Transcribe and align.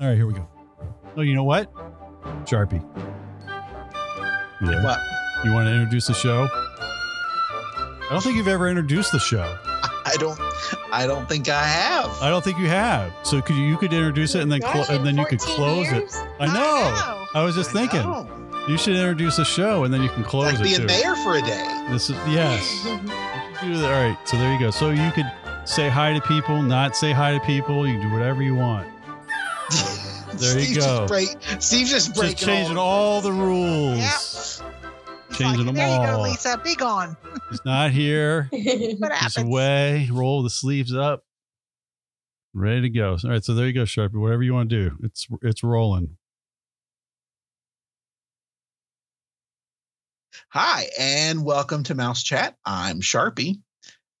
All 0.00 0.08
right, 0.08 0.16
here 0.16 0.26
we 0.26 0.34
go. 0.34 0.46
Oh, 1.16 1.22
you 1.22 1.34
know 1.34 1.44
what? 1.44 1.72
Sharpie. 2.44 2.82
Yeah. 4.62 4.84
What? 4.84 4.98
You 5.44 5.52
want 5.52 5.66
to 5.68 5.72
introduce 5.72 6.06
the 6.06 6.14
show? 6.14 6.48
I 6.52 8.08
don't 8.10 8.22
think 8.22 8.36
you've 8.36 8.48
ever 8.48 8.68
introduced 8.68 9.12
the 9.12 9.18
show. 9.18 9.42
I 10.06 10.14
don't. 10.18 10.38
I 10.92 11.06
don't 11.06 11.28
think 11.28 11.48
I 11.48 11.62
have. 11.64 12.10
I 12.22 12.28
don't 12.30 12.44
think 12.44 12.58
you 12.58 12.68
have. 12.68 13.12
So 13.24 13.40
could 13.42 13.56
you, 13.56 13.62
you 13.64 13.76
could 13.76 13.92
introduce 13.92 14.34
it 14.34 14.42
and 14.42 14.52
then 14.52 14.60
clo- 14.60 14.84
and 14.88 15.04
then 15.04 15.16
you 15.16 15.24
could 15.26 15.40
close 15.40 15.90
years? 15.90 16.14
it. 16.14 16.28
I 16.40 16.46
know. 16.46 17.26
I, 17.34 17.42
was 17.42 17.54
just 17.56 17.70
I 17.70 17.72
thinking 17.80 18.00
know. 18.02 18.28
you 18.68 18.78
should 18.78 18.94
introduce 18.96 19.36
the 19.36 19.44
show 19.44 19.84
and 19.84 19.92
then 19.92 20.02
you 20.02 20.08
can 20.10 20.22
close 20.24 20.44
Like 20.52 20.60
it 20.60 20.62
being 20.62 20.76
too. 20.80 20.86
mayor 20.86 21.16
for 21.16 21.36
a 21.36 21.42
day. 21.42 21.86
This 21.90 22.08
is 22.10 22.16
yes. 22.28 22.84
Do 23.62 23.76
that. 23.78 23.92
All 23.92 24.08
right. 24.08 24.16
So 24.28 24.36
there 24.36 24.52
you 24.52 24.60
go. 24.60 24.70
So 24.70 24.90
you 24.90 25.10
could 25.10 25.30
say 25.64 25.88
hi 25.88 26.12
to 26.12 26.20
people, 26.20 26.62
not 26.62 26.94
say 26.96 27.12
hi 27.12 27.32
to 27.32 27.40
people. 27.44 27.86
You 27.86 27.98
can 27.98 28.08
do 28.08 28.14
whatever 28.14 28.42
you 28.42 28.54
want. 28.54 28.86
There 30.36 30.58
you 30.58 30.64
Steve's 30.66 30.86
go. 30.86 31.06
Just 31.06 31.08
break, 31.08 31.62
Steve's 31.62 31.90
just 31.90 32.14
breaking 32.14 32.36
Just 32.36 32.44
changing 32.44 32.76
all 32.76 33.20
the 33.22 33.32
rules. 33.32 33.98
Yep. 33.98 34.66
He's 35.28 35.38
Changing 35.38 35.66
them 35.66 35.74
like, 35.74 35.86
there 35.86 36.00
you 36.00 36.16
go, 36.16 36.22
Lisa. 36.22 36.60
Be 36.62 36.74
gone. 36.74 37.16
He's 37.50 37.64
not 37.64 37.90
here. 37.90 38.48
What 38.98 39.12
He's 39.12 39.36
away. 39.38 40.08
Roll 40.12 40.42
the 40.42 40.50
sleeves 40.50 40.94
up. 40.94 41.24
Ready 42.54 42.82
to 42.82 42.90
go. 42.90 43.16
All 43.22 43.30
right. 43.30 43.44
So 43.44 43.54
there 43.54 43.66
you 43.66 43.72
go, 43.72 43.82
Sharpie. 43.82 44.14
Whatever 44.14 44.42
you 44.42 44.54
want 44.54 44.68
to 44.70 44.90
do. 44.90 44.96
It's 45.02 45.26
it's 45.42 45.62
rolling. 45.62 46.16
Hi, 50.50 50.86
and 50.98 51.44
welcome 51.44 51.82
to 51.84 51.94
Mouse 51.94 52.22
Chat. 52.22 52.56
I'm 52.64 53.00
Sharpie. 53.00 53.60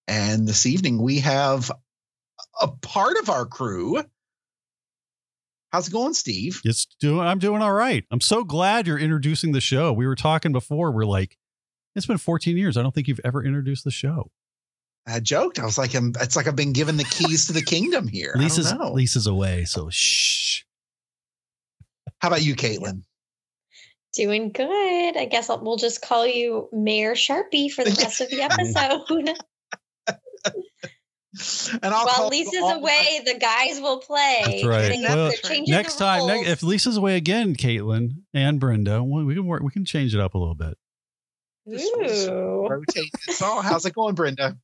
And 0.08 0.46
this 0.46 0.66
evening 0.66 1.00
we 1.00 1.20
have 1.20 1.70
a 2.60 2.68
part 2.68 3.16
of 3.18 3.30
our 3.30 3.46
crew. 3.46 4.02
How's 5.76 5.88
it 5.88 5.92
going, 5.92 6.14
Steve? 6.14 6.62
It's 6.64 6.86
doing. 7.00 7.20
I'm 7.20 7.38
doing 7.38 7.60
all 7.60 7.74
right. 7.74 8.02
I'm 8.10 8.22
so 8.22 8.44
glad 8.44 8.86
you're 8.86 8.98
introducing 8.98 9.52
the 9.52 9.60
show. 9.60 9.92
We 9.92 10.06
were 10.06 10.14
talking 10.14 10.50
before. 10.50 10.90
We're 10.90 11.04
like, 11.04 11.36
it's 11.94 12.06
been 12.06 12.16
14 12.16 12.56
years. 12.56 12.78
I 12.78 12.82
don't 12.82 12.94
think 12.94 13.08
you've 13.08 13.20
ever 13.24 13.44
introduced 13.44 13.84
the 13.84 13.90
show. 13.90 14.30
I 15.06 15.20
joked. 15.20 15.58
I 15.58 15.66
was 15.66 15.76
like, 15.76 15.94
I'm, 15.94 16.14
it's 16.18 16.34
like 16.34 16.46
I've 16.46 16.56
been 16.56 16.72
given 16.72 16.96
the 16.96 17.04
keys 17.04 17.48
to 17.48 17.52
the 17.52 17.60
kingdom 17.60 18.08
here. 18.08 18.30
I 18.34 18.38
don't 18.38 18.44
Lisa's 18.44 18.72
know. 18.72 18.92
Lisa's 18.92 19.26
away, 19.26 19.66
so 19.66 19.90
shh. 19.90 20.62
How 22.20 22.28
about 22.28 22.42
you, 22.42 22.56
Caitlin? 22.56 23.02
Doing 24.14 24.52
good. 24.52 25.18
I 25.18 25.26
guess 25.26 25.50
I'll, 25.50 25.62
we'll 25.62 25.76
just 25.76 26.00
call 26.00 26.26
you 26.26 26.70
Mayor 26.72 27.14
Sharpie 27.14 27.70
for 27.70 27.84
the 27.84 27.90
rest 28.02 28.22
of 28.22 28.30
the 28.30 28.40
episode. 30.08 30.54
And 31.82 31.92
I'll 31.92 32.06
While 32.06 32.14
call 32.14 32.28
Lisa's 32.28 32.62
all- 32.62 32.76
away, 32.78 33.20
the 33.24 33.38
guys 33.38 33.80
will 33.80 33.98
play. 33.98 34.42
That's 34.44 34.64
right. 34.64 34.92
Well, 35.00 35.32
they're 35.42 35.62
Next 35.66 35.96
time, 35.96 36.26
ne- 36.26 36.46
if 36.46 36.62
Lisa's 36.62 36.96
away 36.96 37.16
again, 37.16 37.54
Caitlin 37.54 38.22
and 38.32 38.58
Brenda, 38.58 39.02
well, 39.02 39.24
we 39.24 39.34
can 39.34 39.46
work. 39.46 39.62
We 39.62 39.70
can 39.70 39.84
change 39.84 40.14
it 40.14 40.20
up 40.20 40.34
a 40.34 40.38
little 40.38 40.54
bit. 40.54 40.76
Ooh. 41.68 42.66
rotate 42.68 43.10
this. 43.26 43.40
Oh, 43.42 43.60
how's 43.60 43.84
it 43.86 43.94
going, 43.94 44.14
Brenda? 44.14 44.56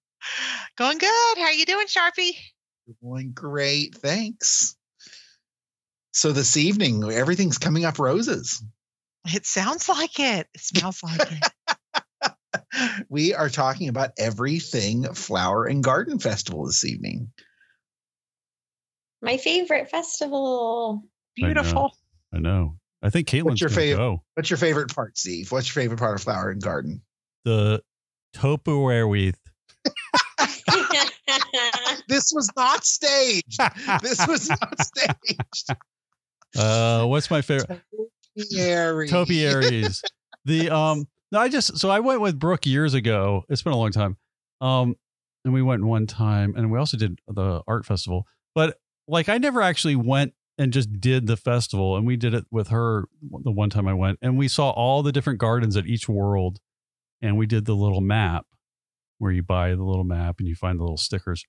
Going 0.77 0.99
good. 0.99 1.37
How 1.39 1.45
are 1.45 1.53
you 1.53 1.67
doing, 1.67 1.87
Sharpie? 1.87 2.37
Going 3.03 3.33
great. 3.33 3.95
Thanks. 3.97 4.77
So 6.13 6.33
this 6.33 6.57
evening, 6.57 7.03
everything's 7.11 7.59
coming 7.59 7.85
up 7.85 7.99
roses. 7.99 8.63
It 9.27 9.47
sounds 9.47 9.89
like 9.89 10.19
it. 10.21 10.47
It 10.55 10.61
smells 10.61 11.03
like 11.03 11.21
it. 11.33 11.53
we 13.09 13.35
are 13.35 13.49
talking 13.49 13.89
about 13.89 14.11
everything 14.19 15.05
flower 15.15 15.67
and 15.67 15.83
garden 15.83 16.19
festival 16.19 16.67
this 16.67 16.85
evening. 16.85 17.33
My 19.21 19.37
favorite 19.37 19.89
festival. 19.91 21.03
Beautiful. 21.37 21.97
I 22.35 22.39
know. 22.39 22.77
I 23.03 23.11
think 23.11 23.29
Caitlin's 23.29 23.61
your 23.61 23.71
favorite- 23.71 23.97
go. 24.03 24.23
What's 24.35 24.51
your 24.51 24.57
favorite 24.59 24.95
part, 24.95 25.17
Steve? 25.17 25.51
What's 25.53 25.75
your 25.75 25.83
favorite 25.83 25.99
part 25.99 26.17
of 26.17 26.23
flower 26.23 26.51
and 26.51 26.61
garden? 26.63 27.03
The 27.45 27.83
Tupperware 28.35 29.09
wreath. 29.11 29.39
This 32.09 32.31
was 32.35 32.51
not 32.57 32.85
staged. 32.85 33.59
This 34.03 34.27
was 34.27 34.49
not 34.51 34.81
staged. 34.83 35.71
uh, 36.57 37.05
what's 37.07 37.31
my 37.31 37.41
favorite? 37.43 37.81
Topiary. 38.51 39.09
Topiaries. 39.09 40.03
the 40.45 40.71
um 40.71 41.07
no, 41.33 41.41
I 41.41 41.49
just 41.49 41.79
so 41.79 41.91
I 41.91 42.01
went 42.01 42.21
with 42.21 42.39
Brooke 42.39 42.67
years 42.67 42.95
ago. 42.95 43.45
It's 43.49 43.63
been 43.63 43.73
a 43.73 43.79
long 43.79 43.91
time. 43.91 44.19
Um 44.61 44.95
and 45.45 45.53
we 45.53 45.63
went 45.63 45.83
one 45.83 46.07
time 46.07 46.55
and 46.57 46.71
we 46.71 46.79
also 46.79 46.97
did 46.97 47.19
the 47.27 47.63
art 47.67 47.85
festival. 47.85 48.27
But 48.55 48.77
like 49.09 49.29
I 49.29 49.39
never 49.39 49.63
actually 49.63 49.97
went 49.97 50.35
and 50.59 50.73
just 50.73 51.01
did 51.01 51.27
the 51.27 51.37
festival 51.37 51.97
and 51.97 52.07
we 52.07 52.17
did 52.17 52.35
it 52.35 52.45
with 52.51 52.69
her 52.69 53.07
the 53.23 53.51
one 53.51 53.71
time 53.71 53.89
I 53.89 53.95
went 53.95 54.19
and 54.23 54.39
we 54.39 54.47
saw 54.47 54.71
all 54.71 55.03
the 55.03 55.11
different 55.11 55.41
gardens 55.41 55.77
at 55.77 55.87
each 55.87 56.09
world 56.09 56.61
and 57.23 57.39
we 57.39 57.47
did 57.47 57.65
the 57.65 57.75
little 57.75 58.03
map 58.03 58.47
where 59.19 59.33
you 59.33 59.43
buy 59.43 59.71
the 59.71 59.83
little 59.83 60.05
map 60.05 60.37
and 60.39 60.47
you 60.47 60.55
find 60.55 60.79
the 60.79 60.85
little 60.85 60.99
stickers 60.99 61.45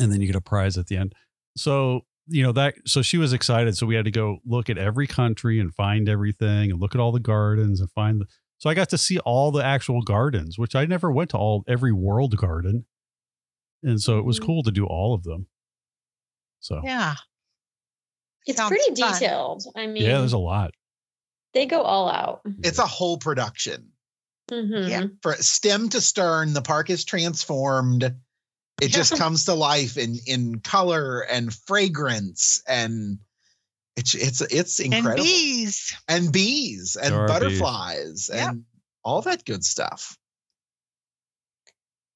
and 0.00 0.12
then 0.12 0.20
you 0.20 0.26
get 0.26 0.36
a 0.36 0.40
prize 0.40 0.76
at 0.76 0.88
the 0.88 0.96
end. 0.96 1.14
So 1.56 2.00
you 2.26 2.42
know 2.42 2.52
that 2.52 2.74
so 2.86 3.02
she 3.02 3.18
was 3.18 3.32
excited 3.32 3.76
so 3.76 3.86
we 3.86 3.94
had 3.94 4.04
to 4.04 4.10
go 4.10 4.38
look 4.44 4.68
at 4.68 4.78
every 4.78 5.06
country 5.06 5.60
and 5.60 5.72
find 5.72 6.08
everything 6.08 6.72
and 6.72 6.80
look 6.80 6.94
at 6.94 7.00
all 7.00 7.12
the 7.12 7.20
gardens 7.20 7.80
and 7.80 7.88
find 7.92 8.20
the 8.20 8.26
so 8.58 8.68
i 8.70 8.74
got 8.74 8.88
to 8.88 8.98
see 8.98 9.18
all 9.20 9.50
the 9.50 9.64
actual 9.64 10.02
gardens 10.02 10.58
which 10.58 10.74
i 10.74 10.84
never 10.84 11.10
went 11.10 11.30
to 11.30 11.36
all 11.36 11.64
every 11.68 11.92
world 11.92 12.36
garden 12.36 12.84
and 13.82 14.00
so 14.00 14.18
it 14.18 14.24
was 14.24 14.40
Mhm. 14.40 14.46
cool 14.46 14.62
to 14.62 14.70
do 14.70 14.86
all 14.86 15.14
of 15.14 15.22
them 15.24 15.46
so 16.60 16.80
yeah, 16.84 16.88
Yeah. 16.88 17.14
it's 18.46 18.56
Sounds 18.58 18.68
pretty 18.70 19.00
fun. 19.00 19.12
detailed. 19.12 19.64
I 19.76 19.86
mean, 19.86 20.02
Yeah, 20.02 20.18
there's 20.18 20.32
a 20.32 20.38
lot 20.38 20.72
they 21.54 21.64
go 21.66 21.80
all 21.82 22.10
out. 22.10 22.42
It's 22.64 22.78
a 22.78 22.86
whole 22.86 23.16
production. 23.18 23.92
Mhm. 24.50 24.88
Yeah. 24.90 25.06
For 25.22 25.34
stem 25.36 25.88
to 25.90 26.00
stern, 26.02 26.52
the 26.52 26.60
park 26.62 26.90
is 26.90 27.04
transformed. 27.04 28.02
It 28.82 28.88
just 28.88 29.16
comes 29.16 29.44
to 29.46 29.54
life 29.54 29.96
in 29.96 30.16
in 30.26 30.60
color 30.60 31.20
and 31.20 31.54
fragrance 31.54 32.62
and 32.68 33.18
it's 33.96 34.14
it's 34.14 34.40
it's 34.42 34.80
And 34.80 34.94
incredible. 34.94 35.24
bees. 35.24 35.96
and 36.08 36.32
bees 36.32 36.96
and 36.96 37.12
There 37.14 37.22
are 37.22 37.26
bees. 37.26 37.34
butterflies 37.58 38.30
Yep. 38.32 38.48
and 38.48 38.64
all 39.02 39.22
that 39.22 39.44
good 39.44 39.64
stuff. 39.64 40.16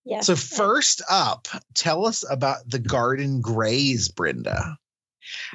Yes. 0.04 0.26
So 0.26 0.34
first 0.36 1.02
up, 1.08 1.46
tell 1.74 2.06
us 2.06 2.24
about 2.28 2.68
the 2.68 2.78
garden 2.78 3.40
graze, 3.40 4.08
Brenda. 4.08 4.76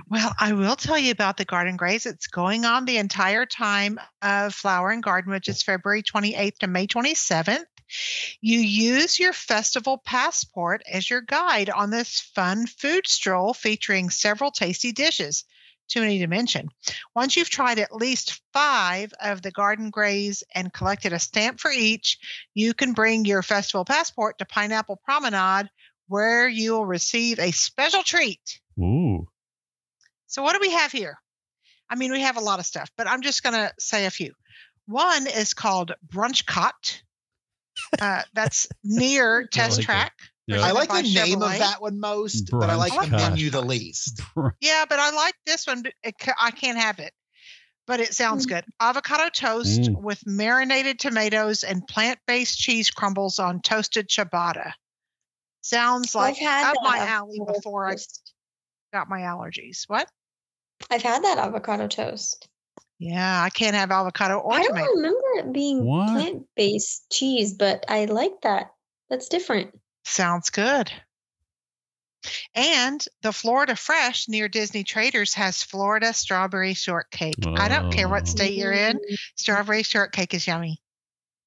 Well, 0.08 0.34
I 0.40 0.53
will 0.53 0.75
tell 0.75 0.97
you 0.97 1.12
about 1.12 1.35
the 1.38 1.46
garden 1.46 1.75
graze. 1.75 2.06
It's 2.06 2.28
going 2.28 2.64
on 2.64 2.85
the 2.85 2.97
entire 2.97 3.46
time 3.46 4.00
of 4.22 4.53
Flower 4.53 4.91
and 4.91 5.03
Garden, 5.03 5.31
which 5.31 5.50
is 5.50 5.64
February 5.64 6.03
28th 6.03 6.59
to 6.59 6.68
May 6.68 6.88
27th. 6.88 7.66
You 8.40 8.59
use 8.59 9.19
your 9.19 9.34
festival 9.34 9.97
passport 10.06 10.81
as 10.90 11.09
your 11.09 11.22
guide 11.22 11.69
on 11.69 11.90
this 11.90 12.19
fun 12.19 12.68
food 12.68 13.08
stroll 13.08 13.53
featuring 13.53 14.09
several 14.09 14.52
tasty 14.52 14.91
dishes. 14.91 15.44
Too 15.88 16.01
many 16.01 16.19
to 16.19 16.28
mention. 16.28 16.69
Once 17.16 17.35
you've 17.35 17.50
tried 17.50 17.79
at 17.79 17.96
least 17.96 18.41
five 18.53 19.13
of 19.22 19.41
the 19.41 19.51
garden 19.51 19.91
graze 19.91 20.44
and 20.53 20.73
collected 20.73 21.13
a 21.13 21.19
stamp 21.19 21.59
for 21.59 21.72
each, 21.72 22.18
you 22.53 22.73
can 22.73 22.94
bring 22.94 23.25
your 23.25 23.44
festival 23.44 23.85
passport 23.85 24.40
to 24.40 24.46
Pineapple 24.46 25.00
Promenade, 25.03 25.69
where 26.07 26.47
you'll 26.47 26.85
receive 26.85 27.40
a 27.40 27.51
special 27.51 28.03
treat. 28.03 28.59
ooh 28.79 29.28
So 30.28 30.41
what 30.41 30.53
do 30.53 30.59
we 30.59 30.72
have 30.72 30.91
here? 30.91 31.19
I 31.90 31.96
mean, 31.96 32.12
we 32.12 32.22
have 32.22 32.38
a 32.38 32.41
lot 32.41 32.59
of 32.59 32.66
stuff, 32.66 32.90
but 32.97 33.07
I'm 33.07 33.22
just 33.22 33.44
going 33.44 33.53
to 33.53 33.72
say 33.79 34.06
a 34.06 34.12
few. 34.12 34.34
One 34.88 35.28
is 35.28 35.53
called 35.53 35.94
Brunchcot. 36.07 37.02
Uh, 38.00 38.22
that's 38.34 38.67
near 38.84 39.47
Test 39.52 39.78
like. 39.78 39.85
Track. 39.85 40.13
Yeah 40.48 40.62
I 40.62 40.72
like 40.72 40.90
the 40.90 41.02
name 41.02 41.40
Chevrolet. 41.40 41.54
of 41.54 41.60
that 41.60 41.82
one 41.82 42.00
most, 42.00 42.50
but 42.52 42.70
I 42.70 42.76
like 42.76 42.92
the 42.94 43.08
Brunch 43.08 43.12
menu 43.12 43.50
the 43.50 43.62
least. 43.62 44.22
Yeah, 44.62 44.86
but 44.88 45.00
I 45.00 45.12
like 45.12 45.36
this 45.46 45.66
one. 45.68 45.84
it 46.04 46.16
I 46.40 46.52
can't 46.52 46.78
have 46.78 47.00
it, 47.00 47.14
but 47.88 48.00
it 48.00 48.14
sounds 48.14 48.46
Mm. 48.46 48.50
good. 48.50 48.66
Avocado 48.80 49.30
toast 49.30 49.82
Mm. 49.82 50.02
with 50.02 50.26
marinated 50.26 51.00
tomatoes 51.00 51.64
and 51.64 51.88
plant-based 51.88 52.58
cheese 52.58 52.90
crumbles 52.92 53.40
on 53.40 53.62
toasted 53.62 54.08
ciabatta. 54.09 54.74
Sounds 55.62 56.14
like 56.14 56.36
I've 56.36 56.42
had 56.42 56.68
up 56.72 56.84
my 56.84 56.98
alley 57.00 57.38
avocado 57.41 57.53
before 57.58 57.90
I 57.90 57.96
got 58.94 59.09
my 59.09 59.22
allergies. 59.22 59.84
What? 59.88 60.08
I've 60.91 61.02
had 61.02 61.24
that 61.24 61.38
avocado 61.40 61.88
toast. 61.88 62.48
Yeah, 63.00 63.41
I 63.41 63.50
can't 63.50 63.76
have 63.76 63.91
avocado 63.91 64.38
or 64.38 64.53
I 64.53 64.59
don't 64.62 64.70
tomato. 64.70 64.91
remember 64.94 65.28
it 65.38 65.52
being 65.53 65.86
What? 65.86 66.08
plant-based 66.14 67.09
cheese, 67.12 67.53
but 67.53 67.84
I 67.90 68.06
like 68.06 68.41
that. 68.44 68.72
That's 69.09 69.28
different. 69.28 69.78
Sounds 70.05 70.49
good. 70.49 70.91
And 72.55 73.03
the 73.22 73.31
Florida 73.31 73.75
Fresh 73.75 74.28
near 74.28 74.47
Disney 74.47 74.84
Traders 74.84 75.34
has 75.35 75.61
Florida 75.61 76.11
strawberry 76.13 76.73
shortcake. 76.73 77.35
I 77.57 77.67
don't 77.67 77.91
care 77.91 78.07
Oh. 78.07 78.11
what 78.11 78.28
state 78.28 78.53
you're 78.55 78.72
in. 78.72 78.99
Strawberry 79.35 79.84
shortcake 79.84 80.34
is 80.34 80.47
yummy. 80.47 80.81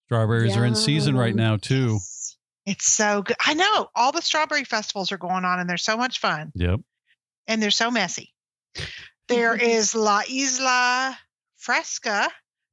strawberries 0.06 0.56
are 0.56 0.64
in 0.64 0.74
season 0.74 1.16
right 1.16 1.34
now 1.34 1.56
too 1.58 1.94
yes. 1.94 2.36
It's 2.64 2.86
so 2.92 3.20
good. 3.22 3.36
I 3.44 3.52
know 3.54 3.88
all 3.94 4.10
the 4.12 4.22
strawberry 4.22 4.64
festivals 4.64 5.12
are 5.12 5.18
going 5.18 5.44
on 5.44 5.58
and 5.60 5.68
they're 5.68 5.76
so 5.76 5.96
much 5.98 6.18
fun 6.18 6.50
yep 6.54 6.80
and 7.46 7.62
they're 7.62 7.70
so 7.70 7.90
messy. 7.90 8.32
There 9.28 9.54
is 9.60 9.94
La 9.94 10.22
Isla 10.30 11.18
Fresca 11.56 12.30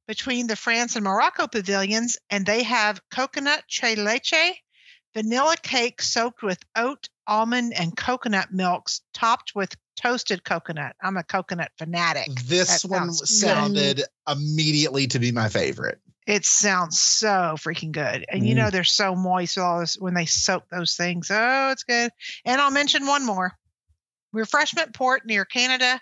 between 0.08 0.46
the 0.46 0.56
France 0.56 0.94
and 0.96 1.04
Morocco 1.04 1.46
pavilions, 1.48 2.16
and 2.30 2.46
they 2.46 2.62
have 2.62 3.00
coconut 3.10 3.64
tres 3.68 3.98
leche, 3.98 4.54
vanilla 5.16 5.56
cake 5.62 6.02
soaked 6.02 6.42
with 6.42 6.58
oat, 6.76 7.08
almond, 7.26 7.72
and 7.74 7.96
coconut 7.96 8.52
milks, 8.52 9.00
topped 9.14 9.52
with 9.54 9.74
toasted 9.96 10.44
coconut. 10.44 10.94
I'm 11.02 11.16
a 11.16 11.24
coconut 11.24 11.72
fanatic. 11.78 12.28
This 12.44 12.82
That 12.82 12.88
one 12.90 13.08
good. 13.08 13.26
sounded 13.26 14.02
immediately 14.28 15.06
to 15.08 15.18
be 15.18 15.32
my 15.32 15.48
favorite. 15.48 16.00
It 16.26 16.44
sounds 16.44 16.98
so 17.00 17.54
freaking 17.56 17.92
good. 17.92 18.26
And 18.28 18.46
you 18.46 18.54
Mm. 18.54 18.58
know 18.58 18.70
they're 18.70 18.84
so 18.84 19.14
moist 19.14 19.56
with 19.56 19.64
all 19.64 19.80
this 19.80 19.94
when 19.94 20.12
they 20.12 20.26
soak 20.26 20.68
those 20.68 20.96
things. 20.96 21.30
Oh, 21.30 21.70
it's 21.70 21.84
good. 21.84 22.10
And 22.44 22.60
I'll 22.60 22.70
mention 22.70 23.06
one 23.06 23.24
more. 23.24 23.56
Refreshment 24.32 24.92
Port 24.94 25.24
near 25.24 25.46
Canada. 25.46 25.98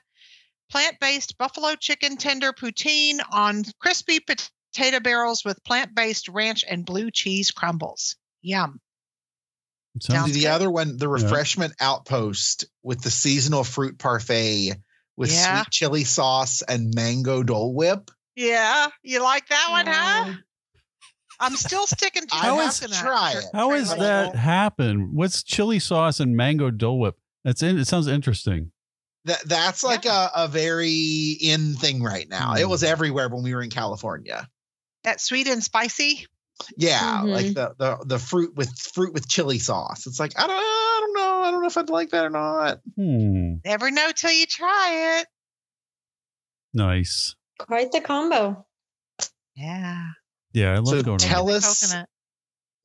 Plant-based 0.70 1.38
buffalo 1.38 1.76
chicken 1.76 2.16
tender 2.16 2.52
poutine 2.52 3.20
on 3.30 3.64
crispy 3.78 4.18
potato 4.18 4.98
barrels 4.98 5.44
with 5.44 5.62
plant-based 5.62 6.26
ranch 6.28 6.64
and 6.68 6.84
blue 6.84 7.12
cheese 7.12 7.52
crumbles. 7.52 8.16
Yum. 8.42 8.80
Sounds 10.00 10.32
the 10.32 10.40
good. 10.42 10.46
other 10.48 10.70
one, 10.70 10.96
the 10.96 11.08
refreshment 11.08 11.74
outpost 11.80 12.66
with 12.82 13.00
the 13.02 13.10
seasonal 13.10 13.64
fruit 13.64 13.98
parfait 13.98 14.74
with 15.16 15.30
Yeah. 15.32 15.62
sweet 15.62 15.70
chili 15.70 16.04
sauce 16.04 16.62
and 16.62 16.92
mango 16.94 17.42
Dole 17.42 17.74
Whip. 17.74 18.10
Yeah, 18.36 18.88
you 19.02 19.22
like 19.22 19.48
that 19.48 19.66
one, 19.70 19.86
huh? 19.86 20.34
I'm 21.40 21.54
still 21.56 21.86
sticking 21.86 22.26
to 22.26 22.28
I 22.34 22.48
the 22.50 22.62
have 22.62 22.74
to 22.74 22.80
coconut. 22.86 23.00
try 23.02 23.32
it. 23.38 23.44
How 23.52 23.68
sure, 23.68 23.76
is 23.76 23.88
like 23.90 23.98
that 24.00 24.34
happen? 24.34 25.10
What's 25.14 25.42
chili 25.42 25.78
sauce 25.78 26.18
and 26.20 26.36
mango 26.36 26.70
Dole 26.70 26.98
Whip? 26.98 27.16
That's 27.44 27.62
in. 27.62 27.78
It 27.78 27.86
sounds 27.86 28.06
interesting. 28.08 28.72
That 29.26 29.40
that's 29.46 29.82
like 29.84 30.04
a, 30.06 30.30
a 30.34 30.48
very 30.48 31.36
in 31.40 31.74
thing 31.74 32.02
right 32.02 32.28
now. 32.28 32.54
It 32.54 32.64
Hmm. 32.64 32.70
was 32.70 32.82
everywhere 32.82 33.28
when 33.28 33.42
we 33.42 33.54
were 33.54 33.62
in 33.62 33.70
California. 33.70 34.48
that 35.04 35.20
sweet 35.20 35.46
and 35.48 35.62
spicy? 35.62 36.26
Yeah, 36.76 37.22
like 37.22 37.46
Mhm. 37.46 37.54
the, 37.54 37.74
the 37.78 38.04
the 38.06 38.18
fruit 38.18 38.54
with 38.54 38.70
fruit 38.78 39.12
with 39.12 39.28
chili 39.28 39.58
sauce. 39.58 40.06
It's 40.06 40.20
like 40.20 40.32
I 40.38 40.46
don't 40.46 40.56
I 40.56 40.98
don't 41.00 41.14
know. 41.16 41.42
I 41.42 41.50
don't 41.50 41.60
know 41.60 41.66
if 41.66 41.76
I'd 41.76 41.90
like 41.90 42.10
that 42.10 42.24
or 42.24 42.30
not. 42.30 42.80
Hmm. 42.96 43.54
Never 43.64 43.90
know 43.90 44.10
till 44.14 44.30
you 44.32 44.46
try 44.46 45.18
it. 45.20 45.26
Nice. 46.72 47.34
Quite 47.58 47.92
the 47.92 48.00
combo. 48.00 48.66
Yeah. 49.56 50.08
Yeah, 50.52 50.72
I 50.72 50.76
love 50.78 50.88
So 50.88 51.02
going. 51.02 51.18
tell 51.18 51.48
on. 51.50 51.56
Us- 51.56 51.86
coconut. 51.86 52.08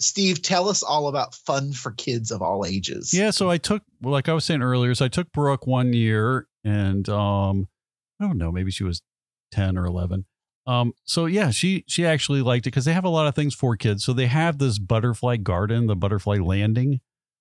Steve, 0.01 0.41
tell 0.41 0.69
us 0.69 0.81
all 0.81 1.09
about 1.09 1.35
fun 1.35 1.73
for 1.73 1.91
kids 1.91 2.31
of 2.31 2.41
all 2.41 2.65
ages. 2.65 3.13
Yeah, 3.13 3.31
so 3.31 3.49
I 3.49 3.57
took 3.57 3.83
well, 4.01 4.13
like 4.13 4.29
I 4.29 4.33
was 4.33 4.45
saying 4.45 4.61
earlier, 4.61 4.95
so 4.95 5.03
I 5.03 5.09
took 5.09 5.29
Brooke 5.33 5.67
one 5.67 5.91
year 5.91 6.47
and 6.63 7.07
um 7.09 7.67
I 8.19 8.25
don't 8.25 8.37
know, 8.37 8.51
maybe 8.51 8.71
she 8.71 8.83
was 8.85 9.01
10 9.51 9.77
or 9.77 9.85
11. 9.85 10.25
Um 10.69 10.93
so 11.03 11.25
yeah, 11.25 11.49
she 11.51 11.83
she 11.87 12.05
actually 12.05 12.41
liked 12.41 12.67
it 12.67 12.71
cuz 12.71 12.85
they 12.85 12.93
have 12.93 13.05
a 13.05 13.09
lot 13.09 13.27
of 13.27 13.35
things 13.35 13.55
for 13.55 13.75
kids. 13.75 14.03
So 14.03 14.13
they 14.13 14.27
have 14.27 14.57
this 14.57 14.77
butterfly 14.79 15.37
garden, 15.37 15.87
the 15.87 15.95
butterfly 15.95 16.37
landing. 16.37 16.99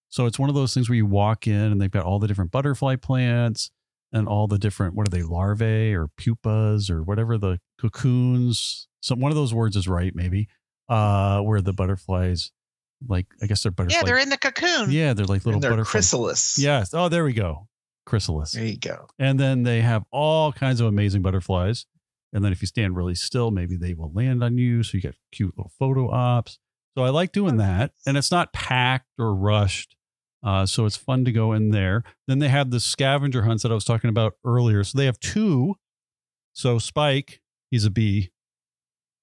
So 0.09 0.25
it's 0.27 0.39
one 0.39 0.49
of 0.49 0.55
those 0.55 0.73
things 0.73 0.89
where 0.89 0.97
you 0.97 1.07
walk 1.07 1.47
in 1.47 1.55
and 1.73 1.81
they've 1.81 1.91
got 1.91 2.07
all 2.07 2.19
the 2.19 2.27
different 2.29 2.51
butterfly 2.51 2.97
plants 2.97 3.71
and 4.13 4.27
all 4.27 4.47
the 4.49 4.59
different 4.59 4.95
what 4.95 5.07
are 5.07 5.11
they 5.11 5.23
larvae 5.23 5.93
or 5.95 6.09
pupas 6.17 6.89
or 6.91 7.03
whatever 7.03 7.37
the 7.37 7.59
cocoons. 7.81 8.89
So 9.01 9.15
one 9.15 9.31
of 9.31 9.37
those 9.37 9.53
words 9.53 9.77
is 9.77 9.87
right 9.89 10.15
maybe. 10.15 10.49
Uh 10.89 11.41
where 11.41 11.61
the 11.61 11.75
butterflies 11.75 12.51
like 13.07 13.27
I 13.43 13.47
guess 13.47 13.63
they're 13.63 13.73
butterflies. 13.73 14.01
Yeah, 14.01 14.05
they're 14.07 14.19
in 14.19 14.31
the 14.31 14.39
cocoon. 14.39 14.91
yeah, 14.91 15.13
they're 15.13 15.27
like 15.27 15.45
little 15.45 15.55
and 15.55 15.63
they're 15.63 15.71
butterflies. 15.73 15.91
chrysalis. 15.91 16.59
Yes. 16.59 16.95
Oh, 16.95 17.09
there 17.09 17.25
we 17.25 17.33
go. 17.35 17.69
Chrysalis. 18.07 18.53
There 18.53 18.65
you 18.65 18.79
go. 18.79 19.07
And 19.19 19.39
then 19.39 19.63
they 19.65 19.83
have 19.83 20.05
all 20.11 20.51
kinds 20.53 20.81
of 20.81 20.87
amazing 20.87 21.21
butterflies. 21.23 21.85
And 22.33 22.45
then 22.45 22.53
if 22.53 22.61
you 22.61 22.67
stand 22.67 22.97
really 22.97 23.15
still, 23.15 23.51
maybe 23.51 23.77
they 23.77 23.95
will 23.95 24.13
land 24.13 24.43
on 24.45 24.59
you. 24.59 24.83
So 24.83 24.97
you 24.97 25.03
get 25.03 25.17
cute 25.33 25.55
little 25.57 25.73
photo 25.79 26.11
ops. 26.11 26.59
So 26.97 27.05
I 27.05 27.11
like 27.11 27.33
doing 27.33 27.57
that. 27.57 27.93
And 28.07 28.17
it's 28.17 28.31
not 28.31 28.53
packed 28.53 29.07
or 29.19 29.35
rushed. 29.35 29.97
Uh, 30.43 30.67
so 30.67 30.85
it's 30.85 30.97
fun 30.97 31.25
to 31.25 31.33
go 31.33 31.53
in 31.53 31.71
there. 31.71 32.05
Then 32.27 32.39
they 32.39 32.49
have 32.49 32.71
the 32.71 32.81
scavenger 32.81 33.43
hunts 33.43 33.63
that 33.63 33.73
I 33.73 33.75
was 33.75 33.85
talking 33.85 34.11
about 34.11 34.35
earlier. 34.45 34.85
So 34.85 34.99
they 34.99 35.07
have 35.07 35.19
two. 35.21 35.75
So 36.53 36.79
Spike, 36.79 37.41
he's 37.71 37.85
a 37.85 37.91
bee. 37.91 38.31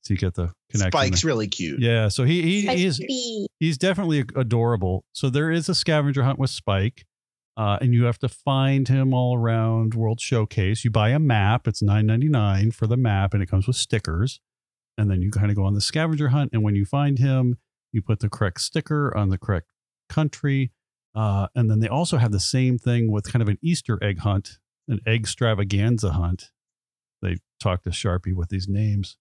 So 0.03 0.13
you 0.13 0.17
get 0.17 0.35
the 0.35 0.51
connection. 0.69 0.91
Spike's 0.91 1.21
there. 1.21 1.29
really 1.29 1.47
cute. 1.47 1.79
Yeah. 1.79 2.09
So 2.09 2.23
he, 2.25 2.41
he, 2.41 2.61
he 2.61 2.85
is 2.85 2.97
Spicy. 2.97 3.47
he's 3.59 3.77
definitely 3.77 4.23
adorable. 4.35 5.03
So 5.13 5.29
there 5.29 5.51
is 5.51 5.67
a 5.67 5.75
scavenger 5.75 6.23
hunt 6.23 6.37
with 6.37 6.51
Spike, 6.51 7.05
uh, 7.57 7.77
and 7.81 7.93
you 7.93 8.05
have 8.05 8.19
to 8.19 8.29
find 8.29 8.87
him 8.87 9.13
all 9.13 9.37
around 9.37 9.93
World 9.93 10.19
Showcase. 10.19 10.83
You 10.83 10.91
buy 10.91 11.09
a 11.09 11.19
map; 11.19 11.67
it's 11.67 11.81
nine 11.81 12.05
ninety 12.05 12.29
nine 12.29 12.71
for 12.71 12.87
the 12.87 12.97
map, 12.97 13.33
and 13.33 13.41
it 13.41 13.47
comes 13.47 13.67
with 13.67 13.75
stickers. 13.75 14.39
And 14.97 15.11
then 15.11 15.21
you 15.21 15.31
kind 15.31 15.49
of 15.49 15.57
go 15.57 15.65
on 15.65 15.73
the 15.73 15.81
scavenger 15.81 16.29
hunt, 16.29 16.51
and 16.53 16.63
when 16.63 16.75
you 16.75 16.85
find 16.85 17.19
him, 17.19 17.57
you 17.91 18.01
put 18.01 18.19
the 18.19 18.29
correct 18.29 18.61
sticker 18.61 19.15
on 19.15 19.29
the 19.29 19.37
correct 19.37 19.67
country. 20.09 20.71
Uh, 21.13 21.47
and 21.55 21.69
then 21.69 21.79
they 21.79 21.87
also 21.87 22.17
have 22.17 22.31
the 22.31 22.39
same 22.39 22.77
thing 22.77 23.11
with 23.11 23.31
kind 23.31 23.41
of 23.41 23.49
an 23.49 23.57
Easter 23.61 23.97
egg 24.01 24.19
hunt, 24.19 24.59
an 24.87 24.99
egg 25.07 25.21
extravaganza 25.21 26.11
hunt. 26.11 26.51
They 27.21 27.37
talk 27.59 27.83
to 27.83 27.89
Sharpie 27.89 28.33
with 28.33 28.49
these 28.49 28.67
names. 28.67 29.17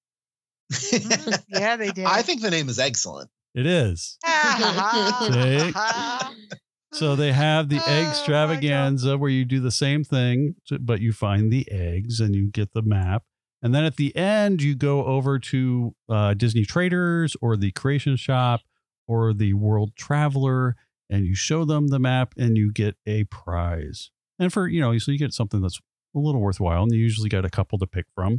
Mhm. 0.73 1.43
Yeah, 1.49 1.77
they 1.77 1.91
did. 1.91 2.05
I 2.07 2.23
think 2.23 2.43
the 2.43 2.51
name 2.51 2.69
is 2.69 2.79
excellent. 2.79 3.31
It 3.55 3.67
is. 3.67 4.19
So 6.94 7.17
they 7.17 7.32
have 7.32 7.69
the 7.69 7.81
Oh, 7.85 8.08
extravaganza 8.08 9.19
where 9.19 9.31
you 9.31 9.44
do 9.44 9.58
the 9.58 9.73
same 9.73 10.05
thing, 10.05 10.55
but 10.81 11.00
you 11.00 11.12
find 11.12 11.52
the 11.52 11.67
eggs 11.69 12.20
and 12.20 12.37
you 12.37 12.52
get 12.52 12.73
the 12.73 12.82
map. 12.82 13.25
And 13.61 13.75
then 13.75 13.85
at 13.85 13.96
the 13.96 14.14
end, 14.14 14.62
you 14.62 14.76
go 14.76 15.05
over 15.05 15.41
to 15.41 15.96
uh, 16.08 16.35
Disney 16.35 16.64
Traders 16.64 17.37
or 17.41 17.56
the 17.56 17.73
Creation 17.73 18.14
Shop 18.14 18.61
or 19.08 19.32
the 19.35 19.55
World 19.55 19.96
Traveler 19.96 20.76
and 21.11 21.26
you 21.26 21.35
show 21.35 21.64
them 21.64 21.88
the 21.88 21.99
map 21.99 22.32
and 22.37 22.56
you 22.56 22.73
get 22.73 22.97
a 23.06 23.25
prize. 23.25 24.12
And 24.38 24.52
for, 24.52 24.69
you 24.69 24.81
know, 24.81 24.97
so 24.99 25.11
you 25.11 25.19
get 25.19 25.32
something 25.32 25.61
that's 25.62 25.81
a 26.14 26.19
little 26.20 26.40
worthwhile 26.40 26.85
and 26.85 26.93
you 26.93 27.00
usually 27.00 27.29
get 27.29 27.44
a 27.44 27.50
couple 27.50 27.76
to 27.81 27.88
pick 27.88 28.06
from. 28.14 28.38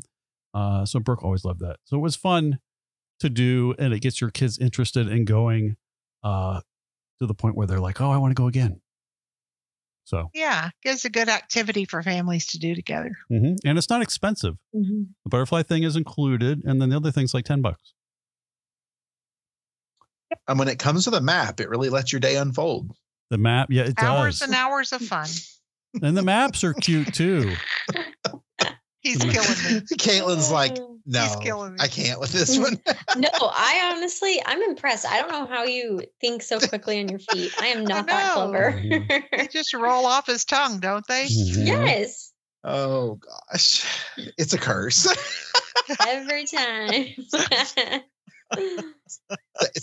Uh, 0.54 0.86
so 0.86 1.00
Brooke 1.02 1.24
always 1.26 1.44
loved 1.44 1.60
that. 1.60 1.78
So 1.84 1.98
it 1.98 2.02
was 2.02 2.16
fun 2.16 2.60
to 3.20 3.30
do 3.30 3.76
and 3.78 3.94
it 3.94 4.00
gets 4.00 4.22
your 4.22 4.30
kids 4.30 4.58
interested 4.58 5.10
in 5.10 5.26
going 5.26 5.76
uh, 6.24 6.62
to 7.20 7.28
the 7.28 7.34
point 7.34 7.56
where 7.56 7.68
they're 7.68 7.80
like, 7.80 8.02
oh, 8.02 8.12
I 8.12 8.18
want 8.18 8.32
to 8.32 8.42
go 8.42 8.48
again. 8.48 8.82
So, 10.06 10.30
yeah, 10.36 10.70
gives 10.84 11.04
a 11.06 11.10
good 11.10 11.30
activity 11.30 11.86
for 11.86 12.04
families 12.04 12.46
to 12.48 12.60
do 12.60 12.76
together. 12.76 13.12
mhm. 13.32 13.58
and 13.66 13.78
it's 13.78 13.90
not 13.90 14.04
expensive. 14.04 14.56
Mhm. 14.76 15.08
The 15.24 15.30
butterfly 15.30 15.64
thing 15.64 15.84
is 15.84 15.96
included, 15.96 16.64
and 16.64 16.80
then 16.80 16.90
the 16.90 16.96
other 16.96 17.12
thing's 17.12 17.34
like 17.34 17.46
10 17.46 17.62
bucks. 17.62 17.94
And 20.48 20.60
when 20.60 20.68
it 20.68 20.78
comes 20.80 21.06
to 21.06 21.10
the 21.10 21.22
map, 21.22 21.60
it 21.60 21.70
really 21.70 21.90
lets 21.90 22.12
your 22.12 22.20
day 22.20 22.36
unfold. 22.36 22.92
The 23.32 23.38
map, 23.38 23.70
yeah, 23.72 23.84
it 23.84 23.96
does. 23.96 24.06
Hours 24.06 24.40
does. 24.40 24.48
and 24.50 24.56
hours 24.56 24.92
of 24.94 25.02
fun. 25.02 25.28
And 26.02 26.16
the 26.16 26.22
maps 26.22 26.64
are 26.64 26.74
cute 26.74 27.14
too. 27.14 27.54
He's 29.06 29.18
killing 29.18 29.76
me. 29.76 29.82
Caitlin's 29.98 30.52
like, 30.52 30.76
no, 31.06 31.22
He's 31.22 31.36
killing 31.36 31.74
me. 31.74 31.78
I 31.80 31.88
can't 31.88 32.20
with 32.20 32.32
this 32.32 32.58
one. 32.58 32.82
no, 33.18 33.30
I 33.40 33.94
honestly, 33.94 34.42
I'm 34.44 34.64
impressed. 34.64 35.06
I 35.06 35.22
don't 35.22 35.32
know 35.32 35.46
how 35.46 35.64
you 35.64 36.02
think 36.20 36.42
so 36.42 36.60
quickly 36.60 37.00
on 37.00 37.10
your 37.10 37.20
feet. 37.20 37.54
I 37.60 37.68
am 37.68 37.86
not 37.86 38.08
that 38.08 38.34
clever. 38.34 38.82
They 38.82 39.48
just 39.52 39.76
roll 39.76 40.08
off 40.08 40.26
his 40.26 40.44
tongue, 40.44 40.80
don't 40.80 41.06
they? 41.08 41.26
Mhm. 41.26 41.68
yes, 41.68 42.34
oh 42.64 43.20
gosh, 43.22 43.86
it's 44.40 44.54
a 44.54 44.58
curse. 44.58 45.08
every 46.08 46.46
time. 46.46 46.90
it's 46.90 47.32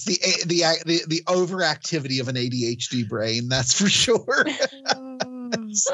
the 0.05 0.19
the 0.47 0.65
the 0.85 1.03
the 1.07 1.23
overactivity 1.29 2.21
of 2.21 2.27
an 2.27 2.35
ADHD 2.35 3.09
brain. 3.09 3.49
That's 3.49 3.81
for 3.81 3.89
sure. 3.89 4.47
That's 5.53 5.91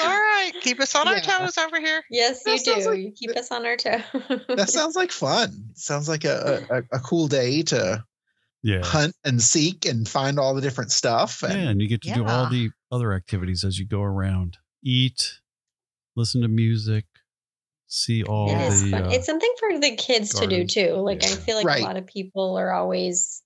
all 0.00 0.06
right. 0.06 0.52
Keep 0.60 0.80
us 0.80 0.94
on 0.94 1.08
our 1.08 1.20
toes 1.20 1.56
over 1.58 1.80
here. 1.80 2.02
yes, 2.10 2.42
you 2.46 2.52
That 2.52 2.64
sounds 2.64 2.84
do. 2.84 2.90
like- 2.90 2.98
you 3.00 3.12
keep 3.12 3.30
us 3.36 3.50
on 3.50 3.64
our 3.66 3.76
toes. 3.76 4.02
that 4.48 4.68
sounds 4.70 4.96
like 4.96 5.12
fun. 5.12 5.70
Sounds 5.74 6.08
like 6.08 6.24
a, 6.24 6.66
a 6.70 6.96
a 6.96 7.00
cool 7.00 7.28
day 7.28 7.62
to 7.62 8.04
Yeah. 8.62 8.82
hunt 8.84 9.14
and 9.24 9.40
seek 9.42 9.86
and 9.86 10.08
find 10.08 10.38
all 10.38 10.54
the 10.54 10.60
different 10.60 10.90
stuff. 10.92 11.40
Yeah, 11.42 11.50
And 11.52 11.68
and 11.70 11.82
you 11.82 11.88
get 11.88 12.02
to 12.02 12.12
do 12.14 12.26
all 12.26 12.48
the 12.48 12.70
other 12.90 13.12
activities 13.12 13.64
as 13.64 13.78
you 13.78 13.86
go 13.86 14.02
around. 14.02 14.56
Eat, 14.82 15.40
listen 16.16 16.42
to 16.42 16.48
music, 16.48 17.04
see 17.86 18.22
all 18.24 18.50
It 18.50 18.60
is 18.68 18.82
the. 18.84 18.90
fun. 18.90 19.04
uh, 19.04 19.10
it's 19.10 19.26
something 19.26 19.54
for 19.58 19.78
the 19.78 19.96
kids 19.96 20.30
to 20.34 20.46
do 20.46 20.66
too. 20.66 20.94
Like 20.94 21.22
I 21.24 21.28
feel 21.28 21.56
like 21.56 21.66
Right. 21.66 21.80
a 21.82 21.84
lot 21.84 21.96
of 21.96 22.06
people 22.06 22.56
are 22.58 22.72
always 22.72 23.42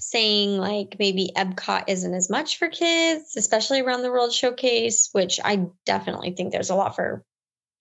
saying 0.00 0.58
like 0.58 0.96
maybe 0.98 1.30
Epcot 1.36 1.84
isn't 1.88 2.14
as 2.14 2.28
much 2.28 2.58
for 2.58 2.68
kids, 2.68 3.34
especially 3.36 3.80
around 3.80 4.02
the 4.02 4.10
World 4.10 4.32
Showcase, 4.32 5.10
which 5.12 5.40
I 5.42 5.66
definitely 5.86 6.32
think 6.32 6.52
there's 6.52 6.70
a 6.70 6.74
lot 6.74 6.96
for 6.96 7.24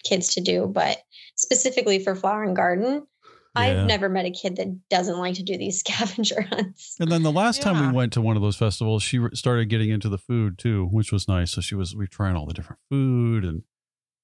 kids 0.03 0.35
to 0.35 0.41
do, 0.41 0.67
but 0.67 0.97
specifically 1.35 1.99
for 1.99 2.15
Flower 2.15 2.43
and 2.43 2.55
Garden, 2.55 3.07
Yeah. 3.55 3.61
I've 3.61 3.87
never 3.87 4.09
met 4.09 4.25
a 4.25 4.31
kid 4.31 4.57
that 4.57 4.67
doesn't 4.89 5.17
like 5.17 5.35
to 5.35 5.43
do 5.43 5.57
these 5.57 5.79
scavenger 5.85 6.41
hunts. 6.41 6.95
And 6.99 7.11
then 7.11 7.23
the 7.23 7.31
last 7.31 7.61
time 7.61 7.87
we 7.87 7.93
went 7.93 8.13
to 8.13 8.21
one 8.21 8.35
of 8.35 8.41
those 8.41 8.57
festivals, 8.57 9.03
she 9.03 9.19
started 9.33 9.69
getting 9.69 9.89
into 9.89 10.09
the 10.09 10.17
food 10.17 10.57
too, 10.57 10.87
which 10.91 11.11
was 11.11 11.27
nice. 11.27 11.51
So 11.51 11.61
she 11.61 11.75
was 11.75 11.95
we 11.95 12.03
were 12.03 12.07
trying 12.07 12.35
all 12.35 12.45
the 12.45 12.53
different 12.53 12.81
food 12.89 13.43
and 13.43 13.63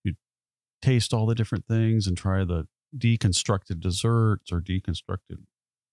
you 0.03 0.13
taste 0.81 1.13
all 1.13 1.25
the 1.25 1.35
different 1.35 1.65
things 1.67 2.07
and 2.07 2.17
try 2.17 2.43
the 2.43 2.67
deconstructed 2.97 3.79
desserts 3.79 4.51
or 4.51 4.61
deconstructed 4.61 5.43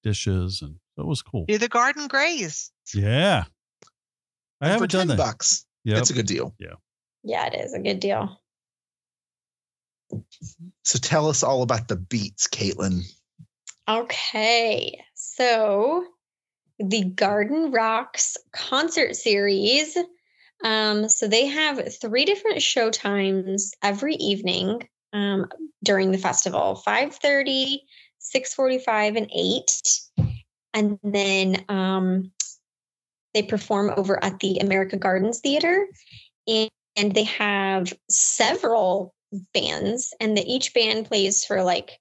dishes, 0.03 0.63
and 0.63 0.77
it 0.99 1.05
was 1.07 1.23
cool. 1.23 1.45
Do 1.47 1.59
the 1.59 1.69
garden 1.69 2.09
graze. 2.09 2.71
Yeah, 2.95 3.45
I 4.61 4.67
And 4.67 4.73
haven't 4.73 4.91
for 4.93 4.99
done 4.99 5.09
10 5.09 5.17
that. 5.17 5.23
bucks. 5.23 5.65
Yeah, 5.85 5.99
It's 5.99 6.11
a 6.11 6.15
good 6.15 6.27
deal. 6.27 6.55
Yeah, 6.59 6.75
Yeah, 7.23 7.47
it 7.47 7.55
is 7.55 7.75
a 7.75 7.79
good 7.79 8.01
deal. 8.01 8.41
So 10.85 10.99
tell 10.99 11.29
us 11.29 11.43
all 11.43 11.63
about 11.63 11.89
the 11.89 11.97
beats, 11.97 12.47
Caitlin. 12.49 13.03
Okay, 13.89 15.01
so 15.15 16.05
the 16.79 17.05
Garden 17.05 17.71
Rocks 17.73 18.37
concert 18.53 19.17
series. 19.17 19.97
Um, 20.65 21.09
so 21.09 21.29
they 21.29 21.47
have 21.47 21.95
three 22.01 22.25
different 22.25 22.63
show 22.63 22.91
times 22.91 23.73
every 23.83 24.15
evening 24.17 24.89
um, 25.13 25.47
during 25.85 26.11
the 26.13 26.19
festival 26.19 26.83
5.30 26.87 27.79
6.45 28.35 29.17
and 29.19 29.31
8 29.33 30.26
and 30.77 31.01
then 31.03 31.65
um, 31.69 32.31
they 33.35 33.43
perform 33.43 33.93
over 33.97 34.23
at 34.23 34.39
the 34.39 34.59
america 34.59 34.97
gardens 34.97 35.41
theater 35.41 35.89
and, 36.47 36.71
and 36.95 37.15
they 37.15 37.25
have 37.25 37.93
several 38.09 39.13
bands 39.53 40.15
and 40.21 40.37
that 40.37 40.47
each 40.47 40.73
band 40.73 41.07
plays 41.07 41.45
for 41.45 41.63
like 41.65 41.99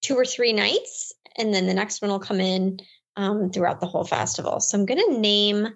two 0.00 0.14
or 0.14 0.24
three 0.24 0.54
nights 0.54 1.12
and 1.36 1.52
then 1.52 1.66
the 1.66 1.74
next 1.74 2.02
one 2.02 2.10
will 2.10 2.18
come 2.18 2.40
in 2.40 2.78
um, 3.16 3.50
throughout 3.50 3.80
the 3.80 3.86
whole 3.86 4.04
festival. 4.04 4.60
So 4.60 4.78
I'm 4.78 4.86
going 4.86 5.02
to 5.06 5.18
name 5.18 5.68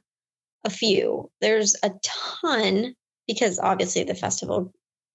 a 0.64 0.70
few. 0.70 1.30
There's 1.40 1.76
a 1.82 1.92
ton 2.02 2.94
because 3.26 3.58
obviously 3.58 4.04
the 4.04 4.14
festival 4.14 4.72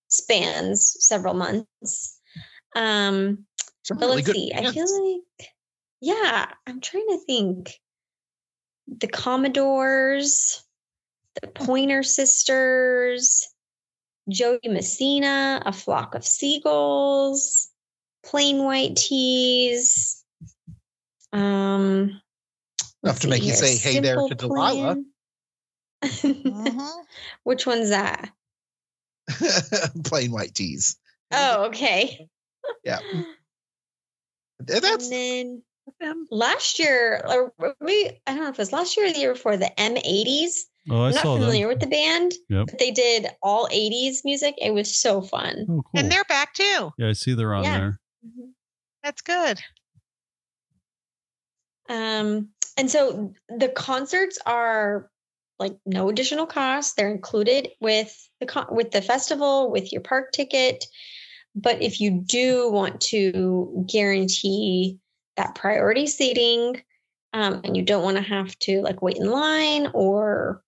spans 0.09 0.95
several 0.99 1.33
months. 1.33 2.19
Um, 2.75 3.45
Some 3.83 3.97
but 3.97 4.05
really 4.05 4.15
let's 4.17 4.27
good 4.27 4.35
see. 4.35 4.51
I 4.55 4.71
feel 4.71 5.15
like, 5.39 5.49
yeah, 6.01 6.47
I'm 6.67 6.81
trying 6.81 7.07
to 7.09 7.19
think. 7.25 7.79
The 8.87 9.07
Commodores, 9.07 10.63
the 11.41 11.47
Pointer 11.47 12.03
Sisters, 12.03 13.47
Jo 14.29 14.59
Dee 14.61 14.69
Messina, 14.69 15.61
A 15.65 15.71
Flock 15.71 16.15
of 16.15 16.25
Seagulls, 16.25 17.69
Plain 18.23 18.63
White 18.63 18.95
T's. 18.97 20.23
Um, 21.31 21.41
Enough 21.41 22.21
let's 23.03 23.19
to 23.21 23.29
make 23.29 23.43
you 23.43 23.53
say, 23.53 23.77
"Hey 23.77 23.99
there" 23.99 24.27
to 24.27 24.35
Delilah. 24.35 24.95
Plan. 24.95 25.05
Mhm. 26.01 27.05
Which 27.43 27.67
one's 27.67 27.89
that? 27.89 28.31
Plain 30.03 30.31
White 30.31 30.55
T's. 30.55 30.97
Oh, 31.31 31.65
okay. 31.65 32.27
Yeah. 32.83 32.99
That's 34.59 34.83
and 34.85 35.11
then 35.11 35.63
last 36.29 36.79
year, 36.79 37.21
or 37.27 37.53
we 37.79 38.09
I 38.27 38.33
don't 38.33 38.43
know 38.43 38.49
if 38.49 38.55
it 38.55 38.57
was 38.57 38.71
last 38.73 38.97
year 38.97 39.07
or 39.07 39.13
the 39.13 39.19
year 39.19 39.33
before, 39.33 39.57
the 39.57 39.71
M80s. 39.77 40.51
Oh, 40.89 41.03
I 41.03 41.07
I'm 41.09 41.13
not 41.13 41.21
saw 41.21 41.35
familiar 41.35 41.67
that. 41.67 41.73
with 41.73 41.79
the 41.79 41.87
band, 41.87 42.33
Yep. 42.49 42.65
but 42.67 42.79
they 42.79 42.89
did 42.91 43.27
all 43.43 43.67
80s 43.67 44.19
music. 44.25 44.55
It 44.57 44.73
was 44.73 44.95
so 44.95 45.21
fun. 45.21 45.67
Oh, 45.69 45.81
cool. 45.83 45.83
And 45.95 46.11
they're 46.11 46.23
back 46.25 46.53
too. 46.55 46.91
yeah, 46.97 47.09
I 47.09 47.13
see 47.13 47.33
they're 47.35 47.53
on 47.53 47.63
Yeah. 47.63 47.77
there. 47.77 47.99
That's 49.03 49.21
good. 49.21 49.59
Um, 51.89 52.49
and 52.77 52.89
so 52.89 53.33
the 53.49 53.69
concerts 53.69 54.39
are 54.45 55.09
like 55.59 55.77
no 55.85 56.09
additional 56.09 56.45
cost. 56.45 56.95
They're 56.95 57.11
included 57.11 57.69
with 57.79 58.15
the 58.39 58.45
con- 58.45 58.67
with 58.73 58.91
the 58.91 59.01
festival, 59.01 59.71
with 59.71 59.91
your 59.91 60.01
park 60.01 60.31
ticket. 60.31 60.85
But 61.53 61.81
if 61.81 61.99
you 61.99 62.21
do 62.25 62.71
want 62.71 63.01
to 63.11 63.85
guarantee 63.91 64.99
that 65.41 65.55
priority 65.55 66.05
seating, 66.05 66.81
um, 67.33 67.61
and 67.63 67.75
you 67.75 67.83
don't 67.83 68.03
want 68.03 68.17
to 68.17 68.23
have 68.23 68.57
to 68.59 68.81
like 68.81 69.01
wait 69.01 69.17
in 69.17 69.29
line, 69.29 69.89
or 69.93 70.61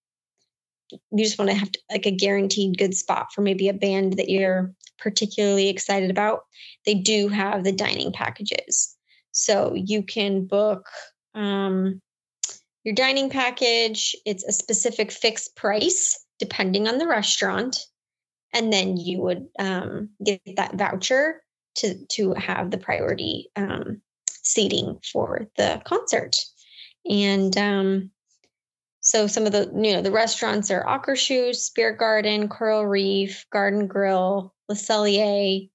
you 0.89 1.24
just 1.24 1.38
want 1.38 1.51
to 1.51 1.58
have 1.58 1.72
to, 1.72 1.80
like 1.92 2.06
a 2.06 2.12
guaranteed 2.12 2.77
good 2.77 2.96
spot 2.96 3.27
for 3.34 3.42
maybe 3.42 3.70
a 3.70 3.74
band 3.74 4.13
that 4.13 4.30
you're 4.30 4.74
particularly 4.98 5.70
excited 5.70 6.10
about, 6.10 6.42
they 6.86 6.96
do 6.96 7.27
have 7.27 7.63
the 7.63 7.72
dining 7.72 8.12
packages. 8.12 8.96
So 9.32 9.74
you 9.75 10.03
can 10.03 10.46
book 10.46 10.86
um, 11.36 12.01
your 12.84 12.96
dining 12.96 13.30
package. 13.30 14.15
It's 14.25 14.44
a 14.44 14.51
specific 14.51 15.12
fixed 15.12 15.56
price 15.56 16.20
depending 16.39 16.88
on 16.88 16.98
the 16.98 17.08
restaurant, 17.08 17.77
and 18.53 18.74
then 18.74 18.98
you 18.98 19.22
would 19.22 19.48
um, 19.60 20.10
get 20.24 20.42
that 20.56 20.75
voucher 20.75 21.44
to 21.75 22.06
to 22.12 22.34
have 22.34 22.70
the 22.70 22.77
priority 22.77 23.50
um, 23.56 24.01
seating 24.43 25.00
for 25.12 25.47
the 25.57 25.81
concert. 25.85 26.35
And 27.09 27.55
um, 27.57 28.12
so 29.01 29.27
some 29.27 29.45
of 29.45 29.51
the 29.51 29.69
you 29.75 29.93
know 29.93 30.01
the 30.01 30.12
restaurants 30.12 30.71
are 30.71 30.85
Akershus, 30.85 31.55
Spirit 31.55 31.97
Garden, 31.97 32.47
Coral 32.47 32.85
Reef, 32.85 33.45
Garden 33.51 33.88
Grill, 33.88 34.53
Le 34.69 34.75
Cellier, 34.75 35.69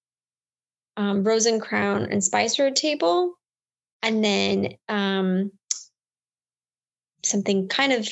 um, 0.96 1.24
Rose 1.24 1.46
and 1.46 1.60
Crown, 1.60 2.08
and 2.10 2.22
Spice 2.22 2.58
Road 2.58 2.76
Table. 2.76 3.34
And 4.02 4.24
then 4.24 4.74
um, 4.88 5.50
something 7.24 7.68
kind 7.68 7.92
of 7.92 8.08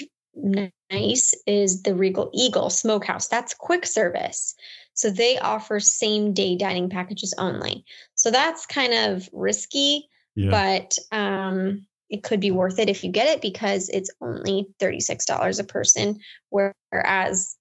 nice 0.90 1.34
is 1.46 1.82
the 1.82 1.94
Regal 1.94 2.30
Eagle 2.34 2.70
Smokehouse. 2.70 3.28
That's 3.28 3.54
quick 3.54 3.86
service. 3.86 4.54
So 4.94 5.10
they 5.10 5.38
offer 5.38 5.80
same 5.80 6.32
day 6.32 6.56
dining 6.56 6.88
packages 6.88 7.34
only. 7.38 7.84
So 8.14 8.30
that's 8.30 8.66
kind 8.66 8.92
of 8.92 9.28
risky, 9.32 10.08
Yeah. 10.36 10.50
but 10.50 10.96
um, 11.16 11.86
it 12.10 12.22
could 12.22 12.38
be 12.40 12.50
worth 12.52 12.78
it 12.78 12.88
if 12.88 13.02
you 13.02 13.10
get 13.10 13.26
it 13.28 13.40
because 13.42 13.88
it's 13.88 14.10
only 14.20 14.68
$36 14.80 15.58
a 15.58 15.64
person. 15.64 16.20
Whereas, 16.50 17.56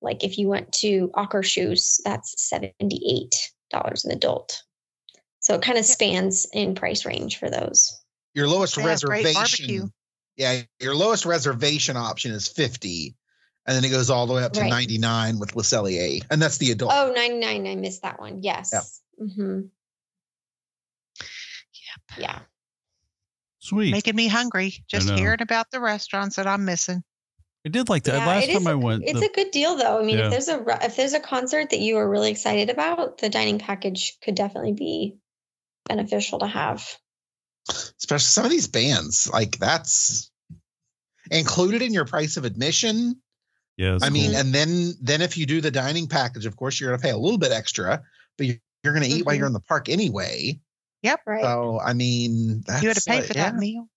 like 0.00 0.22
if 0.22 0.38
you 0.38 0.46
went 0.48 0.70
to 0.74 1.08
Akershus, 1.16 2.00
that's 2.04 2.52
$78 2.52 4.04
an 4.04 4.10
adult. 4.12 4.62
So 5.40 5.54
it 5.54 5.62
kind 5.62 5.78
of 5.78 5.84
spans 5.86 6.46
in 6.52 6.74
price 6.74 7.04
range 7.04 7.38
for 7.38 7.48
those. 7.50 7.98
your 8.34 8.46
lowest 8.46 8.76
They 8.76 8.82
have 8.82 9.00
great 9.00 9.24
reservation. 9.24 9.66
barbecue. 9.66 9.88
Yeah, 10.36 10.60
your 10.78 10.94
lowest 10.94 11.26
reservation 11.26 11.96
option 11.96 12.30
is 12.32 12.46
50. 12.46 13.16
And 13.66 13.76
then 13.76 13.84
it 13.84 13.90
goes 13.90 14.08
all 14.10 14.26
the 14.26 14.34
way 14.34 14.44
up 14.44 14.52
to 14.54 14.60
Right. 14.60 14.70
99 14.70 15.38
with 15.40 15.56
Le 15.56 15.62
Cellier. 15.62 16.22
And 16.30 16.40
that's 16.40 16.58
the 16.58 16.70
adult. 16.70 16.92
Oh, 16.94 17.12
99. 17.14 17.66
I 17.66 17.74
missed 17.74 18.02
that 18.02 18.20
one. 18.20 18.42
Yes. 18.42 19.00
hmm 19.18 19.62
Yep. 22.16 22.20
Yeah. 22.20 22.38
Sweet. 23.60 23.90
Making 23.92 24.16
me 24.16 24.28
hungry 24.28 24.74
just 24.88 25.10
hearing 25.10 25.42
about 25.42 25.70
the 25.70 25.80
restaurants 25.80 26.36
that 26.36 26.46
I'm 26.46 26.64
missing. 26.64 27.02
I 27.66 27.70
did 27.70 27.88
like 27.88 28.04
that. 28.04 28.18
Yeah, 28.18 28.26
Last 28.26 28.44
it 28.44 28.50
is 28.50 28.58
time 28.58 28.66
I 28.68 28.72
a- 28.72 28.78
went, 28.78 29.02
It's 29.04 29.18
the- 29.20 29.26
a 29.26 29.32
good 29.32 29.50
deal 29.50 29.76
though. 29.76 29.98
I 30.00 30.04
mean, 30.04 30.18
Yeah. 30.18 30.26
if 30.26 30.30
there's 30.30 30.48
a 30.48 30.64
if 30.84 30.96
there's 30.96 31.12
a 31.12 31.20
concert 31.20 31.70
that 31.70 31.80
you 31.80 31.96
are 31.96 32.08
really 32.08 32.30
excited 32.30 32.70
about, 32.70 33.18
the 33.18 33.28
dining 33.28 33.58
package 33.58 34.16
could 34.22 34.36
definitely 34.36 34.72
be 34.74 35.18
beneficial 35.86 36.38
to 36.38 36.46
have. 36.46 36.86
Especially 37.98 38.20
some 38.30 38.44
of 38.44 38.50
these 38.50 38.68
bands, 38.68 39.28
like 39.30 39.58
that's 39.58 40.30
included 41.30 41.82
in 41.82 41.92
your 41.92 42.04
price 42.04 42.36
of 42.36 42.44
admission. 42.44 43.20
yeah, 43.76 43.96
it's 43.96 44.04
I 44.04 44.10
mean, 44.10 44.30
cool. 44.30 44.40
and 44.40 44.54
then 44.54 44.94
then 45.02 45.20
if 45.20 45.36
you 45.36 45.44
do 45.46 45.60
the 45.60 45.70
dining 45.70 46.06
package, 46.06 46.46
of 46.46 46.56
course, 46.56 46.80
you're 46.80 46.90
going 46.90 47.00
to 47.00 47.02
pay 47.04 47.10
a 47.12 47.18
little 47.18 47.38
bit 47.38 47.52
extra, 47.52 48.02
but 48.38 48.46
you- 48.46 48.60
you're 48.84 48.94
going 48.94 49.04
to 49.08 49.10
eat 49.14 49.26
while 49.26 49.34
Mhm. 49.34 49.38
you're 49.38 49.46
in 49.48 49.52
the 49.52 49.60
park 49.60 49.88
anyway. 49.88 50.60
Right. 51.26 51.42
So, 51.42 51.80
I 51.80 51.92
mean, 51.92 52.62
that's 52.66 52.82
you 52.82 52.88
had 52.88 52.96
to 52.96 53.02
pay 53.06 53.16
like- 53.16 53.24
for 53.26 53.34
yeah. 53.34 53.50
that 53.50 53.56
meal. 53.56 53.88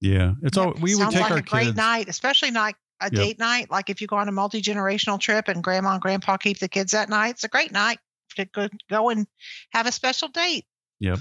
yeah, 0.00 0.32
it's 0.42 0.56
all 0.58 0.74
we 0.80 0.94
would 0.94 1.10
take 1.10 1.20
like 1.22 1.30
our 1.30 1.38
a 1.38 1.42
great 1.42 1.64
kids. 1.66 1.76
night, 1.76 2.08
especially 2.08 2.50
like 2.50 2.76
a 3.00 3.10
date 3.10 3.38
night. 3.38 3.70
Like 3.70 3.90
if 3.90 4.00
you 4.00 4.06
go 4.06 4.16
on 4.16 4.28
a 4.28 4.32
multi 4.32 4.60
generational 4.62 5.18
trip 5.18 5.48
and 5.48 5.62
grandma 5.62 5.92
and 5.92 6.00
grandpa 6.00 6.36
keep 6.36 6.58
the 6.58 6.68
kids 6.68 6.92
that 6.92 7.08
night, 7.08 7.30
it's 7.30 7.44
a 7.44 7.48
great 7.48 7.72
night 7.72 7.98
to 8.36 8.44
go, 8.46 8.68
go 8.90 9.10
and 9.10 9.26
have 9.72 9.86
a 9.86 9.92
special 9.92 10.28
date. 10.28 10.64
Yep. 11.00 11.18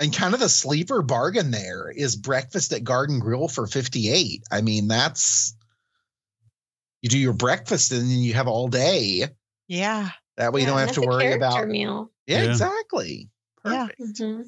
And 0.00 0.14
kind 0.16 0.32
of 0.34 0.40
the 0.40 0.48
sleeper 0.48 1.02
bargain 1.02 1.50
there 1.50 1.90
is 1.90 2.16
breakfast 2.16 2.72
at 2.72 2.84
Garden 2.84 3.18
Grill 3.20 3.48
for 3.48 3.66
58. 3.66 4.42
I 4.50 4.62
mean, 4.62 4.88
that's 4.88 5.54
you 7.02 7.08
do 7.10 7.18
your 7.18 7.32
breakfast 7.34 7.92
and 7.92 8.02
then 8.02 8.18
you 8.18 8.34
have 8.34 8.48
all 8.48 8.68
day. 8.68 9.26
Yeah. 9.68 10.10
That 10.36 10.52
way 10.52 10.62
you 10.62 10.66
don't 10.66 10.78
have 10.78 10.92
to 10.92 11.02
worry 11.02 11.22
character 11.24 11.46
about. 11.46 11.68
meal. 11.68 12.10
Yeah, 12.26 12.42
Yeah. 12.44 12.50
exactly. 12.50 13.28
Yeah. 13.64 13.86
Perfect. 13.98 14.18
hmm 14.18 14.42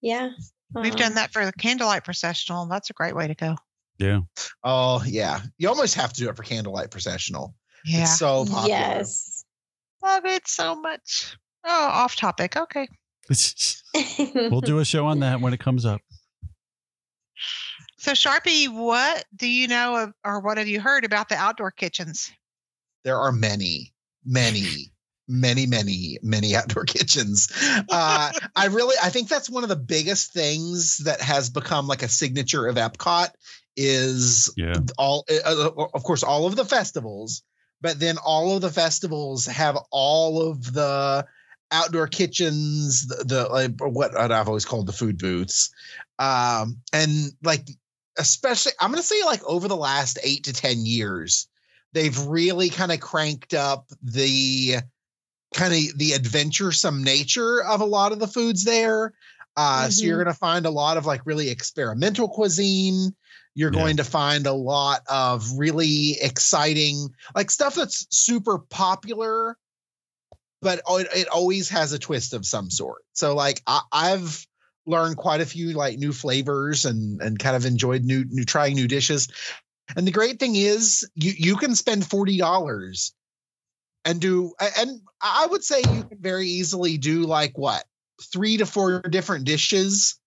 Yeah. 0.00 0.30
We've 0.74 0.92
Um, 0.92 0.98
done 0.98 1.14
that 1.14 1.32
for 1.32 1.44
the 1.44 1.52
candlelight 1.52 2.04
processional. 2.04 2.66
That's 2.66 2.90
a 2.90 2.92
great 2.92 3.14
way 3.16 3.26
to 3.26 3.34
go. 3.34 3.56
Yeah, 3.98 4.20
Oh, 4.64 5.02
yeah. 5.04 5.42
You 5.58 5.68
almost 5.68 5.94
have 5.96 6.12
to 6.14 6.20
do 6.20 6.30
it 6.30 6.36
for 6.36 6.42
candlelight 6.42 6.90
processional. 6.90 7.54
Yeah. 7.84 8.02
It's 8.02 8.18
so 8.18 8.44
popular. 8.46 8.68
Yes. 8.68 9.44
Love 10.02 10.24
it 10.24 10.48
so 10.48 10.74
much. 10.74 11.36
Oh, 11.64 11.70
off 11.86 12.16
topic. 12.16 12.56
Okay. 12.56 12.88
we'll 14.34 14.60
do 14.62 14.78
a 14.78 14.84
show 14.84 15.06
on 15.06 15.20
that 15.20 15.40
when 15.40 15.52
it 15.52 15.60
comes 15.60 15.84
up. 15.84 16.00
So, 17.98 18.12
Sharpie, 18.12 18.68
what 18.72 19.24
do 19.36 19.46
you 19.46 19.68
know 19.68 19.96
of, 19.96 20.12
or 20.24 20.40
what 20.40 20.56
have 20.56 20.68
you 20.68 20.80
heard 20.80 21.04
about 21.04 21.28
the 21.28 21.36
outdoor 21.36 21.70
kitchens? 21.70 22.32
There 23.04 23.18
are 23.18 23.32
many, 23.32 23.92
many, 24.24 24.90
many, 25.30 25.66
many, 25.66 26.18
many 26.22 26.56
outdoor 26.56 26.84
kitchens. 26.84 27.48
Uh, 27.88 28.32
I 28.56 28.66
really, 28.66 28.96
I 29.02 29.10
think 29.10 29.28
that's 29.28 29.48
one 29.48 29.62
of 29.62 29.68
the 29.68 29.76
biggest 29.76 30.32
things 30.32 30.98
that 30.98 31.20
has 31.20 31.50
become 31.50 31.86
like 31.86 32.02
a 32.02 32.08
signature 32.08 32.66
of 32.66 32.76
Epcot 32.76 33.30
is 33.76 34.52
Yeah. 34.56 34.74
all, 34.98 35.24
uh, 35.30 35.70
of 35.94 36.02
course, 36.02 36.22
all 36.22 36.46
of 36.46 36.56
the 36.56 36.64
festivals, 36.64 37.42
but 37.80 37.98
then 37.98 38.18
all 38.18 38.54
of 38.54 38.60
the 38.60 38.70
festivals 38.70 39.46
have 39.46 39.78
all 39.90 40.50
of 40.50 40.72
the 40.72 41.26
outdoor 41.70 42.08
kitchens, 42.08 43.06
the, 43.06 43.24
the 43.24 43.48
like 43.48 43.72
what 43.80 44.16
I've 44.16 44.48
always 44.48 44.64
called 44.64 44.86
the 44.86 44.92
food 44.92 45.18
booths, 45.18 45.70
um, 46.18 46.78
and 46.92 47.32
like 47.42 47.68
especially 48.18 48.72
I'm 48.80 48.90
gonna 48.90 49.02
say 49.02 49.22
like 49.24 49.42
over 49.44 49.68
the 49.68 49.76
last 49.76 50.18
eight 50.22 50.44
to 50.44 50.52
ten 50.52 50.84
years, 50.84 51.48
they've 51.92 52.18
really 52.26 52.70
kind 52.70 52.92
of 52.92 53.00
cranked 53.00 53.54
up 53.54 53.86
the 54.02 54.76
kind 55.54 55.72
of 55.72 55.98
the 55.98 56.14
adventuresome 56.14 57.02
nature 57.02 57.62
of 57.64 57.80
a 57.80 57.84
lot 57.84 58.12
of 58.12 58.18
the 58.18 58.28
foods 58.28 58.64
there. 58.64 59.12
Uh, 59.56 59.88
So 59.90 60.06
you're 60.06 60.22
going 60.22 60.32
to 60.32 60.38
find 60.38 60.64
a 60.64 60.70
lot 60.70 60.96
of 60.96 61.06
like 61.06 61.26
really 61.26 61.50
experimental 61.50 62.28
cuisine. 62.28 63.14
You're 63.54 63.70
Yeah. 63.72 63.78
going 63.78 63.96
to 63.96 64.04
find 64.04 64.46
a 64.46 64.52
lot 64.52 65.02
of 65.08 65.58
really 65.58 66.16
exciting, 66.20 67.08
like 67.34 67.50
stuff 67.50 67.74
that's 67.74 68.06
super 68.10 68.58
popular, 68.58 69.56
but 70.62 70.82
it, 70.88 71.08
it 71.14 71.28
always 71.28 71.68
has 71.70 71.92
a 71.92 71.98
twist 71.98 72.32
of 72.32 72.46
some 72.46 72.70
sort. 72.70 73.02
So 73.12 73.34
like 73.34 73.60
I, 73.66 73.80
I've 73.90 74.46
learned 74.86 75.16
quite 75.16 75.40
a 75.40 75.46
few 75.46 75.72
like 75.72 75.98
new 75.98 76.12
flavors 76.12 76.84
and 76.84 77.20
and 77.20 77.38
kind 77.38 77.56
of 77.56 77.66
enjoyed 77.66 78.04
new 78.04 78.24
new 78.28 78.44
trying 78.44 78.76
new 78.76 78.88
dishes. 78.88 79.28
And 79.96 80.06
the 80.06 80.12
great 80.12 80.38
thing 80.38 80.54
is 80.54 81.08
you 81.14 81.32
you 81.36 81.56
can 81.56 81.74
spend 81.74 82.06
forty 82.08 82.38
dollars 82.38 83.12
and 84.04 84.20
do 84.20 84.54
and 84.78 85.00
I 85.20 85.46
would 85.46 85.64
say 85.64 85.78
you 85.78 86.04
can 86.04 86.18
very 86.20 86.48
easily 86.48 86.98
do 86.98 87.24
like 87.24 87.56
what 87.56 87.84
three 88.32 88.58
to 88.58 88.66
four 88.66 89.00
different 89.00 89.44
dishes. 89.44 90.18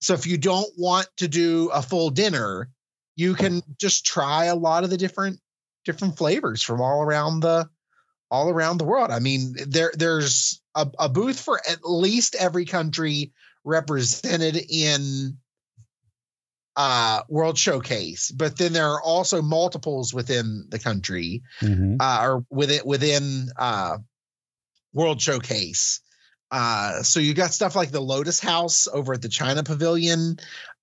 So 0.00 0.14
if 0.14 0.26
you 0.26 0.38
don't 0.38 0.70
want 0.76 1.08
to 1.18 1.28
do 1.28 1.70
a 1.72 1.82
full 1.82 2.10
dinner, 2.10 2.70
you 3.16 3.34
can 3.34 3.62
just 3.80 4.06
try 4.06 4.44
a 4.46 4.54
lot 4.54 4.84
of 4.84 4.90
the 4.90 4.96
different 4.96 5.40
different 5.84 6.16
flavors 6.16 6.62
from 6.62 6.80
all 6.80 7.02
around 7.02 7.40
the 7.40 7.68
all 8.30 8.50
around 8.50 8.78
the 8.78 8.84
world. 8.84 9.10
I 9.10 9.18
mean, 9.18 9.56
there 9.66 9.92
there's 9.94 10.60
a, 10.74 10.88
a 10.98 11.08
booth 11.08 11.40
for 11.40 11.60
at 11.68 11.84
least 11.84 12.34
every 12.34 12.64
country 12.64 13.32
represented 13.64 14.56
in 14.68 15.38
uh 16.78 17.22
World 17.28 17.58
Showcase, 17.58 18.30
but 18.30 18.56
then 18.56 18.72
there 18.72 18.86
are 18.86 19.02
also 19.02 19.42
multiples 19.42 20.14
within 20.14 20.66
the 20.68 20.78
country 20.78 21.42
Mhm. 21.60 21.96
uh, 21.98 22.18
or 22.22 22.44
within 22.50 22.82
within 22.84 23.48
uh, 23.58 23.98
World 24.92 25.20
Showcase. 25.20 26.00
Uh, 26.52 27.02
so 27.02 27.18
you've 27.20 27.36
got 27.36 27.52
stuff 27.52 27.74
like 27.74 27.90
the 27.90 28.00
Lotus 28.00 28.38
House 28.40 28.86
over 28.86 29.14
at 29.14 29.22
the 29.22 29.28
China 29.28 29.64
Pavilion, 29.64 30.38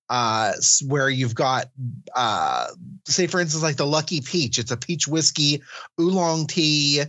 uh, 0.08 0.52
where 0.86 1.08
you've 1.08 1.34
got, 1.34 1.70
uh, 2.14 2.68
say 3.06 3.26
for 3.26 3.40
instance, 3.40 3.64
like 3.64 3.76
the 3.76 3.86
Lucky 3.86 4.20
Peach. 4.20 4.58
It's 4.58 4.70
a 4.70 4.76
peach 4.76 5.08
whiskey, 5.08 5.62
oolong 5.98 6.46
tea, 6.46 7.02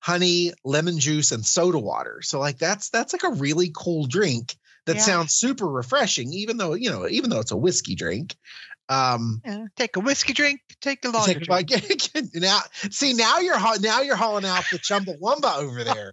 honey, 0.00 0.52
lemon 0.64 0.98
juice, 0.98 1.30
and 1.32 1.46
soda 1.46 1.78
water. 1.78 2.20
So 2.22 2.40
like 2.40 2.58
that's 2.58 2.90
that's 2.90 3.12
like 3.12 3.22
a 3.22 3.36
really 3.38 3.70
cool 3.72 4.06
drink 4.06 4.56
that 4.86 4.96
Yeah. 4.96 5.02
sounds 5.02 5.34
super 5.34 5.66
refreshing, 5.66 6.32
even 6.32 6.56
though 6.56 6.74
you 6.74 6.90
know 6.90 7.06
even 7.08 7.30
though 7.30 7.40
it's 7.40 7.52
a 7.52 7.56
whiskey 7.56 7.94
drink. 7.94 8.36
Um, 8.88 9.42
Yeah, 9.44 9.66
take 9.76 9.96
a 9.96 10.00
whiskey 10.00 10.32
drink, 10.32 10.60
take 10.80 11.04
a 11.04 11.08
lager 11.10 11.34
Take 11.34 11.42
a 11.42 11.64
drink. 11.64 12.12
bite. 12.14 12.34
now, 12.34 12.60
see 12.90 13.14
now 13.14 13.40
you're 13.40 13.58
now 13.80 14.00
you're 14.02 14.14
hauling 14.16 14.44
out 14.44 14.64
the 14.70 14.78
Chumbawamba 14.78 15.58
over 15.58 15.82
there. 15.84 16.12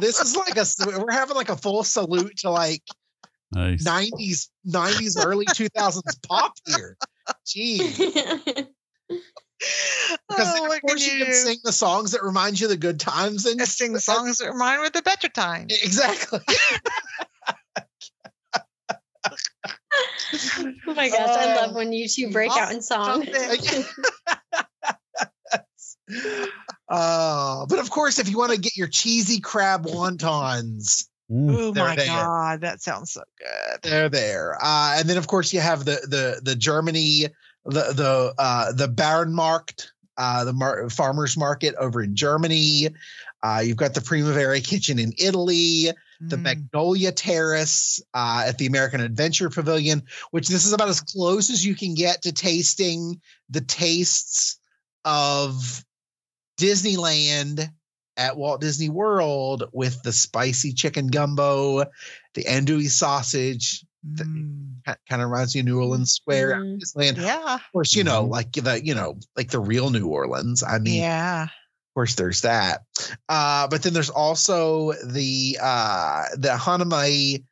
This 0.00 0.20
is 0.20 0.34
like 0.34 0.56
a 0.56 0.60
s- 0.60 0.76
we're 0.84 1.12
having 1.12 1.36
like 1.36 1.50
a 1.50 1.56
full 1.56 1.84
salute 1.84 2.38
to 2.38 2.50
like 2.50 2.82
Nice. 3.52 3.84
90s 3.84 4.48
90s 4.66 5.16
early 5.22 5.46
2000s 5.46 6.18
pop 6.26 6.52
here. 6.66 6.96
Gee, 7.46 7.78
because 7.96 8.66
Oh, 10.30 10.64
of 10.74 10.80
course 10.82 11.06
can 11.06 11.18
you 11.18 11.24
can 11.24 11.32
sing 11.32 11.58
the 11.64 11.72
songs 11.72 12.12
that 12.12 12.22
remind 12.22 12.60
you 12.60 12.66
of 12.66 12.70
the 12.70 12.76
good 12.76 13.00
times 13.00 13.46
and 13.46 13.60
I 13.60 13.64
sing 13.64 13.92
the 13.92 14.00
songs 14.00 14.38
that 14.38 14.50
remind 14.52 14.80
me 14.82 14.86
of 14.86 14.92
the 14.92 15.02
better 15.02 15.28
times. 15.28 15.78
exactly. 15.82 16.40
Oh 20.86 20.94
my 20.94 21.08
gosh, 21.08 21.30
I 21.30 21.54
love 21.56 21.74
when 21.74 21.92
you 21.92 22.08
two 22.08 22.30
break 22.30 22.50
out 22.50 22.72
in 22.72 22.82
song. 22.82 23.24
something. 23.24 23.84
Uh, 26.90 27.66
but 27.66 27.78
of 27.80 27.90
course, 27.90 28.18
if 28.18 28.30
you 28.30 28.38
want 28.38 28.50
to 28.52 28.58
get 28.58 28.74
your 28.76 28.88
cheesy 28.88 29.40
crab 29.40 29.84
wontons, 29.84 31.04
Mm. 31.30 31.54
Oh 31.58 31.74
my 31.74 31.94
there. 31.94 32.06
god, 32.06 32.62
that 32.62 32.80
sounds 32.80 33.12
so 33.12 33.22
good. 33.38 33.80
they're 33.82 34.08
there. 34.08 34.56
Uh, 34.62 34.96
and 34.98 35.06
then 35.10 35.18
of 35.18 35.26
course 35.26 35.52
you 35.52 35.60
have 35.60 35.84
the 35.84 36.00
the 36.08 36.40
the 36.42 36.56
Germany 36.56 37.26
the 37.66 37.92
the 37.92 38.34
uh, 38.38 38.72
the 38.72 38.88
Bauernmarkt, 38.88 39.88
uh, 40.16 40.44
the 40.44 40.54
mar- 40.54 40.88
farmers 40.88 41.36
market 41.36 41.74
over 41.74 42.02
in 42.02 42.16
Germany. 42.16 42.88
Uh, 43.42 43.60
you've 43.62 43.76
got 43.76 43.92
the 43.92 44.00
Primavera 44.00 44.60
Kitchen 44.62 44.98
in 44.98 45.12
Italy, 45.18 45.90
the 46.20 46.36
Mm. 46.36 46.42
Magnolia 46.42 47.12
Terrace 47.12 48.00
uh, 48.12 48.44
at 48.46 48.58
the 48.58 48.66
American 48.66 49.00
Adventure 49.00 49.50
Pavilion, 49.50 50.02
which 50.32 50.48
this 50.48 50.64
is 50.66 50.72
about 50.72 50.88
as 50.88 51.00
close 51.00 51.48
as 51.50 51.64
you 51.64 51.74
can 51.76 51.94
get 51.94 52.22
to 52.22 52.32
tasting 52.32 53.20
the 53.50 53.60
tastes 53.60 54.58
of 55.04 55.84
Disneyland 56.58 57.70
at 58.16 58.36
Walt 58.36 58.60
Disney 58.60 58.88
World 58.88 59.64
with 59.72 60.02
the 60.02 60.12
spicy 60.12 60.72
chicken 60.72 61.06
gumbo, 61.06 61.84
the 62.34 62.44
andouille 62.44 62.90
sausage. 62.90 63.84
Mm. 64.06 64.74
Kind 64.84 65.22
of 65.22 65.30
reminds 65.30 65.54
me 65.54 65.60
of 65.60 65.66
New 65.66 65.78
Orleans 65.80 66.12
Square. 66.14 66.54
at 66.54 66.60
Mhm. 66.62 66.80
Disneyland. 66.80 67.16
Yeah, 67.18 67.54
Of 67.54 67.60
course, 67.72 67.94
you 67.94 68.04
know, 68.04 68.24
Mhm. 68.24 68.30
like 68.30 68.52
the 68.52 68.84
you 68.84 68.94
know, 68.94 69.18
like 69.36 69.50
the 69.50 69.60
real 69.60 69.90
New 69.90 70.06
Orleans. 70.06 70.62
I 70.62 70.78
mean, 70.78 71.00
yeah. 71.02 71.48
Of 71.98 72.02
course 72.02 72.14
there's 72.14 72.42
that 72.42 72.82
uh 73.28 73.66
but 73.66 73.82
then 73.82 73.92
there's 73.92 74.08
also 74.08 74.92
the 75.04 75.58
uh 75.60 76.26
the 76.36 76.50
Hanami 76.50 77.42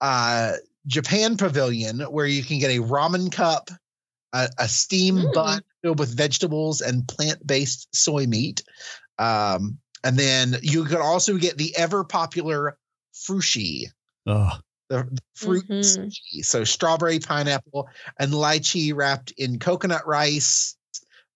uh 0.00 0.52
japan 0.86 1.36
pavilion 1.36 1.98
where 2.02 2.24
you 2.24 2.44
can 2.44 2.60
get 2.60 2.70
a 2.70 2.78
ramen 2.80 3.32
cup 3.32 3.70
a, 4.32 4.48
a 4.56 4.68
steam 4.68 5.16
Mm. 5.16 5.32
bun 5.32 5.62
filled 5.82 5.98
with 5.98 6.16
vegetables 6.16 6.80
and 6.80 7.08
plant-based 7.08 7.88
soy 7.92 8.26
meat 8.26 8.62
um 9.18 9.78
and 10.04 10.16
then 10.16 10.58
you 10.62 10.84
can 10.84 10.98
also 10.98 11.36
get 11.36 11.58
the 11.58 11.76
ever 11.76 12.04
popular 12.04 12.78
frushi 13.12 13.86
Ugh. 14.28 14.62
the, 14.90 15.08
the 15.10 15.22
fruit 15.34 15.64
Mhm. 15.68 15.80
sushi. 15.80 16.44
so 16.44 16.62
strawberry 16.62 17.18
pineapple 17.18 17.88
and 18.16 18.30
lychee 18.32 18.94
wrapped 18.94 19.32
in 19.32 19.58
coconut 19.58 20.06
rice 20.06 20.76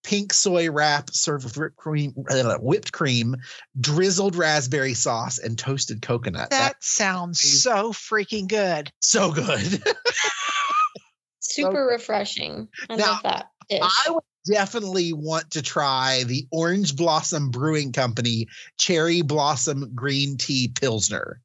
pink 0.07 0.33
soy 0.33 0.71
wrap 0.71 1.09
served 1.11 1.43
with 1.43 1.57
whipped 1.57 1.75
cream 1.75 2.13
uh, 2.29 2.55
whipped 2.59 2.93
cream 2.93 3.35
drizzled 3.77 4.37
raspberry 4.37 4.93
sauce 4.93 5.37
and 5.37 5.59
toasted 5.59 6.01
coconut 6.01 6.49
That 6.49 6.59
that's 6.59 6.87
sounds 6.89 7.43
amazing. 7.43 7.59
so 7.59 7.91
freaking 7.91 8.47
good. 8.47 8.89
so 9.01 9.31
good 9.33 9.83
Super 11.39 11.85
refreshing. 11.87 12.67
I 12.89 12.95
Now, 12.95 13.05
love 13.13 13.23
that 13.23 13.49
dish. 13.69 13.81
i 13.83 14.11
would 14.11 14.23
definitely 14.45 15.11
want 15.11 15.51
to 15.51 15.61
try 15.61 16.23
the 16.25 16.47
orange 16.51 16.95
blossom 16.95 17.49
brewing 17.51 17.91
company 17.91 18.47
cherry 18.77 19.21
blossom 19.23 19.93
green 19.93 20.37
tea 20.37 20.69
pilsner 20.69 21.41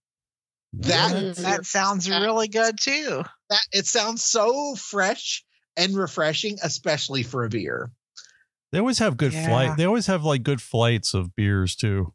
that 0.75 1.13
Mm. 1.15 1.35
That 1.37 1.67
sounds 1.67 2.07
that- 2.07 2.23
really 2.23 2.47
good 2.49 2.79
too. 2.81 3.25
that 3.51 3.67
it 3.73 3.87
sounds 3.87 4.23
so 4.23 4.77
fresh 4.77 5.45
and 5.77 5.97
refreshing 5.97 6.59
especially 6.63 7.25
for 7.25 7.45
a 7.45 7.49
beer 7.49 7.91
They 8.73 8.79
always 8.79 8.99
have 8.99 9.17
good 9.17 9.33
Yeah. 9.33 9.47
flight. 9.47 9.77
They 9.77 9.85
always 9.85 10.07
have 10.07 10.25
like 10.25 10.43
good 10.43 10.61
flights 10.63 11.13
of 11.15 11.35
beers 11.37 11.77
too, 11.77 12.15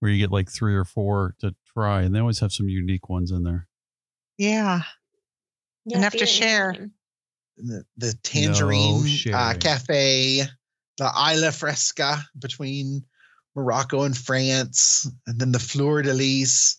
where 0.00 0.10
you 0.10 0.18
get 0.18 0.30
like 0.30 0.48
three 0.50 0.74
or 0.74 0.84
four 0.84 1.34
to 1.40 1.54
try, 1.74 2.02
and 2.02 2.14
they 2.14 2.20
always 2.20 2.38
have 2.38 2.52
some 2.52 2.68
unique 2.68 3.08
ones 3.08 3.30
in 3.32 3.42
there. 3.42 3.66
Yeah. 4.36 4.82
Yeah, 5.84 5.98
enough 5.98 6.12
to 6.14 6.26
share. 6.26 6.90
the, 7.56 7.84
the 7.96 8.12
Tangierine 8.22 9.34
uh, 9.34 9.54
cafe, 9.58 10.42
the 10.98 11.04
Isla 11.34 11.50
Fresca 11.50 12.24
between 12.38 13.04
Morocco 13.56 14.02
and 14.04 14.16
France, 14.16 15.10
and 15.26 15.40
then 15.40 15.50
the 15.50 15.58
Fleur 15.58 16.02
de 16.02 16.14
Lis 16.14 16.76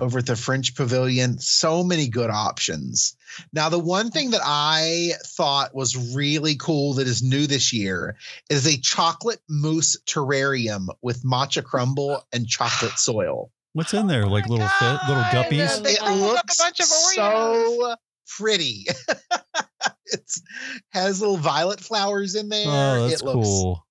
over 0.00 0.18
at 0.18 0.26
the 0.26 0.36
French 0.36 0.74
Pavilion. 0.74 1.38
So 1.38 1.82
many 1.82 2.08
good 2.08 2.30
options. 2.30 3.16
Now, 3.52 3.68
the 3.68 3.78
one 3.78 4.10
thing 4.10 4.30
that 4.30 4.40
I 4.44 5.12
thought 5.24 5.74
was 5.74 6.14
really 6.14 6.56
cool 6.56 6.94
that 6.94 7.06
is 7.06 7.22
new 7.22 7.46
this 7.46 7.72
year 7.72 8.16
is 8.50 8.66
a 8.66 8.78
chocolate 8.78 9.40
mousse 9.48 9.98
terrarium 10.06 10.88
with 11.02 11.22
matcha 11.22 11.64
crumble 11.64 12.26
and 12.32 12.46
chocolate 12.46 12.92
soil. 12.98 13.50
What's 13.74 13.94
in 13.94 14.06
there? 14.06 14.24
Oh 14.24 14.28
like 14.28 14.48
my 14.48 14.54
little 14.54 14.68
fit, 14.68 14.98
little 15.08 15.22
God. 15.22 15.46
guppies. 15.46 15.82
They 15.82 15.92
It 15.92 15.98
crumbled 15.98 16.30
a 16.30 16.32
looks 16.32 16.56
bunch 16.56 16.80
of 16.80 16.86
so 16.86 17.94
pretty. 18.36 18.86
it 20.06 20.32
has 20.90 21.20
little 21.20 21.36
violet 21.36 21.80
flowers 21.80 22.34
in 22.34 22.46
oh, 22.46 22.48
there. 22.48 22.66
Oh, 22.66 23.08
that's 23.08 23.22
it 23.22 23.24
looks 23.24 23.46
cool. 23.46 23.86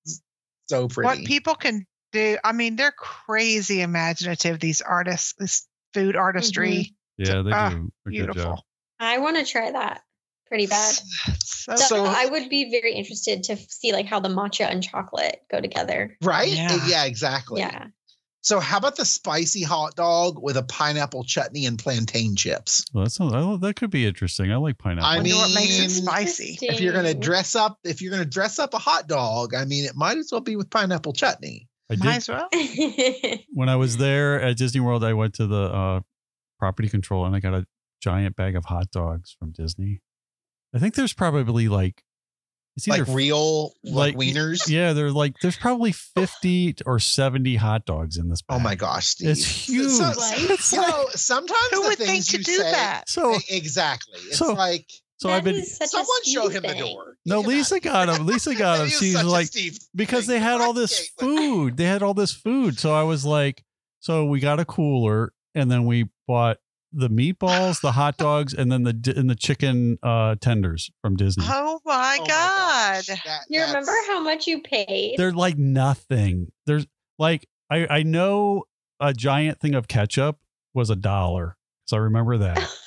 so 0.68 0.88
pretty. 0.88 1.06
What 1.06 1.28
people 1.28 1.56
can 1.56 1.86
do. 2.12 2.38
I 2.44 2.52
mean, 2.52 2.76
they're 2.76 2.92
crazy 2.92 3.82
imaginative. 3.82 4.60
These 4.60 4.82
artists, 4.82 5.34
this 5.38 5.68
food 5.94 6.16
artistry, 6.16 6.94
Yeah, 7.18 7.42
they 7.42 7.52
Ah, 7.52 7.70
do 7.70 7.76
a 8.06 8.10
good 8.12 8.26
job. 8.28 8.36
beautiful. 8.36 8.66
I 9.00 9.18
want 9.20 9.38
to 9.38 9.46
try 9.46 9.72
that 9.72 10.02
pretty 10.48 10.68
bad. 10.68 10.96
So, 11.40 11.76
So, 11.76 11.76
So- 11.76 12.06
I 12.06 12.26
would 12.28 12.50
be 12.50 12.70
very 12.72 12.94
interested 12.94 13.44
to 13.46 13.58
see 13.58 13.92
like 13.92 14.06
how 14.06 14.20
the 14.20 14.30
matcha 14.30 14.70
and 14.72 14.82
chocolate 14.84 15.42
go 15.52 15.60
together. 15.60 16.16
Right? 16.22 16.52
Yeah. 16.54 16.80
Yeah, 16.88 17.04
exactly. 17.06 17.60
Yeah. 17.62 17.88
So 18.42 18.62
how 18.62 18.78
about 18.78 18.96
the 18.96 19.04
spicy 19.04 19.64
hot 19.64 19.96
dog 19.98 20.42
with 20.42 20.56
a 20.56 20.64
pineapple 20.64 21.26
chutney 21.26 21.66
and 21.66 21.78
plantain 21.78 22.38
chips? 22.38 22.86
Well, 22.94 23.04
that 23.04 23.10
sounds, 23.10 23.34
I, 23.34 23.58
that 23.58 23.76
could 23.76 23.90
be 23.90 24.06
interesting. 24.06 24.50
I 24.54 24.56
like 24.56 24.78
pineapple. 24.78 25.10
I 25.10 25.18
wonder 25.18 25.36
what 25.36 25.54
makes 25.54 25.78
it 25.80 25.82
mean, 25.82 25.90
spicy. 25.90 26.58
If 26.62 26.80
you're 26.80 26.94
gonna 26.94 27.14
dress 27.14 27.56
up, 27.56 27.78
if 27.84 28.02
you're 28.02 28.12
gonna 28.12 28.24
dress 28.24 28.58
up 28.60 28.74
a 28.74 28.78
hot 28.78 29.08
dog, 29.08 29.54
I 29.54 29.66
mean, 29.66 29.84
it 29.84 29.96
might 29.98 30.18
as 30.18 30.30
well 30.32 30.40
be 30.40 30.56
with 30.56 30.70
pineapple 30.70 31.12
chutney. 31.12 31.68
I 31.90 31.96
Might 31.96 32.04
did 32.04 32.16
as 32.18 32.30
well. 32.30 32.50
when 33.54 33.70
I 33.70 33.76
was 33.78 33.98
there 33.98 34.42
at 34.42 34.58
Disney 34.58 34.82
World. 34.82 35.04
I 35.04 35.14
went 35.14 35.36
to 35.36 35.48
the 35.48 35.62
uh, 35.64 36.00
property 36.60 36.90
control 36.90 37.26
and 37.26 37.36
I 37.36 37.40
got 37.40 37.54
a 37.54 37.66
giant 38.02 38.36
bag 38.36 38.56
of 38.56 38.66
hot 38.66 38.92
dogs 38.92 39.36
from 39.40 39.52
Disney. 39.52 40.02
I 40.76 40.80
think 40.80 40.96
there's 40.96 41.14
probably 41.14 41.68
like 41.70 42.04
it's 42.76 42.88
either 42.88 43.06
Like 43.06 43.16
real 43.16 43.72
like, 43.84 44.16
like- 44.16 44.18
wieners. 44.18 44.70
yeah, 44.70 44.94
they're 44.94 45.12
like 45.12 45.34
there's 45.42 45.58
probably 45.58 45.92
fifty 45.94 46.76
or 46.86 47.00
seventy 47.00 47.56
hot 47.56 47.86
dogs 47.86 48.18
in 48.18 48.30
this. 48.30 48.42
Bag. 48.44 48.58
Oh 48.58 48.60
my 48.60 48.76
gosh, 48.76 49.08
Steve. 49.08 49.30
It's 49.30 49.46
huge. 49.46 49.90
So, 49.92 50.04
Right? 50.04 50.36
It's 50.52 50.74
you 50.74 50.80
like- 50.82 50.90
know, 50.90 51.06
sometimes 51.16 51.70
Who 51.72 51.82
the 51.84 51.88
would 51.90 51.98
think 51.98 52.26
to 52.28 52.38
do 52.38 52.44
say, 52.58 52.72
that? 52.72 53.10
so 53.10 53.36
exactly. 53.50 54.20
It's 54.28 54.38
so- 54.38 54.54
like 54.54 54.86
so 55.18 55.28
That 55.30 55.36
I've 55.38 55.44
been 55.44 55.56
is 55.56 55.76
such 55.78 55.88
a 55.88 55.90
someone 55.90 56.24
show 56.26 56.50
Steve 56.50 56.64
him 56.64 56.72
the 56.78 56.80
door. 56.80 57.18
no 57.26 57.38
Look 57.40 57.48
Lisa 57.48 57.76
that. 57.76 57.84
got 57.84 58.10
him. 58.10 58.26
Lisa 58.26 58.56
got 58.56 58.80
him. 58.82 58.88
She's 58.90 59.22
like 59.24 59.50
because 59.96 60.28
they 60.28 60.40
had 60.40 60.62
all 60.62 60.74
this 60.74 61.10
food. 61.20 61.78
They 61.78 61.86
had 61.86 62.04
all 62.04 62.14
this 62.14 62.32
food. 62.32 62.80
So 62.80 62.94
I 62.94 63.04
was 63.04 63.26
like, 63.26 63.64
so 64.00 64.26
we 64.26 64.40
got 64.40 64.60
a 64.60 64.66
cooler 64.66 65.34
and 65.56 65.70
then 65.72 65.86
we 65.86 66.10
bought 66.28 66.58
the 66.94 67.10
meatballs, 67.10 67.82
the 67.82 67.92
hot 67.92 68.16
dogs, 68.18 68.54
and 68.54 68.72
then 68.72 68.84
the 68.84 69.14
and 69.18 69.30
the 69.30 69.36
chicken 69.36 69.98
uh 70.04 70.36
tenders 70.40 70.90
from 71.02 71.16
Disney. 71.18 71.44
Oh 71.48 71.80
my 71.86 72.18
Oh 72.20 72.22
my 72.22 72.28
God. 72.28 73.04
that- 73.08 73.42
You 73.50 73.62
remember 73.62 73.92
how 74.08 74.22
much 74.22 74.48
you 74.48 74.62
paid? 74.62 75.16
They're 75.18 75.32
like 75.34 75.58
nothing. 75.58 76.52
There's 76.66 76.86
like 77.20 77.48
I 77.72 77.88
I 77.90 78.04
know 78.04 78.64
a 79.00 79.14
giant 79.14 79.60
thing 79.60 79.76
of 79.76 79.88
ketchup 79.88 80.38
was 80.74 80.90
a 80.90 80.96
dollar. 80.96 81.58
So 81.86 81.98
I 81.98 82.02
remember 82.02 82.38
that. 82.38 82.60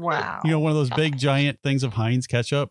Wow. 0.00 0.40
You 0.44 0.50
know, 0.50 0.60
one 0.60 0.70
of 0.70 0.76
those 0.76 0.90
big 0.90 1.16
giant 1.18 1.58
things 1.62 1.82
of 1.82 1.92
Heinz 1.94 2.26
ketchup 2.26 2.70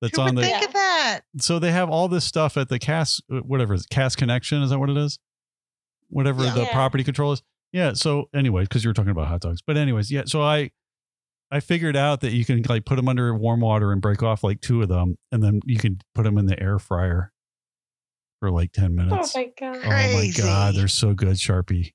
that's 0.00 0.16
Who 0.16 0.22
on 0.22 0.34
the 0.34 0.42
think 0.42 0.64
of 0.66 0.72
that? 0.72 1.20
so 1.38 1.58
they 1.58 1.70
have 1.72 1.88
all 1.90 2.08
this 2.08 2.24
stuff 2.24 2.56
at 2.56 2.68
the 2.68 2.78
cast 2.78 3.22
uh, 3.32 3.36
whatever 3.40 3.74
is 3.74 3.82
it, 3.82 3.90
cast 3.90 4.16
connection 4.18 4.62
is 4.62 4.70
that 4.70 4.78
what 4.78 4.90
it 4.90 4.96
is 4.96 5.18
whatever 6.08 6.44
Yeah. 6.44 6.54
the 6.54 6.62
Yeah. 6.62 6.72
property 6.72 7.04
control 7.04 7.32
is 7.32 7.42
yeah 7.72 7.92
so 7.92 8.28
anyway 8.34 8.62
because 8.64 8.82
you 8.84 8.90
were 8.90 8.94
talking 8.94 9.12
about 9.12 9.28
hot 9.28 9.40
dogs 9.42 9.62
but 9.64 9.76
anyways 9.76 10.10
yeah 10.10 10.22
so 10.26 10.42
i 10.42 10.70
i 11.52 11.60
figured 11.60 11.94
out 11.96 12.20
that 12.22 12.32
you 12.32 12.44
can 12.44 12.62
like 12.68 12.84
put 12.84 12.96
them 12.96 13.08
under 13.08 13.32
warm 13.34 13.60
water 13.60 13.92
and 13.92 14.02
break 14.02 14.22
off 14.24 14.42
like 14.42 14.60
two 14.60 14.82
of 14.82 14.88
them 14.88 15.16
and 15.30 15.42
then 15.42 15.60
you 15.66 15.76
can 15.78 16.00
put 16.16 16.24
them 16.24 16.36
in 16.36 16.46
the 16.46 16.60
air 16.60 16.78
fryer 16.80 17.32
for 18.40 18.50
like 18.50 18.72
10 18.72 18.94
minutes. 18.96 19.12
oh 19.12 19.14
minutes 19.14 19.34
my 19.36 19.52
god. 19.58 19.84
oh 19.84 19.88
my 19.88 20.30
god 20.36 20.74
they're 20.74 20.88
so 20.88 21.14
good 21.14 21.28
sharpie 21.36 21.92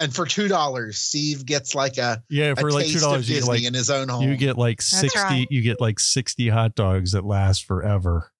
And 0.00 0.14
for 0.14 0.26
two 0.26 0.48
dollars, 0.48 0.98
Steve 0.98 1.46
gets 1.46 1.74
like 1.74 1.98
a, 1.98 2.22
yeah 2.28 2.52
a 2.52 2.56
for 2.56 2.70
like 2.72 2.84
taste 2.86 2.94
two 2.94 2.98
of 2.98 3.02
dollars 3.02 3.28
you 3.28 3.34
get 3.36 3.40
Disney 3.40 3.54
like 3.54 3.62
in 3.64 3.74
his 3.74 3.90
own 3.90 4.08
home. 4.08 4.28
you 4.28 4.36
get 4.36 4.58
like 4.58 4.82
60 4.82 5.18
right. 5.18 5.46
you 5.50 5.62
get 5.62 5.80
like 5.80 6.00
60 6.00 6.48
hot 6.48 6.74
dogs 6.74 7.12
that 7.12 7.24
last 7.24 7.64
forever 7.64 8.32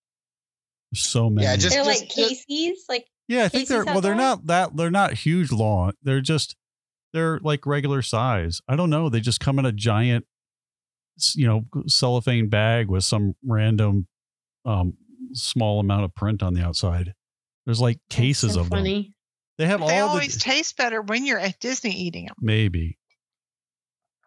so 0.94 1.30
many 1.30 1.46
Yeah, 1.46 1.56
just- 1.56 1.74
They're 1.74 1.84
like 1.84 2.02
just- 2.04 2.14
Casey's, 2.16 2.84
like 2.88 3.06
Yeah, 3.28 3.44
I 3.44 3.48
think 3.48 3.52
Casey's 3.52 3.68
they're 3.68 3.84
hot 3.84 3.94
well. 3.94 4.00
They're 4.00 4.14
not 4.14 4.46
that. 4.46 4.76
They're 4.76 4.90
not 4.90 5.14
huge 5.14 5.52
long. 5.52 5.92
They're 6.02 6.20
just 6.20 6.56
they're 7.12 7.38
like 7.40 7.66
regular 7.66 8.02
size. 8.02 8.60
I 8.68 8.74
don't 8.76 8.90
know. 8.90 9.08
They 9.08 9.20
just 9.20 9.38
come 9.40 9.58
in 9.60 9.66
a 9.66 9.72
giant, 9.72 10.26
you 11.36 11.46
know, 11.46 11.64
cellophane 11.86 12.48
bag 12.48 12.88
with 12.88 13.04
some 13.04 13.34
random, 13.46 14.08
um, 14.64 14.94
small 15.32 15.78
amount 15.78 16.04
of 16.04 16.14
print 16.14 16.42
on 16.42 16.54
the 16.54 16.62
outside. 16.62 17.14
There's 17.66 17.80
like 17.80 17.98
that's 18.10 18.16
cases 18.16 18.54
so 18.54 18.60
of 18.60 18.70
them. 18.70 18.82
Funny. 19.56 19.58
They 19.58 19.66
have 19.70 19.80
They 19.86 19.98
all 20.00 20.08
always 20.10 20.34
the 20.34 20.40
taste 20.40 20.76
better 20.76 21.00
when 21.02 21.24
you're 21.26 21.38
at 21.38 21.58
Disney 21.60 21.90
eating 21.92 22.26
them. 22.26 22.34
maybe. 22.40 22.98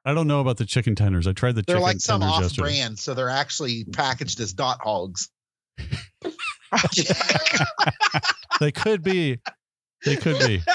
I 0.06 0.14
don't 0.14 0.28
know 0.28 0.40
about 0.40 0.56
the 0.58 0.66
chicken 0.66 0.96
tenders. 0.96 1.28
I 1.28 1.34
tried 1.34 1.56
the 1.56 1.64
They're 1.64 1.76
chicken 1.76 1.82
like 1.84 2.00
some 2.00 2.22
tenders 2.22 2.36
off 2.36 2.42
yesterday. 2.44 2.62
brand, 2.80 2.98
so 3.00 3.14
they're 3.14 3.30
actually 3.30 3.84
packaged 3.86 4.40
as 4.40 4.54
dot 4.54 4.80
hogs. 4.82 5.30
they 8.60 8.72
could 8.72 9.04
be. 9.04 9.40
They 10.06 10.16
could 10.16 10.40
be. 10.40 10.62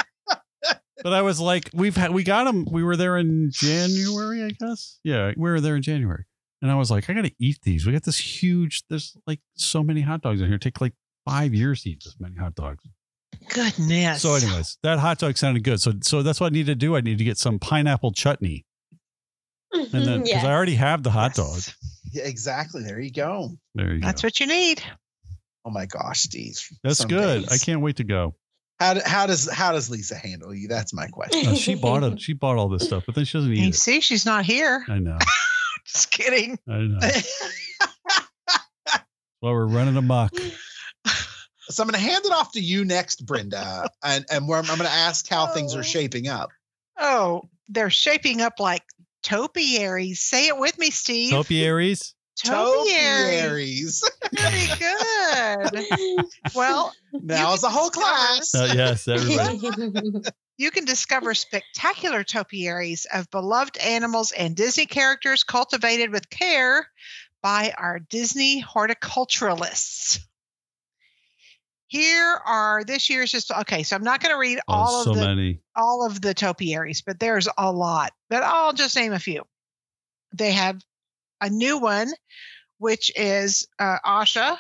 But 1.03 1.13
I 1.13 1.23
was 1.23 1.41
like, 1.41 1.69
we've 1.75 1.97
had, 1.97 2.13
we 2.13 2.23
got 2.23 2.45
them. 2.45 2.65
We 2.71 2.85
were 2.85 2.95
there 2.95 3.17
in 3.17 3.51
January, 3.53 4.45
I 4.45 4.51
guess. 4.51 5.01
Yeah, 5.03 5.33
we 5.37 5.51
were 5.51 5.61
there 5.61 5.75
in 5.75 5.83
January, 5.83 6.27
and 6.61 6.71
I 6.71 6.77
was 6.77 6.93
like, 6.93 7.11
I 7.11 7.13
got 7.13 7.25
to 7.25 7.33
eat 7.41 7.59
these. 7.65 7.85
We 7.85 7.93
got 7.93 8.05
this 8.05 8.19
huge. 8.19 8.85
There's 8.89 9.17
like 9.27 9.41
so 9.57 9.83
many 9.83 10.03
hot 10.03 10.23
dogs 10.23 10.41
in 10.41 10.47
here. 10.47 10.59
Take 10.59 10.81
like 10.81 10.93
five 11.25 11.55
years 11.55 11.83
to 11.83 11.91
eat 11.91 12.03
this 12.05 12.15
many 12.21 12.37
hot 12.37 12.55
dogs. 12.55 12.85
Goodness. 13.49 14.23
So, 14.23 14.35
anyways, 14.35 14.79
that 14.83 14.99
hot 14.99 15.19
dog 15.19 15.37
sounded 15.37 15.65
good. 15.65 15.81
So, 15.81 15.93
so 16.03 16.23
that's 16.23 16.41
what 16.41 16.53
I 16.53 16.55
need 16.55 16.67
to 16.67 16.75
do. 16.75 16.97
I 16.97 17.01
need 17.01 17.19
to 17.19 17.25
get 17.25 17.39
some 17.39 17.59
pineapple 17.59 18.13
chutney, 18.13 18.65
and 19.73 19.91
then 19.91 20.23
because 20.23 20.43
yeah. 20.43 20.49
I 20.49 20.53
already 20.53 20.75
have 20.77 21.03
the 21.03 21.11
hot 21.11 21.35
dog. 21.35 21.61
Yeah, 22.13 22.25
exactly. 22.25 22.83
There 22.83 23.01
you 23.01 23.11
go. 23.13 23.51
There 23.75 23.95
you 23.95 24.01
go. 24.01 24.07
That's 24.07 24.23
go. 24.23 24.27
what 24.27 24.41
you 24.41 24.47
need. 24.47 24.83
Oh 25.65 25.71
my 25.71 25.87
gosh, 25.87 26.21
Steve. 26.21 26.59
That's 26.83 26.99
Some 26.99 27.09
good. 27.09 27.51
I 27.53 27.59
can't 27.59 27.81
wait 27.81 27.97
to 27.97 28.05
go. 28.05 28.35
How, 28.81 28.95
do- 28.95 29.01
how 29.05 29.27
does 29.27 29.49
how 29.51 29.73
does 29.73 29.89
Lisa 29.91 30.17
handle 30.17 30.53
you? 30.55 30.67
That's 30.69 30.93
my 30.93 31.07
question. 31.13 31.47
Uh, 31.49 31.55
she 31.55 31.75
bought 31.75 32.03
it. 32.03 32.21
She 32.21 32.33
bought 32.33 32.57
all 32.59 32.69
this 32.69 32.85
stuff, 32.85 33.05
but 33.07 33.15
then 33.15 33.25
she 33.25 33.39
doesn't 33.39 33.51
You 33.53 33.67
eat 33.67 33.69
it. 33.69 33.75
see, 33.77 34.01
she's 34.01 34.27
not 34.27 34.45
here. 34.45 34.85
I 34.89 34.99
know. 34.99 35.19
Just 35.87 36.11
kidding. 36.11 36.59
I 36.69 36.79
know. 36.79 36.99
Well, 39.43 39.55
we're 39.55 39.67
running 39.67 39.97
amok. 39.97 40.33
So 41.73 41.83
I'm 41.83 41.89
going 41.89 42.01
to 42.03 42.07
hand 42.11 42.25
it 42.25 42.33
off 42.33 42.53
to 42.53 42.61
you 42.61 42.85
next, 42.85 43.25
Brenda, 43.27 43.89
and 44.05 44.25
and 44.31 44.47
where 44.49 44.59
I'm, 44.59 44.71
I'm 44.71 44.79
going 44.79 44.89
to 44.89 44.95
ask 44.97 45.29
how 45.29 45.47
things 45.49 45.75
Oh. 45.75 45.79
are 45.79 45.83
shaping 45.83 46.29
up. 46.29 46.51
Oh, 46.99 47.43
they're 47.69 47.91
shaping 47.91 48.41
up 48.41 48.61
like 48.61 48.83
topiaries. 49.23 50.21
Say 50.21 50.49
it 50.49 50.57
with 50.59 50.79
me, 50.79 50.91
Steve. 50.91 51.33
Topiaries. 51.33 52.15
Topiaries. 52.45 54.01
Topiaries. 54.01 54.03
Very 54.33 54.67
good. 54.79 56.27
Well, 56.55 56.93
Now 57.13 57.49
You 57.49 57.55
it's 57.55 57.63
a 57.63 57.69
whole 57.71 57.91
class. 57.91 58.55
Uh, 58.55 58.73
yes, 58.75 59.07
everybody. 59.09 59.61
you 60.59 60.71
can 60.71 60.85
discover 60.85 61.35
spectacular 61.35 62.25
topiaries 62.25 63.07
of 63.13 63.31
beloved 63.31 63.77
animals 63.79 64.33
and 64.33 64.57
Disney 64.57 64.87
characters 64.87 65.45
cultivated 65.45 66.11
with 66.11 66.29
care 66.31 66.87
by 67.43 67.73
our 67.77 67.99
Disney 68.01 68.63
horticulturalists. 68.63 70.21
Here 71.93 72.41
are 72.47 72.85
this 72.85 73.11
year's 73.11 73.31
just 73.31 73.51
okay. 73.51 73.83
So 73.83 73.95
I'm 73.97 74.03
not 74.03 74.23
going 74.23 74.33
to 74.33 74.39
read 74.39 74.61
Oh, 74.67 74.73
all 74.73 75.05
so 75.05 75.11
of 75.11 75.17
the 75.19 75.27
many. 75.27 75.61
all 75.77 76.07
of 76.07 76.23
the 76.23 76.33
topiaries, 76.33 77.03
but 77.03 77.21
there's 77.21 77.49
a 77.59 77.71
lot. 77.71 78.13
But 78.31 78.43
I'll 78.43 78.73
just 78.73 78.97
name 78.97 79.13
a 79.13 79.19
few. 79.19 79.43
They 80.35 80.53
have 80.53 80.81
a 81.43 81.51
new 81.51 81.77
one, 81.77 82.11
which 82.79 83.13
is 83.15 83.69
uh, 83.79 83.99
Asha, 84.07 84.57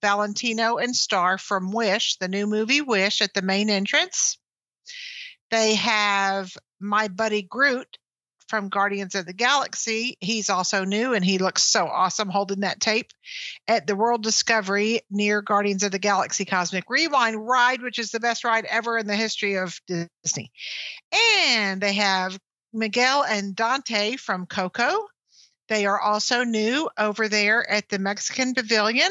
Valentino, 0.00 0.78
and 0.78 0.96
Star 0.96 1.36
from 1.36 1.70
Wish, 1.70 2.16
the 2.16 2.28
new 2.28 2.46
movie 2.46 2.80
Wish 2.80 3.20
at 3.20 3.34
the 3.34 3.42
main 3.42 3.68
entrance. 3.68 4.38
They 5.50 5.74
have 5.74 6.50
my 6.80 7.08
buddy 7.08 7.42
Groot 7.42 7.98
from 8.50 8.68
Guardians 8.68 9.14
of 9.14 9.24
the 9.24 9.32
Galaxy. 9.32 10.16
He's 10.20 10.50
also 10.50 10.84
new 10.84 11.14
and 11.14 11.24
he 11.24 11.38
looks 11.38 11.62
so 11.62 11.86
awesome 11.86 12.28
holding 12.28 12.60
that 12.60 12.80
tape 12.80 13.12
at 13.68 13.86
the 13.86 13.94
World 13.96 14.22
Discovery 14.24 15.00
near 15.10 15.40
Guardians 15.40 15.84
of 15.84 15.92
the 15.92 15.98
Galaxy 16.00 16.44
Cosmic 16.44 16.84
Rewind 16.90 17.36
ride, 17.46 17.80
which 17.80 17.98
is 18.00 18.10
the 18.10 18.20
best 18.20 18.44
ride 18.44 18.64
ever 18.64 18.98
in 18.98 19.06
the 19.06 19.14
history 19.16 19.54
of 19.54 19.80
Disney. 19.86 20.50
And 21.12 21.80
they 21.80 21.94
have 21.94 22.38
Miguel 22.72 23.24
and 23.24 23.54
Dante 23.54 24.16
from 24.16 24.46
Coco. 24.46 25.06
They 25.68 25.86
are 25.86 26.00
also 26.00 26.42
new 26.42 26.90
over 26.98 27.28
there 27.28 27.68
at 27.70 27.88
the 27.88 28.00
Mexican 28.00 28.54
Pavilion. 28.54 29.10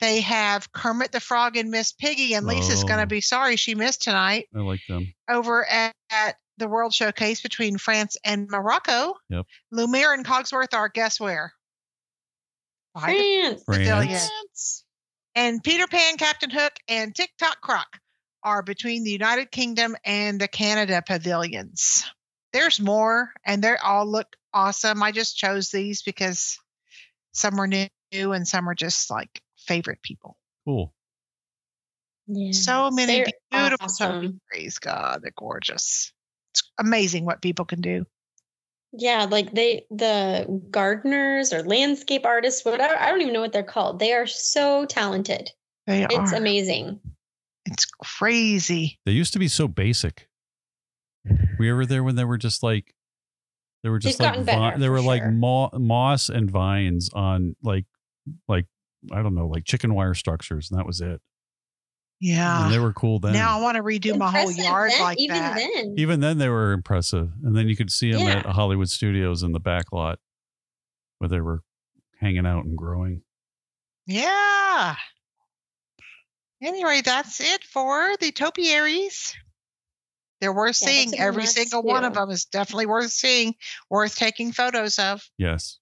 They 0.00 0.22
have 0.22 0.72
Kermit 0.72 1.12
the 1.12 1.20
Frog 1.20 1.56
and 1.56 1.70
Miss 1.70 1.92
Piggy, 1.92 2.34
and 2.34 2.46
Lisa's 2.46 2.82
going 2.82 2.98
Oh. 2.98 3.02
to 3.02 3.06
be 3.06 3.20
sorry 3.20 3.54
she 3.54 3.76
missed 3.76 4.02
tonight 4.02 4.48
I 4.54 4.58
like 4.58 4.80
them. 4.88 5.14
over 5.30 5.64
at, 5.64 5.94
at 6.10 6.34
the 6.58 6.68
World 6.68 6.92
Showcase 6.92 7.40
between 7.40 7.78
France 7.78 8.16
and 8.24 8.48
Morocco. 8.48 9.14
Yep. 9.28 9.46
Lumiere 9.70 10.12
and 10.14 10.24
Cogsworth 10.24 10.74
are 10.74 10.88
guess 10.88 11.18
where? 11.18 11.52
France. 12.98 13.62
France. 13.66 14.84
And 15.34 15.62
Peter 15.62 15.86
Pan, 15.86 16.16
Captain 16.16 16.50
Hook, 16.50 16.72
and 16.88 17.14
Tick 17.14 17.30
Tock 17.38 17.60
Croc 17.60 17.86
are 18.42 18.62
between 18.62 19.02
the 19.04 19.10
United 19.10 19.50
Kingdom 19.50 19.96
and 20.04 20.40
the 20.40 20.46
Canada 20.48 21.02
pavilions. 21.04 22.04
There's 22.52 22.78
more, 22.78 23.32
and 23.44 23.62
they 23.64 23.74
all 23.82 24.06
look 24.06 24.28
awesome. 24.52 25.02
I 25.02 25.10
just 25.10 25.36
chose 25.36 25.70
these 25.70 26.02
because 26.02 26.58
some 27.32 27.60
are 27.60 27.66
new 27.66 27.88
and 28.12 28.46
some 28.46 28.68
are 28.68 28.76
just 28.76 29.10
like 29.10 29.42
favorite 29.58 30.02
people. 30.02 30.36
Cool. 30.64 30.94
Yeah. 32.28 32.52
So 32.52 32.90
many 32.90 33.24
They're 33.24 33.26
beautiful 33.50 33.84
awesome. 33.86 34.38
topiaries. 34.52 34.78
God, 34.78 35.20
they're 35.22 35.32
gorgeous. 35.36 36.12
It's 36.78 36.86
amazing 36.86 37.24
what 37.24 37.42
people 37.42 37.64
can 37.64 37.80
do. 37.80 38.06
Yeah, 38.96 39.26
like 39.28 39.52
they 39.52 39.86
the 39.90 40.62
gardeners 40.70 41.52
or 41.52 41.62
landscape 41.64 42.24
artists, 42.24 42.64
whatever. 42.64 42.96
I 42.96 43.10
don't 43.10 43.20
even 43.22 43.32
know 43.34 43.40
what 43.40 43.52
they're 43.52 43.62
called. 43.64 43.98
They 43.98 44.12
are 44.12 44.26
so 44.26 44.86
talented. 44.86 45.50
They 45.86 46.04
It's 46.04 46.32
are. 46.32 46.36
amazing. 46.36 47.00
It's 47.66 47.86
crazy. 47.86 49.00
They 49.04 49.12
used 49.12 49.32
to 49.32 49.38
be 49.38 49.48
so 49.48 49.66
basic. 49.66 50.28
We 51.58 51.72
were 51.72 51.86
there 51.86 52.04
when 52.04 52.14
they 52.16 52.24
were 52.24 52.38
just 52.38 52.62
like 52.62 52.94
they 53.82 53.88
were 53.88 53.98
just 53.98 54.18
They've 54.18 54.26
like 54.26 54.32
gotten 54.34 54.44
better, 54.44 54.58
vi- 54.60 54.76
they 54.78 54.86
for 54.86 54.92
were 54.92 55.00
like 55.00 55.26
mo- 55.26 55.70
moss 55.72 56.28
and 56.28 56.50
vines 56.50 57.10
on 57.12 57.56
like 57.62 57.86
like 58.46 58.66
I 59.12 59.22
don't 59.22 59.34
know 59.34 59.48
like 59.48 59.64
chicken 59.64 59.94
wire 59.94 60.14
structures 60.14 60.70
and 60.70 60.78
that 60.78 60.86
was 60.86 61.00
it. 61.00 61.20
Yeah. 62.20 62.64
and 62.64 62.72
they 62.72 62.78
were 62.78 62.92
cool 62.92 63.18
then. 63.18 63.32
Now 63.34 63.58
I 63.58 63.62
want 63.62 63.76
to 63.76 63.82
redo 63.82 64.16
my 64.16 64.30
whole 64.30 64.50
yard 64.50 64.92
then- 64.92 65.00
like 65.02 65.18
even 65.18 65.36
that. 65.36 65.56
then. 65.56 65.94
Even 65.98 66.20
then 66.20 66.38
they 66.38 66.48
were 66.48 66.72
impressive, 66.72 67.30
and 67.42 67.54
then 67.56 67.68
you 67.68 67.76
could 67.76 67.90
see 67.90 68.12
them 68.12 68.22
at 68.22 68.46
Hollywood 68.46 68.88
Studios 68.88 69.42
in 69.42 69.52
the 69.52 69.60
back 69.60 69.92
lot 69.92 70.18
where 71.18 71.28
they 71.28 71.40
were 71.40 71.62
hanging 72.20 72.46
out 72.46 72.64
and 72.64 72.76
growing. 72.78 73.22
Yeah. 74.06 74.96
Anyway, 76.62 77.02
that's 77.04 77.40
it 77.40 77.64
for 77.64 78.16
the 78.20 78.30
topiaries. 78.32 79.34
They're 80.40 80.52
worth 80.52 80.78
Yeah, 80.82 80.88
seeing. 80.88 81.18
Every 81.18 81.42
must 81.42 81.54
single 81.54 81.82
one 81.82 82.04
of 82.04 82.14
them 82.14 82.30
is 82.30 82.44
definitely 82.46 82.86
worth 82.86 83.10
seeing, 83.10 83.54
worth 83.90 84.16
taking 84.16 84.52
photos 84.52 84.98
of. 84.98 85.22
Yes. 85.38 85.78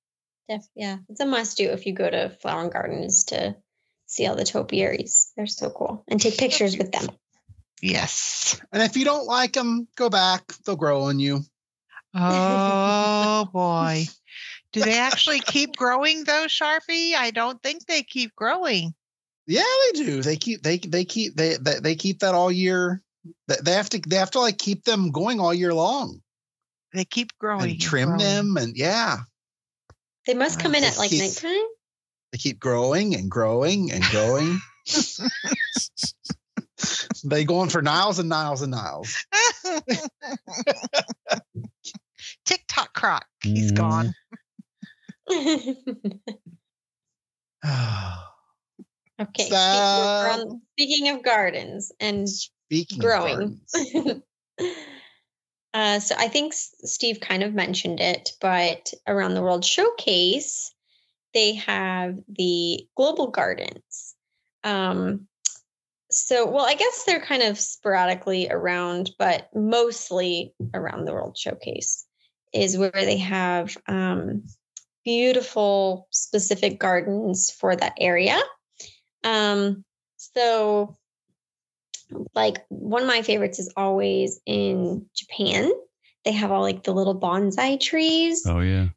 Def- 0.49 0.67
yeah, 0.75 0.97
it's 1.09 1.21
a 1.21 1.27
must 1.27 1.57
do 1.57 1.71
if 1.71 1.87
you 1.87 1.95
go 1.95 2.09
to 2.09 2.31
Flower 2.43 2.63
and 2.63 2.73
Gardens 2.73 3.25
to 3.25 3.57
see 4.13 4.27
all 4.27 4.37
the 4.37 4.45
topiaries. 4.45 5.33
They're 5.37 5.47
so 5.47 5.71
cool 5.71 6.05
and 6.09 6.21
take 6.21 6.37
pictures 6.37 6.77
with 6.77 6.93
them. 6.93 7.09
Yes. 7.81 8.61
And 8.73 8.83
if 8.83 8.97
you 8.97 9.05
don't 9.05 9.27
like 9.27 9.55
them, 9.55 9.89
go 9.97 10.11
back. 10.11 10.43
They'll 10.65 10.77
grow 10.77 11.05
on 11.05 11.19
you. 11.19 11.41
Oh 12.15 13.49
boy. 13.53 14.05
Do 14.73 14.81
they 14.81 14.99
actually 14.99 15.41
keep 15.41 15.77
growing 15.77 16.25
though, 16.25 16.45
Sharpie? 16.47 17.15
I 17.15 17.31
don't 17.35 17.61
think 17.63 17.87
they 17.87 18.03
keep 18.03 18.35
growing. 18.37 18.95
Yeah, 19.47 19.65
they 19.93 20.05
do. 20.05 20.23
They 20.23 20.37
keep 20.37 20.63
they 20.63 20.79
they 20.79 21.05
keep 21.05 21.35
they 21.35 21.57
they, 21.57 21.81
they 21.81 21.95
keep 21.95 22.21
that 22.21 22.35
all 22.35 22.53
year. 22.53 23.03
They 23.49 23.57
they 23.63 23.73
have 23.73 23.89
to 23.91 24.01
they 24.07 24.17
have 24.17 24.31
to 24.33 24.41
like 24.41 24.59
keep 24.59 24.85
them 24.85 25.11
going 25.11 25.41
all 25.41 25.53
year 25.55 25.75
long 25.75 26.21
They 26.93 27.05
keep 27.05 27.37
growing. 27.39 27.71
and 27.73 27.81
trim 27.81 28.09
growing. 28.11 28.19
them 28.23 28.57
and 28.57 28.77
yeah, 28.77 29.19
They 30.27 30.35
must 30.35 30.61
come 30.61 30.75
in 30.75 30.85
at 30.85 30.97
like 30.99 31.11
keep- 31.11 31.21
nighttime. 31.23 31.67
They 32.33 32.39
keep 32.39 32.59
growing 32.59 33.15
and 33.15 33.31
growing 33.31 33.93
and 33.93 34.03
growing. 34.05 34.59
they 37.25 37.45
going 37.45 37.69
for 37.69 37.83
niles 37.83 38.19
and 38.19 38.29
niles 38.31 38.63
and 38.63 38.71
niles. 38.73 39.15
Tick 42.45 42.65
Tock 42.69 42.93
Croc. 42.95 43.25
He's 43.43 43.73
Mhm. 43.73 43.77
gone. 43.77 44.15
okay. 49.21 49.49
So- 49.49 49.55
we're 49.55 50.31
on- 50.31 50.63
speaking 50.73 51.09
of 51.11 51.23
gardens 51.23 51.93
and 52.01 52.29
Speaking 52.29 52.99
of 52.99 53.03
growing. 53.03 53.61
gardens, 53.77 54.23
uh, 55.75 56.01
so 56.01 56.15
I 56.19 56.29
think 56.29 56.53
Steve 56.55 57.21
kind 57.21 57.43
of 57.43 57.53
mentioned 57.55 58.01
it, 58.01 58.31
but 58.41 58.93
around 59.07 59.35
the 59.35 59.43
World 59.43 59.65
Showcase, 59.65 60.73
they 61.35 61.55
have 61.55 62.17
the 62.29 62.87
global 62.97 63.29
gardens. 63.29 64.15
Um, 64.65 65.27
so, 66.11 66.49
well, 66.49 66.67
I 66.67 66.75
guess 66.75 67.05
they're 67.05 67.21
kind 67.21 67.43
of 67.43 67.59
sporadically 67.59 68.49
around, 68.51 69.13
but 69.19 69.49
mostly 69.55 70.55
around 70.75 71.07
the 71.07 71.13
World 71.13 71.39
Showcase 71.39 72.07
is 72.53 72.77
where 72.77 72.91
they 72.91 73.17
have 73.17 73.77
um, 73.89 74.45
beautiful 75.05 76.07
specific 76.11 76.79
gardens 76.79 77.51
for 77.51 77.75
that 77.75 77.95
area. 77.99 78.39
Um, 79.25 79.85
so, 80.17 80.97
like 82.35 82.65
one 82.69 83.03
of 83.03 83.09
my 83.09 83.23
favorites 83.23 83.59
is 83.59 83.73
always 83.77 84.41
in 84.45 85.07
Japan. 85.17 85.73
They 86.25 86.33
have 86.33 86.53
all 86.53 86.63
like 86.63 86.85
the 86.85 86.93
little 86.93 87.19
bonsai 87.19 87.81
trees. 87.81 88.45
Oh 88.47 88.61
yeah. 88.61 88.89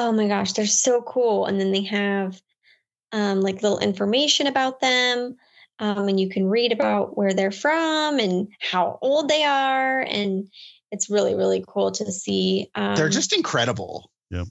Oh 0.00 0.12
my 0.12 0.28
gosh, 0.28 0.52
they're 0.52 0.64
so 0.64 1.02
cool. 1.02 1.46
And 1.46 1.60
then 1.60 1.72
they 1.72 1.82
have 1.82 2.40
um, 3.10 3.40
like 3.40 3.62
little 3.62 3.80
information 3.80 4.46
about 4.46 4.80
them. 4.80 5.36
Um, 5.80 6.06
and 6.06 6.20
you 6.20 6.28
can 6.28 6.46
read 6.46 6.70
about 6.70 7.16
where 7.16 7.34
they're 7.34 7.50
from 7.50 8.20
and 8.20 8.48
how 8.60 9.00
old 9.02 9.28
they 9.28 9.42
are. 9.42 9.98
And 10.00 10.48
it's 10.92 11.10
really, 11.10 11.34
really 11.34 11.64
cool 11.66 11.90
to 11.90 12.12
see. 12.12 12.70
Um, 12.76 12.94
they're 12.94 13.08
just 13.08 13.32
incredible. 13.32 14.08
Yeah. 14.30 14.44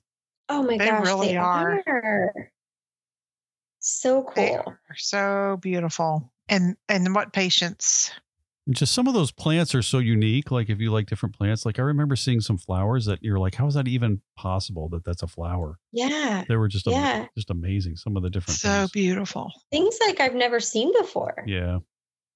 Oh 0.49 0.63
my 0.63 0.77
They 0.77 0.85
gosh, 0.85 1.05
really 1.05 1.27
they 1.29 1.37
are. 1.37 1.81
are. 1.87 2.51
So 3.79 4.29
They 4.35 4.49
cool. 4.51 4.63
are 4.65 4.95
so 4.97 5.57
beautiful. 5.61 6.33
And 6.49 6.75
and 6.89 7.15
what 7.15 7.31
patience. 7.31 8.11
And 8.67 8.75
just 8.75 8.93
some 8.93 9.07
of 9.07 9.13
those 9.13 9.31
plants 9.31 9.73
are 9.73 9.81
so 9.81 9.97
unique. 9.99 10.51
Like 10.51 10.69
if 10.69 10.79
you 10.81 10.91
like 10.91 11.07
different 11.07 11.35
plants, 11.35 11.65
like 11.65 11.79
I 11.79 11.83
remember 11.83 12.17
seeing 12.17 12.41
some 12.41 12.57
flowers 12.57 13.05
that 13.05 13.23
you're 13.23 13.39
like, 13.39 13.55
how 13.55 13.65
is 13.65 13.75
that 13.75 13.87
even 13.87 14.21
possible 14.35 14.89
that 14.89 15.05
that's 15.05 15.23
a 15.23 15.27
flower? 15.27 15.79
Yeah. 15.93 16.43
They 16.49 16.57
were 16.57 16.67
just 16.67 16.85
am- 16.85 16.93
Yeah. 16.93 17.25
just 17.37 17.49
amazing. 17.49 17.95
Some 17.95 18.17
of 18.17 18.23
the 18.23 18.29
different 18.29 18.59
So 18.59 18.67
things. 18.69 18.91
beautiful. 18.91 19.51
Things 19.71 19.97
like 20.05 20.19
I've 20.19 20.35
never 20.35 20.59
seen 20.59 20.91
before. 20.99 21.43
Yeah. 21.47 21.79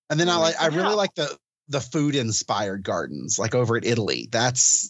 And 0.10 0.18
then 0.20 0.30
I 0.30 0.38
like 0.38 0.56
I 0.60 0.68
really 0.68 0.96
like 0.96 1.14
the 1.16 1.38
the 1.68 1.82
food 1.82 2.16
inspired 2.16 2.84
gardens, 2.84 3.38
like 3.38 3.54
over 3.54 3.76
at 3.78 3.86
Italy. 3.86 4.28
That's 4.32 4.90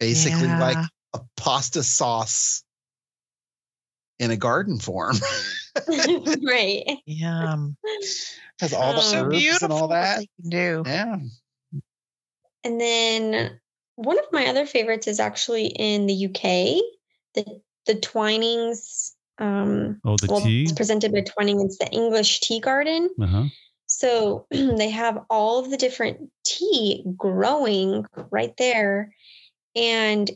basically 0.00 0.48
like 0.48 0.76
a 1.14 1.20
pasta 1.36 1.82
sauce 1.84 2.62
in 4.18 4.30
a 4.32 4.36
garden 4.36 4.80
form. 4.80 5.16
right. 5.88 6.84
Yum. 7.06 7.76
Has 8.60 8.72
all 8.72 8.92
the 8.92 8.98
Oh. 8.98 9.02
so 9.02 9.24
herbs 9.24 9.38
beautiful 9.38 9.64
and 9.66 9.72
all 9.72 9.88
what 9.88 9.94
that. 9.94 10.18
they 10.18 10.28
can 10.40 10.50
do. 10.50 10.82
Yeah. 10.86 11.16
And 12.64 12.80
then 12.80 13.60
one 13.96 14.18
of 14.18 14.24
my 14.32 14.46
other 14.46 14.66
favorites 14.66 15.06
is 15.06 15.20
actually 15.20 15.66
in 15.66 16.06
the 16.06 16.26
UK. 16.26 16.82
The 17.34 17.60
the 17.86 17.94
Twinings. 17.94 19.12
Um, 19.38 20.00
Oh, 20.04 20.16
the 20.16 20.26
well, 20.28 20.40
tea. 20.40 20.64
it's 20.64 20.72
presented 20.72 21.12
by 21.12 21.20
Twining. 21.20 21.60
It's 21.60 21.78
the 21.78 21.88
English 21.90 22.40
Tea 22.40 22.60
Garden. 22.60 23.08
Uh 23.20 23.26
huh. 23.26 23.44
So 23.86 24.46
they 24.50 24.90
have 24.90 25.24
all 25.30 25.60
of 25.60 25.70
the 25.70 25.76
different 25.76 26.30
tea 26.44 27.04
growing 27.16 28.04
right 28.30 28.54
there, 28.58 29.14
and 29.76 30.28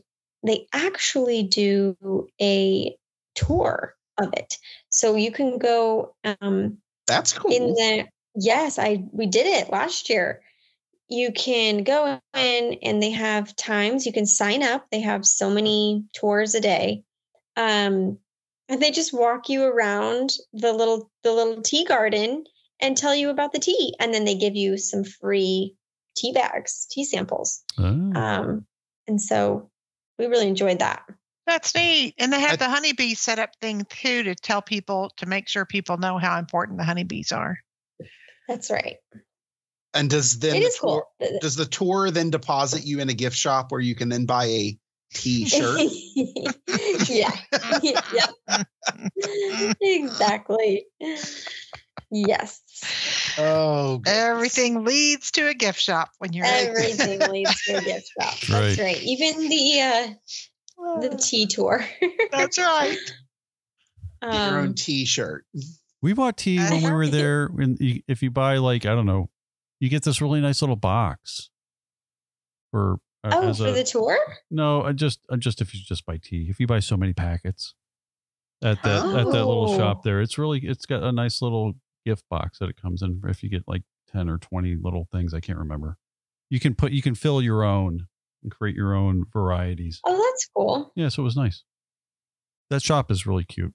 they 0.46 0.66
actually 0.72 1.42
do 1.42 2.28
a 2.40 2.96
tour 3.34 3.94
of 4.18 4.32
it. 4.34 4.56
So 4.88 5.16
you 5.16 5.32
can 5.32 5.58
go 5.58 6.14
um, 6.24 6.78
That's 7.06 7.32
cool. 7.32 7.50
in 7.52 7.66
the 7.74 8.06
yes 8.34 8.78
i 8.78 9.02
we 9.12 9.26
did 9.26 9.46
it 9.46 9.70
last 9.70 10.08
year 10.10 10.40
you 11.08 11.32
can 11.32 11.82
go 11.84 12.18
in 12.34 12.78
and 12.82 13.02
they 13.02 13.10
have 13.10 13.54
times 13.56 14.06
you 14.06 14.12
can 14.12 14.26
sign 14.26 14.62
up 14.62 14.86
they 14.90 15.00
have 15.00 15.26
so 15.26 15.50
many 15.50 16.04
tours 16.14 16.54
a 16.54 16.60
day 16.60 17.02
um 17.56 18.18
and 18.68 18.80
they 18.80 18.90
just 18.90 19.12
walk 19.12 19.48
you 19.48 19.64
around 19.64 20.30
the 20.54 20.72
little 20.72 21.10
the 21.22 21.32
little 21.32 21.60
tea 21.62 21.84
garden 21.84 22.44
and 22.80 22.96
tell 22.96 23.14
you 23.14 23.28
about 23.28 23.52
the 23.52 23.58
tea 23.58 23.94
and 24.00 24.14
then 24.14 24.24
they 24.24 24.34
give 24.34 24.56
you 24.56 24.78
some 24.78 25.04
free 25.04 25.76
tea 26.16 26.32
bags 26.32 26.86
tea 26.90 27.04
samples 27.04 27.62
Oh. 27.78 27.84
um 27.84 28.66
and 29.06 29.20
so 29.20 29.70
we 30.18 30.26
really 30.26 30.48
enjoyed 30.48 30.78
that 30.78 31.02
That's 31.46 31.74
neat. 31.74 32.14
And 32.18 32.32
they 32.32 32.40
have 32.40 32.52
I- 32.52 32.56
the 32.56 32.68
honeybee 32.68 33.14
setup 33.14 33.56
thing 33.60 33.84
too 33.90 34.22
to 34.22 34.34
tell 34.34 34.62
people 34.62 35.10
to 35.16 35.26
make 35.26 35.48
sure 35.48 35.66
people 35.66 35.96
know 35.98 36.16
how 36.16 36.38
important 36.38 36.78
the 36.78 36.84
honeybees 36.84 37.32
are. 37.32 37.58
That's 38.52 38.70
right 38.70 38.96
and 39.94 40.08
does 40.08 40.38
then 40.38 40.56
it 40.56 40.60
the 40.60 40.66
is 40.66 40.76
tour, 40.78 41.04
cool 41.20 41.38
does 41.40 41.56
the 41.56 41.66
tour 41.66 42.10
then 42.10 42.30
deposit 42.30 42.84
you 42.86 43.00
in 43.00 43.08
a 43.08 43.14
gift 43.14 43.36
shop 43.36 43.70
where 43.72 43.80
you 43.80 43.94
can 43.94 44.08
then 44.08 44.24
buy 44.26 44.44
a 44.46 44.78
t-shirt? 45.14 45.78
yeah. 47.10 47.30
yep. 47.82 48.66
exactly. 49.80 50.86
Yes. 52.10 52.60
oh, 53.38 53.98
goodness. 53.98 54.18
Everything 54.18 54.84
leads 54.84 55.30
to 55.32 55.48
a 55.48 55.54
gift 55.54 55.80
shop 55.80 56.10
when 56.18 56.32
you're 56.32 56.46
Everything 56.46 57.20
leads 57.30 57.62
to 57.64 57.76
a 57.76 57.82
gift 57.82 58.10
shop. 58.18 58.34
That's 58.48 58.78
Right. 58.78 58.78
right. 58.78 59.02
Even 59.02 59.48
the 59.48 59.80
uh 59.82 61.00
the 61.00 61.16
tea 61.22 61.46
tour. 61.46 61.84
That's 62.30 62.58
right. 62.58 62.96
Get 64.22 64.46
your 64.46 64.58
own 64.60 64.68
um, 64.68 64.74
t-shirt. 64.74 65.44
We 66.02 66.12
bought 66.12 66.36
tea 66.36 66.58
I 66.58 66.70
when 66.70 66.82
we 66.82 66.90
were 66.90 67.06
there. 67.06 67.44
And 67.56 67.78
you, 67.80 68.02
if 68.08 68.22
you 68.22 68.30
buy 68.30 68.58
like 68.58 68.84
I 68.84 68.94
don't 68.94 69.06
know, 69.06 69.30
you 69.80 69.88
get 69.88 70.02
this 70.02 70.20
really 70.20 70.40
nice 70.40 70.60
little 70.60 70.76
box 70.76 71.50
for 72.70 72.98
uh, 73.24 73.30
oh, 73.32 73.54
for 73.54 73.68
a, 73.68 73.72
the 73.72 73.84
tour? 73.84 74.18
no, 74.50 74.82
uh, 74.82 74.92
just 74.92 75.20
uh, 75.30 75.36
just 75.36 75.60
if 75.60 75.72
you 75.74 75.80
just 75.86 76.04
buy 76.04 76.18
tea. 76.22 76.48
If 76.50 76.58
you 76.58 76.66
buy 76.66 76.80
so 76.80 76.96
many 76.96 77.12
packets 77.12 77.74
at 78.62 78.82
that 78.82 79.04
at 79.06 79.26
that 79.26 79.46
little 79.46 79.70
Oh. 79.70 79.78
shop 79.78 80.02
there, 80.02 80.20
it's 80.20 80.38
really 80.38 80.58
it's 80.60 80.86
got 80.86 81.02
a 81.04 81.12
nice 81.12 81.40
little 81.40 81.74
gift 82.04 82.24
box 82.28 82.58
that 82.58 82.68
it 82.68 82.76
comes 82.80 83.00
in. 83.02 83.20
If 83.28 83.42
you 83.44 83.48
get 83.48 83.62
like 83.68 83.82
ten 84.10 84.28
or 84.28 84.38
twenty 84.38 84.76
little 84.76 85.06
things, 85.12 85.32
I 85.34 85.40
can't 85.40 85.58
remember. 85.58 85.98
You 86.50 86.58
can 86.58 86.74
put 86.74 86.90
you 86.92 87.00
can 87.00 87.14
fill 87.14 87.40
your 87.40 87.62
own 87.62 88.08
and 88.42 88.50
create 88.50 88.74
your 88.74 88.92
own 88.94 89.24
varieties. 89.32 90.00
Oh, 90.04 90.16
that's 90.30 90.48
cool. 90.56 90.92
Yeah, 90.96 91.08
so 91.10 91.22
it 91.22 91.24
was 91.24 91.36
nice. 91.36 91.62
That 92.70 92.82
shop 92.82 93.10
is 93.10 93.24
really 93.26 93.44
cute. 93.44 93.72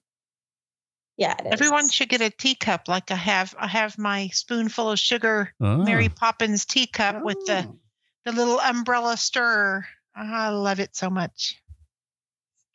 Yeah, 1.18 1.34
it 1.38 1.46
is. 1.46 1.52
Everyone 1.52 1.88
should 1.90 2.08
get 2.08 2.20
a 2.22 2.30
teacup 2.30 2.86
like 2.88 3.10
I 3.10 3.16
have. 3.16 3.54
I 3.58 3.66
have 3.66 3.98
my 3.98 4.28
spoonful 4.28 4.92
of 4.92 4.98
sugar 5.00 5.52
Oh, 5.60 5.78
Mary 5.78 6.08
Poppins 6.08 6.64
teacup 6.64 7.22
with 7.24 7.44
the 7.46 7.66
Oh. 7.68 7.78
the 8.24 8.32
little 8.32 8.60
umbrella 8.60 9.16
stirrer. 9.16 9.84
I 10.14 10.48
love 10.50 10.80
it 10.80 10.94
so 10.96 11.10
much. 11.10 11.60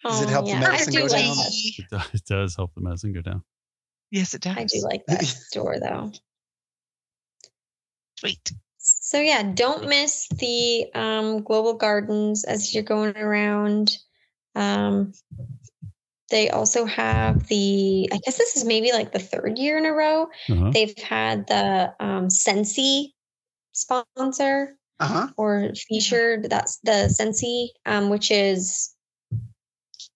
Does 0.03 0.21
it 0.21 0.25
Oh, 0.25 0.27
help 0.27 0.45
the 0.47 0.55
medicine 0.59 0.93
go 0.93 1.07
down? 1.07 1.37
that. 1.37 1.51
it 1.77 1.89
does, 1.89 2.09
it 2.13 2.25
does 2.25 2.55
help 2.57 2.73
the 2.75 2.81
medicine 2.81 3.13
go 3.13 3.21
down. 3.21 3.43
Yes, 4.11 4.33
it 4.33 4.41
does. 4.41 4.57
I 4.57 4.65
do 4.65 4.81
like 4.83 5.05
that 5.07 5.23
store 5.23 5.79
though. 5.79 6.11
Sweet. 8.19 8.51
So 8.77 9.19
yeah, 9.21 9.43
don't 9.43 9.87
miss 9.87 10.27
the 10.27 10.87
um, 10.93 11.43
global 11.43 11.75
gardens 11.75 12.43
as 12.43 12.73
you're 12.73 12.83
going 12.83 13.15
around. 13.17 13.97
Um, 14.55 15.13
they 16.33 16.49
also 16.49 16.85
have 16.85 17.47
the. 17.47 18.09
I 18.11 18.17
guess 18.25 18.39
this 18.39 18.57
is 18.57 18.65
maybe 18.65 18.91
like 18.91 19.11
the 19.11 19.19
third 19.19 19.59
year 19.59 19.77
in 19.77 19.85
a 19.85 19.93
row. 19.93 20.23
Uh-huh. 20.49 20.71
They've 20.73 20.97
had 20.97 21.45
the 21.45 21.93
um, 21.99 22.29
Scentsy 22.29 23.13
sponsor 23.73 24.75
Uh-huh. 24.99 25.27
or 25.37 25.71
featured. 25.87 26.49
That's 26.49 26.79
the 26.83 27.07
Scentsy, 27.07 27.67
um, 27.85 28.09
which 28.09 28.31
is 28.31 28.95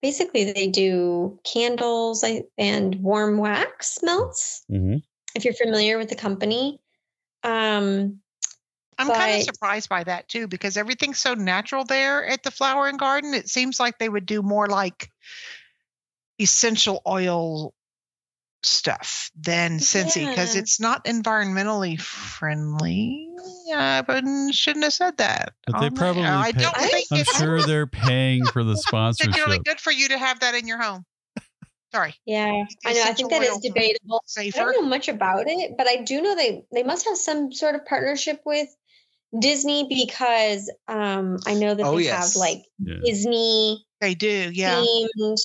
basically 0.01 0.51
they 0.51 0.67
do 0.67 1.39
candles 1.45 2.25
and 2.57 2.95
warm 2.95 3.37
wax 3.37 3.99
melts. 4.01 4.65
Mm-hmm. 4.71 4.97
If 5.35 5.45
you're 5.45 5.53
familiar 5.53 5.99
with 5.99 6.09
the 6.09 6.15
company. 6.15 6.79
Um, 7.43 8.19
I'm 8.97 9.07
kind 9.07 9.37
of 9.37 9.43
surprised 9.43 9.89
by 9.89 10.03
that 10.05 10.27
too 10.27 10.47
because 10.47 10.77
everything's 10.77 11.19
so 11.19 11.35
natural 11.35 11.85
there 11.85 12.25
at 12.25 12.41
the 12.41 12.49
flower 12.49 12.87
and 12.87 12.97
garden. 12.97 13.35
It 13.35 13.47
seems 13.47 13.79
like 13.79 13.99
they 13.99 14.09
would 14.09 14.25
do 14.25 14.41
more 14.41 14.65
like 14.65 15.11
essential 16.39 17.01
oil 17.07 17.73
stuff 18.63 19.31
than 19.39 19.77
Scentsy 19.79 20.27
because 20.27 20.55
Yeah. 20.55 20.61
it's 20.61 20.79
not 20.79 21.05
environmentally 21.05 21.99
friendly. 21.99 23.23
I 23.73 24.01
wouldn't, 24.07 24.55
shouldn't 24.55 24.83
have 24.83 24.93
said 24.93 25.17
that. 25.17 25.53
But 25.65 25.79
they 25.79 25.87
on 25.87 25.93
there. 25.93 26.03
probably 26.03 26.23
I 26.23 26.51
don't 26.51 26.77
I- 26.77 26.87
think 26.87 27.07
I'm 27.11 27.23
sure 27.37 27.61
they're 27.61 27.87
paying 27.87 28.45
for 28.45 28.63
the 28.63 28.75
sponsorship. 28.77 29.31
particularly 29.31 29.55
sponsorship. 29.57 29.77
good 29.77 29.81
for 29.81 29.91
you 29.91 30.09
to 30.09 30.17
have 30.17 30.39
that 30.39 30.55
in 30.55 30.67
your 30.67 30.81
home. 30.81 31.05
Sorry, 31.93 32.13
yeah, 32.25 32.65
the 32.83 32.89
I 32.89 32.93
know. 32.93 33.03
I 33.05 33.13
think 33.13 33.29
that 33.29 33.41
is 33.43 33.49
oils 33.49 33.57
are 33.59 33.61
debatable. 33.69 34.23
I 34.37 34.49
don't 34.49 34.73
know 34.83 34.89
much 34.89 35.07
about 35.07 35.45
it, 35.47 35.77
but 35.77 35.87
I 35.87 35.97
do 35.97 36.21
know 36.21 36.35
they 36.35 36.63
they 36.73 36.83
must 36.83 37.05
have 37.07 37.17
some 37.17 37.53
sort 37.53 37.75
of 37.75 37.85
partnership 37.85 38.41
with 38.45 38.67
Disney 39.37 39.87
because 39.87 40.69
um, 40.89 41.37
I 41.47 41.53
know 41.53 41.73
that 41.73 41.85
Oh, 41.85 41.95
they 41.97 42.03
yes. 42.03 42.33
have 42.33 42.39
like 42.39 42.63
Yeah. 42.79 42.95
Disney 43.05 43.85
They 44.01 44.15
do, 44.15 44.51
yeah. 44.53 44.83
themed 44.83 45.37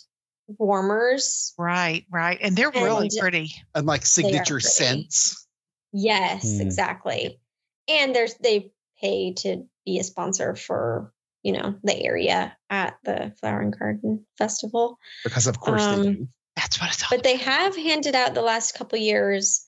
warmers. 0.58 1.54
Right, 1.58 2.04
right. 2.10 2.38
And 2.40 2.56
they're 2.56 2.70
really 2.70 3.10
pretty. 3.18 3.52
And 3.74 3.86
like 3.86 4.04
signature 4.06 4.54
pretty. 4.54 4.66
scents. 4.68 5.46
Yes, 5.92 6.42
Hmm. 6.44 6.60
exactly. 6.62 7.40
And 7.88 8.14
there's 8.14 8.34
they 8.34 8.72
pay 9.00 9.34
to 9.38 9.64
be 9.84 9.98
a 9.98 10.04
sponsor 10.04 10.54
for 10.54 11.12
you 11.42 11.52
know 11.52 11.74
the 11.82 12.00
area 12.04 12.56
at 12.70 12.96
the 13.04 13.34
Flower 13.40 13.60
and 13.60 13.76
Garden 13.76 14.24
Festival. 14.38 14.98
Because 15.24 15.46
of 15.46 15.58
course 15.58 15.82
they 15.84 15.92
Um, 15.92 16.02
do. 16.02 16.28
That's 16.56 16.80
what 16.80 16.90
it's 16.90 17.02
all 17.02 17.08
but 17.16 17.24
they 17.24 17.36
have 17.36 17.74
handed 17.76 18.14
out 18.14 18.34
the 18.34 18.42
last 18.42 18.74
couple 18.74 18.98
years 18.98 19.66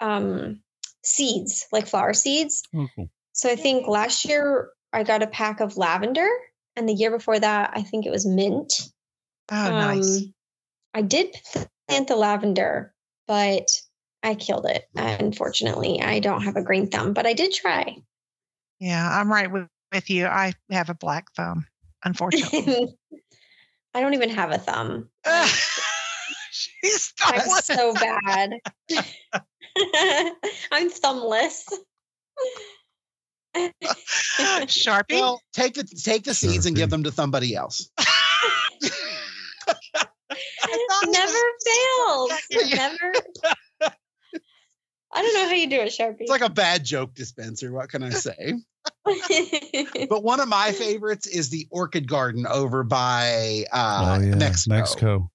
um 0.00 0.60
seeds 1.02 1.66
like 1.72 1.86
flower 1.86 2.14
seeds 2.14 2.62
cool. 2.72 2.88
so 3.32 3.50
i 3.50 3.56
think 3.56 3.86
last 3.86 4.24
year 4.24 4.70
i 4.92 5.02
got 5.02 5.22
a 5.22 5.26
pack 5.26 5.60
of 5.60 5.76
lavender 5.76 6.26
and 6.76 6.88
the 6.88 6.92
year 6.94 7.10
before 7.10 7.38
that 7.38 7.70
i 7.74 7.82
think 7.82 8.06
it 8.06 8.10
was 8.10 8.24
mint 8.26 8.72
Oh, 9.50 9.70
nice. 9.70 10.18
Um, 10.18 10.34
i 10.94 11.02
did 11.02 11.34
plant 11.88 12.08
the 12.08 12.16
lavender 12.16 12.94
but 13.26 13.68
i 14.22 14.34
killed 14.34 14.66
it 14.66 14.84
unfortunately 14.94 16.00
i 16.00 16.20
don't 16.20 16.42
have 16.42 16.56
a 16.56 16.62
green 16.62 16.88
thumb 16.88 17.12
but 17.12 17.26
i 17.26 17.32
did 17.32 17.52
try 17.52 17.96
Yeah, 18.78 19.08
I'm 19.20 19.30
right 19.30 19.50
with, 19.50 19.68
with 19.92 20.10
you. 20.10 20.26
I 20.26 20.52
have 20.70 20.90
a 20.90 20.94
black 20.94 21.32
thumb, 21.34 21.66
unfortunately. 22.04 22.94
i 23.94 24.00
don't 24.00 24.14
even 24.14 24.30
have 24.30 24.50
a 24.50 24.58
thumb 24.58 25.08
She's 26.50 27.12
i'm 27.22 27.48
so 27.62 27.94
bad 27.94 28.52
i'm 30.72 30.90
thumbless 30.90 31.64
Sharpie. 34.66 35.12
Well, 35.12 35.40
take 35.52 35.74
the 35.74 35.84
take 35.84 36.24
the 36.24 36.34
seeds 36.34 36.66
and 36.66 36.74
give 36.76 36.90
them 36.90 37.04
to 37.04 37.12
somebody 37.12 37.54
else. 37.54 37.88
Thought 39.64 41.08
never 41.08 41.38
fails. 41.66 42.70
Never. 42.74 43.12
I 45.16 45.22
don't 45.22 45.34
know 45.34 45.46
how 45.46 45.54
you 45.54 45.68
do 45.70 45.80
it, 45.80 45.88
Sharpie. 45.96 46.22
It's 46.22 46.30
like 46.30 46.40
a 46.40 46.50
bad 46.50 46.84
joke 46.84 47.14
dispenser. 47.14 47.72
What 47.72 47.88
can 47.88 48.02
I 48.02 48.10
say? 48.10 48.54
But 50.10 50.22
one 50.22 50.40
of 50.40 50.48
my 50.48 50.72
favorites 50.72 51.26
is 51.26 51.48
the 51.50 51.66
Orchid 51.70 52.06
Garden 52.08 52.46
over 52.46 52.82
by 52.82 53.64
uh, 53.72 54.16
oh 54.18 54.22
yeah, 54.24 54.34
Mexico. 54.34 54.74
Mexico. 54.74 55.30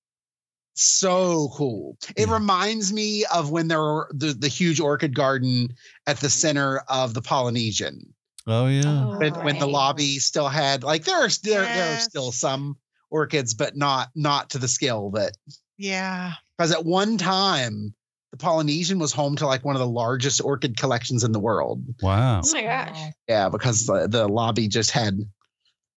So 0.76 1.50
cool. 1.56 1.98
It 2.16 2.28
Yeah. 2.28 2.34
reminds 2.36 2.94
me 2.94 3.26
of 3.26 3.50
when 3.52 3.68
there 3.68 3.82
were 3.82 4.12
the, 4.14 4.34
the 4.34 4.48
huge 4.48 4.80
orchid 4.80 5.16
garden 5.16 5.70
at 6.08 6.18
the 6.20 6.30
center 6.30 6.80
of 6.88 7.14
the 7.14 7.22
Polynesian. 7.22 8.14
Oh 8.48 8.68
yeah. 8.68 9.06
When, 9.18 9.34
when 9.44 9.60
the 9.60 9.68
lobby 9.68 10.20
still 10.20 10.48
had 10.48 10.84
like 10.84 11.04
there 11.06 11.18
are 11.26 11.30
still 11.30 11.62
there 11.62 11.96
are 11.96 12.00
still 12.00 12.32
some 12.32 12.78
orchids, 13.10 13.54
but 13.54 13.76
not 13.76 14.10
not 14.16 14.52
to 14.52 14.58
the 14.58 14.68
scale 14.68 15.12
that 15.12 15.36
yeah. 15.78 16.34
because 16.58 16.72
at 16.72 16.86
one 16.86 17.18
time 17.18 17.94
the 18.32 18.38
Polynesian 18.38 19.00
was 19.00 19.12
home 19.12 19.36
to 19.38 19.48
like 19.48 19.66
one 19.66 19.76
of 19.76 19.80
the 19.80 19.88
largest 19.88 20.42
orchid 20.44 20.78
collections 20.78 21.24
in 21.24 21.32
the 21.32 21.40
world. 21.40 21.84
Wow. 22.02 22.42
oh 22.44 22.54
my 22.54 22.62
gosh. 22.62 23.00
Yeah, 23.28 23.50
because 23.50 23.86
the, 23.86 24.08
the 24.08 24.28
lobby 24.28 24.68
just 24.68 24.92
had 24.92 25.20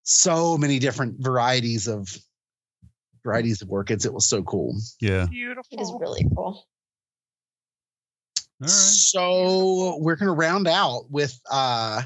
so 0.03 0.57
many 0.57 0.79
different 0.79 1.17
varieties 1.19 1.89
of 1.89 2.09
varieties 3.23 3.63
of 3.63 3.71
orchids. 3.71 4.07
It 4.07 4.15
was 4.15 4.27
so 4.27 4.43
cool. 4.43 4.77
Yeah. 5.01 5.27
Beautiful. 5.27 5.79
It 5.79 5.81
is 5.81 5.93
really 5.99 6.27
cool. 6.35 6.45
All 6.45 6.65
right. 8.61 8.71
So 8.71 9.99
we're 10.01 10.17
gonna 10.17 10.33
round 10.33 10.69
out 10.69 11.11
with 11.11 11.39
uh 11.51 12.03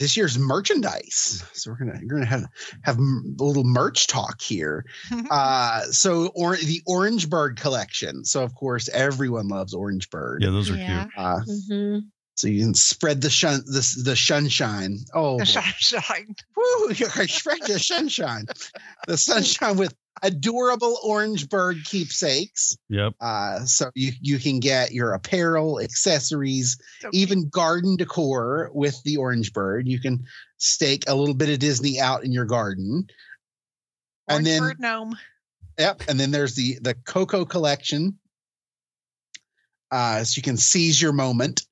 this 0.00 0.16
year's 0.16 0.36
merchandise. 0.38 1.44
So 1.52 1.70
we're 1.70 1.76
gonna 1.78 2.00
we're 2.02 2.14
gonna 2.14 2.26
have 2.26 2.46
have 2.82 2.96
m- 2.96 3.36
a 3.38 3.44
little 3.44 3.62
merch 3.64 4.08
talk 4.08 4.40
here. 4.40 4.84
Uh 5.30 5.82
so 5.92 6.26
or 6.34 6.56
the 6.56 6.82
Orange 6.86 7.30
Bird 7.30 7.60
collection. 7.60 8.24
So 8.24 8.42
of 8.42 8.52
course 8.56 8.88
everyone 8.88 9.46
loves 9.46 9.74
Orange 9.74 10.10
Bird. 10.10 10.42
Yeah, 10.42 10.50
those 10.50 10.68
are 10.70 10.76
Yeah. 10.76 11.02
cute. 11.04 11.12
Uh, 11.16 11.40
hmm 11.40 11.98
so 12.34 12.48
you 12.48 12.64
can 12.64 12.74
spread 12.74 13.20
the 13.20 13.28
shun 13.28 13.60
the, 13.66 14.00
the 14.04 14.16
sunshine. 14.16 14.96
Oh 15.14 15.38
The 15.38 15.46
sunshine. 15.46 16.34
Woo, 16.56 16.88
you 16.94 17.06
can 17.08 17.28
spread 17.28 17.60
the 17.66 17.78
sunshine. 17.78 18.46
The 19.06 19.18
sunshine 19.18 19.76
with 19.76 19.94
adorable 20.22 20.98
orange 21.02 21.48
bird 21.48 21.78
keepsakes. 21.84 22.76
Yep. 22.88 23.14
Uh, 23.20 23.64
so 23.64 23.90
you 23.94 24.12
you 24.20 24.38
can 24.38 24.60
get 24.60 24.92
your 24.92 25.12
apparel, 25.14 25.80
accessories, 25.80 26.78
So 27.00 27.10
even 27.12 27.48
garden 27.48 27.96
decor 27.96 28.70
with 28.74 29.02
the 29.04 29.16
orange 29.16 29.52
bird. 29.52 29.88
You 29.88 30.00
can 30.00 30.24
stake 30.58 31.04
a 31.08 31.14
little 31.14 31.34
bit 31.34 31.48
of 31.48 31.58
Disney 31.58 32.00
out 32.00 32.24
in 32.24 32.32
your 32.32 32.44
garden. 32.46 33.04
cute. 33.06 33.12
and 34.28 34.46
then- 34.46 34.60
Orange 34.62 34.78
bird 34.78 34.80
gnome. 34.80 35.18
Yep. 35.78 36.02
And 36.08 36.20
then 36.20 36.30
there's 36.30 36.54
the 36.54 36.78
the 36.82 36.94
Coco 36.94 37.44
collection. 37.44 38.18
Uh, 39.90 40.22
so 40.24 40.36
you 40.38 40.42
can 40.42 40.56
seize 40.56 41.00
your 41.00 41.12
moment 41.12 41.66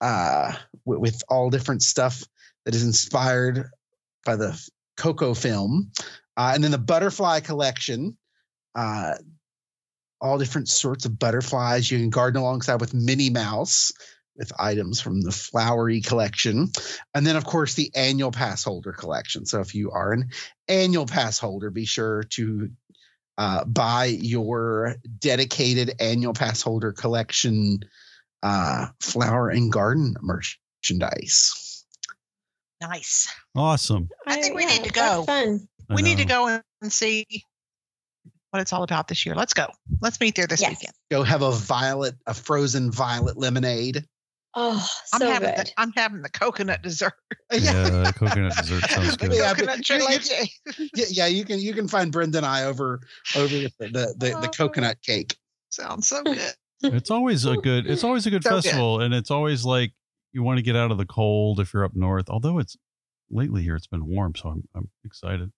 uh, 0.00 0.52
with, 0.84 0.98
with 0.98 1.22
all 1.28 1.48
different 1.50 1.82
stuff 1.82 2.22
that 2.64 2.74
is 2.74 2.84
inspired 2.84 3.70
by 4.24 4.36
the 4.36 4.60
Coco 4.96 5.32
film. 5.34 5.90
Uh, 6.36 6.52
and 6.54 6.64
then 6.64 6.70
the 6.70 6.78
butterfly 6.78 7.40
collection, 7.40 8.16
uh, 8.74 9.14
all 10.20 10.38
different 10.38 10.68
sorts 10.68 11.04
of 11.04 11.18
butterflies. 11.18 11.90
You 11.90 11.98
can 11.98 12.10
garden 12.10 12.40
alongside 12.40 12.80
with 12.80 12.94
Minnie 12.94 13.30
Mouse 13.30 13.92
with 14.36 14.52
items 14.58 15.00
from 15.00 15.20
the 15.20 15.30
flowery 15.30 16.00
collection. 16.00 16.70
And 17.14 17.26
then, 17.26 17.36
of 17.36 17.44
course, 17.44 17.74
the 17.74 17.90
annual 17.94 18.32
pass 18.32 18.64
holder 18.64 18.92
collection. 18.92 19.46
So 19.46 19.60
if 19.60 19.74
you 19.74 19.92
are 19.92 20.12
an 20.12 20.30
annual 20.66 21.06
pass 21.06 21.38
holder, 21.38 21.70
be 21.70 21.84
sure 21.84 22.24
to 22.30 22.70
uh, 23.38 23.64
buy 23.64 24.06
your 24.06 24.96
dedicated 25.18 25.94
annual 26.00 26.34
pass 26.34 26.62
holder 26.62 26.92
collection 26.92 27.80
uh, 28.42 28.88
flower 29.00 29.50
and 29.50 29.72
garden 29.72 30.14
merchandise. 30.20 31.84
Nice. 32.80 33.32
Awesome. 33.54 34.08
I 34.26 34.40
think 34.40 34.56
we 34.56 34.66
need 34.66 34.84
to 34.84 34.92
that's 34.92 35.16
go. 35.16 35.24
Fun. 35.24 35.68
I 35.90 35.94
we 35.94 36.02
need 36.02 36.18
to 36.18 36.24
go 36.24 36.60
and 36.82 36.92
see 36.92 37.26
what 38.50 38.60
it's 38.60 38.72
all 38.72 38.82
about 38.82 39.08
this 39.08 39.26
year. 39.26 39.34
Let's 39.34 39.52
go. 39.54 39.66
Let's 40.00 40.20
meet 40.20 40.36
there 40.36 40.46
this 40.46 40.60
Yes. 40.60 40.70
weekend. 40.70 40.94
Go 41.10 41.22
have 41.22 41.42
a 41.42 41.50
violet, 41.52 42.14
a 42.26 42.34
frozen 42.34 42.90
violet 42.90 43.36
lemonade. 43.36 44.04
Oh, 44.56 44.88
I'm 45.12 45.18
so 45.20 45.30
having 45.30 45.48
good. 45.56 45.66
the, 45.66 45.72
I'm 45.76 45.90
having 45.96 46.22
the 46.22 46.28
coconut 46.30 46.82
dessert. 46.82 47.14
Yeah, 47.52 48.10
coconut 48.12 48.56
dessert 48.56 48.88
sounds 48.90 49.16
good. 49.16 49.32
Yeah, 49.32 49.52
coconut 49.54 49.80
but 49.86 49.88
you- 49.88 50.46
you- 50.78 50.88
Yeah, 50.94 51.04
yeah, 51.10 51.26
you 51.26 51.44
can 51.44 51.58
you 51.58 51.72
can 51.74 51.88
find 51.88 52.10
Brenda 52.12 52.38
and 52.38 52.46
I 52.46 52.64
over 52.64 53.00
over 53.36 53.48
the 53.48 53.68
the, 53.78 53.88
the, 53.88 54.14
the 54.16 54.48
oh. 54.48 54.50
coconut 54.56 55.02
cake. 55.02 55.36
Sounds 55.70 56.08
so 56.08 56.22
good. 56.22 56.38
It's 56.82 57.10
always 57.10 57.46
a 57.46 57.56
good. 57.56 57.86
It's 57.86 58.04
always 58.04 58.26
a 58.26 58.30
good 58.30 58.42
So 58.44 58.50
good. 58.50 58.64
festival, 58.64 59.00
and 59.00 59.14
it's 59.14 59.30
always 59.30 59.64
like 59.64 59.92
you 60.32 60.42
want 60.42 60.58
to 60.58 60.62
get 60.62 60.76
out 60.76 60.90
of 60.90 60.98
the 60.98 61.06
cold 61.06 61.58
if 61.58 61.72
you're 61.72 61.84
up 61.84 61.94
north. 61.96 62.28
Although 62.28 62.58
it's 62.58 62.76
lately 63.30 63.62
here, 63.62 63.74
it's 63.74 63.86
been 63.86 64.04
warm, 64.06 64.34
so 64.34 64.50
I'm 64.50 64.68
I'm 64.74 64.90
excited. 65.04 65.50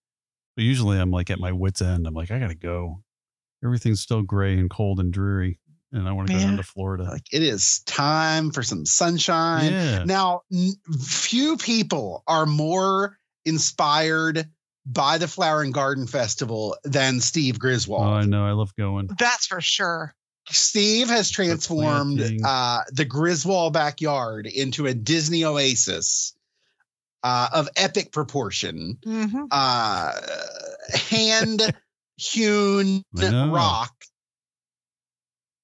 But 0.57 0.63
usually, 0.65 0.99
I'm 0.99 1.11
like 1.11 1.29
at 1.29 1.39
my 1.39 1.51
wits 1.53 1.81
end. 1.81 2.05
I'm 2.07 2.13
like, 2.15 2.31
I 2.31 2.39
gotta 2.39 2.55
go. 2.55 3.03
Everything's 3.63 4.01
still 4.01 4.23
gray 4.23 4.57
and 4.57 4.69
cold 4.69 4.99
and 4.99 5.13
dreary, 5.13 5.59
and 5.93 6.09
I 6.09 6.11
want 6.11 6.27
to 6.27 6.33
go 6.33 6.39
Yeah. 6.39 6.45
down 6.47 6.57
to 6.57 6.63
Florida. 6.63 7.03
Like 7.05 7.31
it 7.31 7.43
is 7.43 7.79
time 7.85 8.51
for 8.51 8.63
some 8.63 8.85
sunshine. 8.85 9.71
yeah, 9.71 10.03
Now, 10.03 10.41
n- 10.51 10.73
few 10.99 11.57
people 11.57 12.23
are 12.27 12.45
more 12.47 13.17
inspired 13.45 14.47
by 14.85 15.17
the 15.17 15.27
Flower 15.27 15.61
and 15.61 15.73
Garden 15.73 16.07
Festival 16.07 16.75
than 16.83 17.19
Steve 17.19 17.59
Griswold. 17.59 18.01
oh, 18.07 18.11
I 18.13 18.25
know. 18.25 18.45
I 18.45 18.51
love 18.53 18.73
going. 18.75 19.09
That's 19.19 19.45
for 19.47 19.61
sure. 19.61 20.13
Steve 20.49 21.09
has 21.09 21.29
transformed 21.29 22.21
uh, 22.45 22.79
the 22.93 23.03
Griswold 23.05 23.73
backyard 23.73 24.47
into 24.47 24.85
a 24.87 24.93
Disney 24.93 25.43
oasis 25.43 26.33
uh, 27.23 27.49
of 27.53 27.69
epic 27.75 28.11
proportion. 28.11 28.97
hmm 29.03 29.45
Uh, 29.51 30.11
hand 31.09 31.61
hewn 32.17 33.03
rock, 33.13 33.93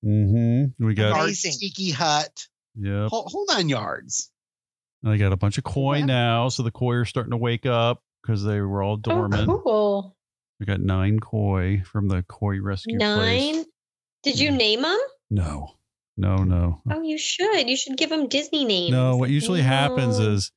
Mm-hmm. 0.06 0.86
We 0.86 0.94
got. 0.96 1.12
dark 1.12 1.24
Amazing. 1.24 1.54
tiki 1.60 1.92
hut, 1.92 2.48
Yeah. 2.76 3.08
Hold, 3.10 3.32
whole 3.32 3.46
nine 3.48 3.70
yards. 3.70 4.30
And 5.02 5.14
I 5.14 5.18
got 5.18 5.32
a 5.32 5.38
bunch 5.38 5.58
of 5.58 5.64
koi 5.64 6.00
Yeah. 6.00 6.06
now, 6.06 6.50
so 6.50 6.64
the 6.64 6.72
koi 6.72 6.96
are 6.96 7.06
starting 7.06 7.32
to 7.32 7.38
wake 7.38 7.66
up 7.66 8.02
because 8.22 8.44
they 8.44 8.60
were 8.60 8.84
all 8.84 8.98
dormant. 8.98 9.50
Oh, 9.50 9.62
cool. 9.64 10.18
We 10.60 10.66
got 10.66 10.80
nine 10.82 11.20
koi 11.20 11.84
from 11.86 12.08
the 12.10 12.24
koi 12.24 12.60
rescue 12.62 12.98
place. 13.00 13.56
Nine. 13.56 13.66
Did 14.24 14.40
you 14.40 14.52
Yeah. 14.52 14.58
name 14.58 14.82
them? 14.82 15.00
No, 15.30 15.76
no, 16.18 16.44
no. 16.44 16.82
Oh, 16.90 17.02
you 17.02 17.18
should. 17.18 17.70
You 17.70 17.76
should 17.78 17.98
give 17.98 18.10
them 18.10 18.28
Disney 18.28 18.66
names. 18.66 18.92
No, 18.92 19.16
what 19.18 19.30
usually 19.30 19.62
happens 19.62 20.20
is 20.20 20.52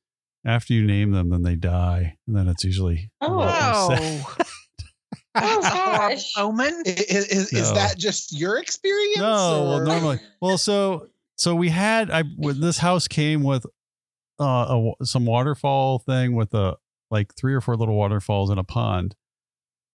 after 0.47 0.73
you 0.73 0.83
name 0.85 1.11
them, 1.11 1.29
then 1.29 1.43
they 1.43 1.55
die, 1.55 2.17
and 2.25 2.35
then 2.35 2.47
it's 2.47 2.63
usually 2.63 3.11
Oh. 3.21 3.87
little 3.89 4.19
Oh, 5.39 5.61
that's 5.61 5.65
a 5.67 5.69
horrible 5.69 6.15
gosh. 6.15 6.33
omen. 6.37 6.83
I- 6.87 6.89
i- 6.89 7.03
Is, 7.09 7.53
is 7.53 7.69
No. 7.69 7.75
that 7.75 7.97
just 7.97 8.37
your 8.37 8.57
experience? 8.57 9.17
No, 9.19 9.63
well, 9.69 9.85
normally, 9.85 10.19
well, 10.41 10.57
so 10.57 11.09
so 11.35 11.53
we 11.53 11.69
had 11.69 12.09
I 12.09 12.23
when 12.37 12.59
this 12.59 12.79
house 12.79 13.07
came 13.07 13.43
with 13.43 13.65
uh 14.39 14.91
a, 14.99 15.05
some 15.05 15.25
waterfall 15.25 15.99
thing 15.99 16.33
with 16.35 16.53
a 16.55 16.77
like 17.11 17.35
three 17.35 17.53
or 17.53 17.61
four 17.61 17.75
little 17.77 17.95
waterfalls 17.95 18.49
in 18.49 18.57
a 18.57 18.63
pond, 18.63 19.15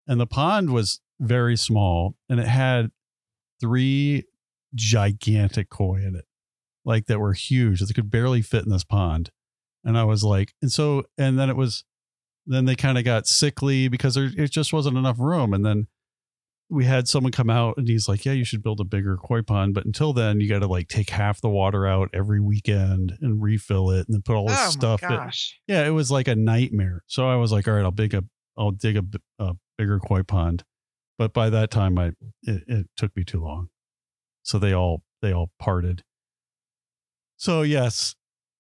and 0.06 0.20
the 0.20 0.26
pond 0.28 0.70
was 0.70 1.00
very 1.18 1.56
small, 1.56 2.14
and 2.28 2.38
it 2.38 2.46
had 2.46 2.90
three 3.60 4.24
gigantic 4.74 5.68
koi 5.70 5.96
in 5.96 6.14
it, 6.16 6.24
like 6.84 7.06
that 7.06 7.18
were 7.18 7.32
huge. 7.34 7.80
They 7.80 7.92
could 7.92 8.10
barely 8.10 8.42
fit 8.42 8.64
in 8.64 8.70
this 8.70 8.84
pond, 8.84 9.30
and 9.84 9.96
I 9.98 10.04
was 10.04 10.22
like, 10.24 10.52
and 10.62 10.70
so 10.70 11.04
and 11.18 11.38
then 11.38 11.50
it 11.50 11.56
was, 11.56 11.84
then 12.46 12.64
they 12.64 12.74
kind 12.76 12.98
of 12.98 13.04
got 13.04 13.26
sickly 13.26 13.88
because 13.88 14.14
there 14.14 14.30
it 14.36 14.50
just 14.50 14.72
wasn't 14.72 14.96
enough 14.96 15.18
room, 15.18 15.52
and 15.54 15.64
then 15.64 15.86
we 16.68 16.86
had 16.86 17.06
someone 17.06 17.32
come 17.32 17.50
out 17.50 17.76
and 17.76 17.86
he's 17.86 18.08
like, 18.08 18.24
"Yeah, 18.24 18.32
you 18.32 18.44
should 18.44 18.62
build 18.62 18.80
a 18.80 18.84
bigger 18.84 19.16
koi 19.18 19.42
pond, 19.42 19.74
but 19.74 19.84
until 19.84 20.12
then, 20.14 20.40
you 20.40 20.48
got 20.48 20.60
to 20.60 20.66
like 20.66 20.88
take 20.88 21.10
half 21.10 21.40
the 21.42 21.50
water 21.50 21.86
out 21.86 22.08
every 22.14 22.40
weekend 22.40 23.12
and 23.20 23.42
refill 23.42 23.90
it, 23.90 24.06
and 24.08 24.14
then 24.14 24.22
put 24.22 24.36
all 24.36 24.46
this 24.46 24.58
Oh 24.58 24.70
stuff." 24.70 25.02
my 25.02 25.08
in." 25.08 25.16
gosh. 25.16 25.60
Yeah, 25.66 25.86
it 25.86 25.90
was 25.90 26.10
like 26.10 26.28
a 26.28 26.34
nightmare. 26.34 27.02
So 27.06 27.28
I 27.28 27.36
was 27.36 27.52
like, 27.52 27.68
"All 27.68 27.74
right, 27.74 27.84
I'll 27.84 27.90
dig 27.90 28.14
a, 28.14 28.24
I'll 28.56 28.70
dig 28.70 28.96
a, 28.96 29.04
a 29.38 29.54
bigger 29.76 29.98
koi 30.00 30.22
pond," 30.22 30.64
but 31.18 31.34
by 31.34 31.50
that 31.50 31.70
time, 31.70 31.98
I 31.98 32.12
it, 32.42 32.62
it 32.66 32.86
took 32.96 33.14
me 33.16 33.24
too 33.24 33.42
long. 33.42 33.68
So 34.42 34.58
they 34.58 34.72
all 34.72 35.02
they 35.20 35.32
all 35.32 35.50
parted. 35.58 36.02
So 37.36 37.62
yes, 37.62 38.14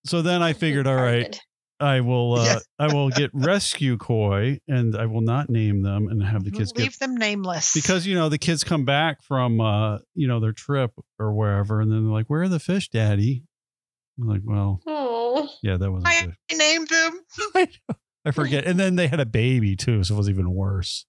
so 0.04 0.22
then 0.22 0.42
I 0.42 0.52
figured, 0.52 0.86
all 0.86 0.96
right, 0.96 1.38
I 1.80 2.00
will 2.00 2.34
uh. 2.34 2.60
I 2.78 2.92
will 2.92 3.10
get 3.10 3.30
rescue 3.34 3.96
koi, 3.96 4.58
and 4.68 4.96
I 4.96 5.06
will 5.06 5.20
not 5.20 5.50
name 5.50 5.82
them, 5.82 6.08
and 6.08 6.22
have 6.22 6.44
the 6.44 6.50
kids 6.50 6.72
get 6.72 6.82
Leave 6.82 6.98
them 6.98 7.16
nameless. 7.16 7.74
because 7.74 8.06
you 8.06 8.14
know 8.14 8.28
the 8.28 8.38
kids 8.38 8.64
come 8.64 8.84
back 8.84 9.22
from 9.22 9.60
uh 9.60 9.98
you 10.14 10.28
know 10.28 10.40
their 10.40 10.52
trip 10.52 10.92
or 11.18 11.32
wherever 11.34 11.80
and 11.80 11.90
then 11.90 12.04
they're 12.04 12.12
like 12.12 12.26
where 12.26 12.42
are 12.42 12.48
the 12.48 12.60
fish 12.60 12.88
daddy? 12.88 13.44
I'm 14.20 14.28
like 14.28 14.42
well 14.44 14.80
Oh, 14.86 15.48
yeah 15.62 15.76
that 15.76 15.90
wasn't 15.90 16.08
I 16.08 16.34
good. 16.48 16.58
named 16.58 16.88
them. 16.88 17.68
i 18.24 18.30
forget. 18.30 18.64
And 18.66 18.78
then 18.78 18.94
they 18.96 19.08
had 19.08 19.20
a 19.20 19.26
baby 19.26 19.74
too 19.74 20.04
so 20.04 20.14
it 20.14 20.18
was 20.18 20.30
even 20.30 20.52
worse. 20.54 21.06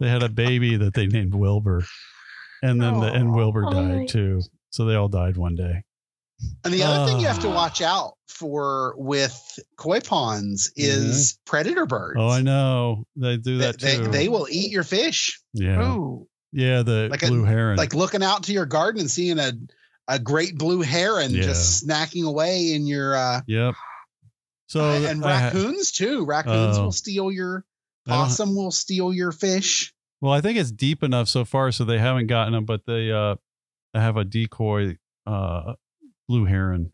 They 0.00 0.08
had 0.08 0.22
a 0.22 0.28
baby 0.28 0.76
that 0.76 0.94
they 0.94 1.06
named 1.06 1.34
wilbur 1.34 1.84
and 2.62 2.80
then 2.80 3.00
the, 3.00 3.12
and 3.12 3.34
wilbur 3.34 3.64
died 3.70 4.08
too. 4.08 4.42
So 4.70 4.84
they 4.84 4.94
all 4.94 5.08
died 5.08 5.36
one 5.36 5.54
day 5.54 5.82
And 6.64 6.72
the 6.72 6.82
other 6.84 7.06
thing 7.10 7.20
you 7.20 7.26
have 7.26 7.40
to 7.40 7.48
Ah. 7.48 7.54
watch 7.54 7.80
out 7.82 8.14
for 8.28 8.94
with 8.96 9.58
koi 9.76 10.00
ponds 10.00 10.72
is 10.76 11.38
predator 11.44 11.86
birds. 11.86 12.16
oh 12.20 12.28
i 12.28 12.40
know 12.40 13.04
they 13.16 13.36
do 13.36 13.58
that 13.58 13.80
they, 13.80 13.96
too 13.96 14.08
they 14.08 14.28
will 14.28 14.46
eat 14.48 14.70
your 14.70 14.84
fish. 14.84 15.40
yeah 15.54 15.82
Ooh. 15.82 16.28
yeah 16.52 16.82
the 16.82 17.08
Like 17.10 17.24
a- 17.24 17.26
blue 17.28 17.42
heron 17.44 17.76
Like 17.76 17.94
looking 17.94 18.22
out 18.22 18.44
to 18.44 18.52
your 18.52 18.66
garden 18.66 19.00
and 19.00 19.10
seeing 19.10 19.38
a 19.40 19.52
a 20.06 20.18
great 20.20 20.56
blue 20.56 20.82
heron 20.82 21.32
Yeah. 21.32 21.42
just 21.42 21.84
snacking 21.86 22.24
away 22.26 22.72
in 22.74 22.86
your 22.86 23.16
uh 23.16 23.40
yep 23.48 23.74
so 24.68 24.88
and 24.90 25.24
I 25.24 25.38
ha- 25.38 25.44
raccoons 25.46 25.90
too. 25.92 26.24
Raccoons 26.24 26.78
Oh. 26.78 26.84
will 26.84 26.92
steal 26.92 27.32
your 27.32 27.64
I 28.06 28.10
possum 28.10 28.54
will 28.54 28.70
steal 28.70 29.12
your 29.12 29.32
fish. 29.32 29.92
Well, 30.20 30.32
I 30.32 30.40
think 30.40 30.58
it's 30.58 30.70
deep 30.70 31.02
enough 31.02 31.28
so 31.28 31.44
far, 31.44 31.72
so 31.72 31.84
they 31.84 31.98
haven't 31.98 32.26
gotten 32.26 32.52
them, 32.52 32.64
but 32.66 32.84
they 32.86 33.10
uh 33.10 33.36
have 33.94 34.16
a 34.16 34.24
decoy 34.24 34.96
uh 35.26 35.72
blue 36.28 36.44
heron. 36.44 36.92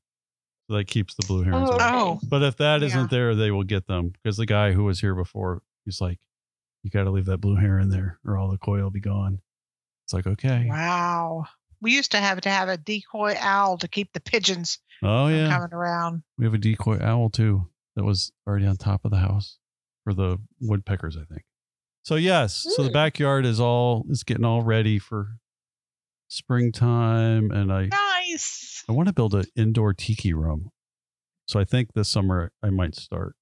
So 0.71 0.77
that 0.77 0.87
keeps 0.87 1.15
the 1.15 1.25
blue 1.27 1.43
herons 1.43 1.69
Oh. 1.73 2.21
But 2.29 2.43
if 2.43 2.57
that 2.57 2.83
Yeah. 2.93 3.03
not 3.03 3.11
there, 3.11 3.35
they 3.35 3.51
will 3.51 3.65
get 3.65 3.87
them 3.87 4.09
because 4.11 4.37
the 4.39 4.47
guy 4.47 4.73
who 4.73 4.85
was 4.85 5.01
here 5.01 5.15
before, 5.15 5.63
he's 5.85 6.01
like, 6.01 6.19
You 6.83 6.91
gotta 6.91 7.11
leave 7.11 7.27
that 7.27 7.39
blue 7.39 7.57
heron 7.57 7.89
there 7.91 8.19
or 8.27 8.37
all 8.39 8.51
the 8.51 8.59
koi 8.59 8.83
will 8.83 8.91
be 8.91 9.01
gone. 9.01 9.41
It's 10.07 10.13
like, 10.13 10.27
okay. 10.27 10.67
Wow. 10.69 11.45
We 11.81 11.93
used 11.95 12.11
to 12.13 12.19
have 12.21 12.41
to 12.43 12.51
have 12.51 12.69
a 12.69 12.77
decoy 12.77 13.37
owl 13.39 13.79
to 13.79 13.89
keep 13.89 14.13
the 14.13 14.21
pigeons 14.21 14.79
Oh 15.03 15.29
yeah. 15.29 15.49
coming 15.49 15.73
around. 15.73 16.23
We 16.39 16.45
have 16.45 16.55
a 16.55 16.59
decoy 16.59 16.99
owl 17.01 17.31
too 17.31 17.69
that 17.97 18.05
was 18.05 18.33
already 18.47 18.67
on 18.67 18.77
top 18.77 19.05
of 19.05 19.11
the 19.11 19.17
house 19.19 19.59
for 20.05 20.13
the 20.15 20.39
woodpeckers, 20.61 21.17
I 21.17 21.25
think. 21.25 21.45
So 22.05 22.17
yes, 22.17 22.67
so 22.77 22.83
the 22.83 22.89
Hmm. 22.89 22.93
backyard 22.95 23.47
is 23.47 23.61
all 23.61 24.05
is 24.11 24.23
getting 24.25 24.45
all 24.45 24.63
ready 24.63 24.99
for 24.99 25.39
springtime 26.29 27.51
and 27.51 27.73
I 27.73 27.87
Nice. 27.87 28.74
I 28.89 28.93
want 28.93 29.09
to 29.09 29.15
build 29.15 29.35
an 29.35 29.45
indoor 29.57 29.93
tiki 29.95 30.33
room. 30.35 30.71
So 31.47 31.59
I 31.61 31.65
think 31.65 31.93
this 31.95 32.09
summer 32.09 32.53
I 32.63 32.71
might 32.71 32.95
start. 32.95 33.35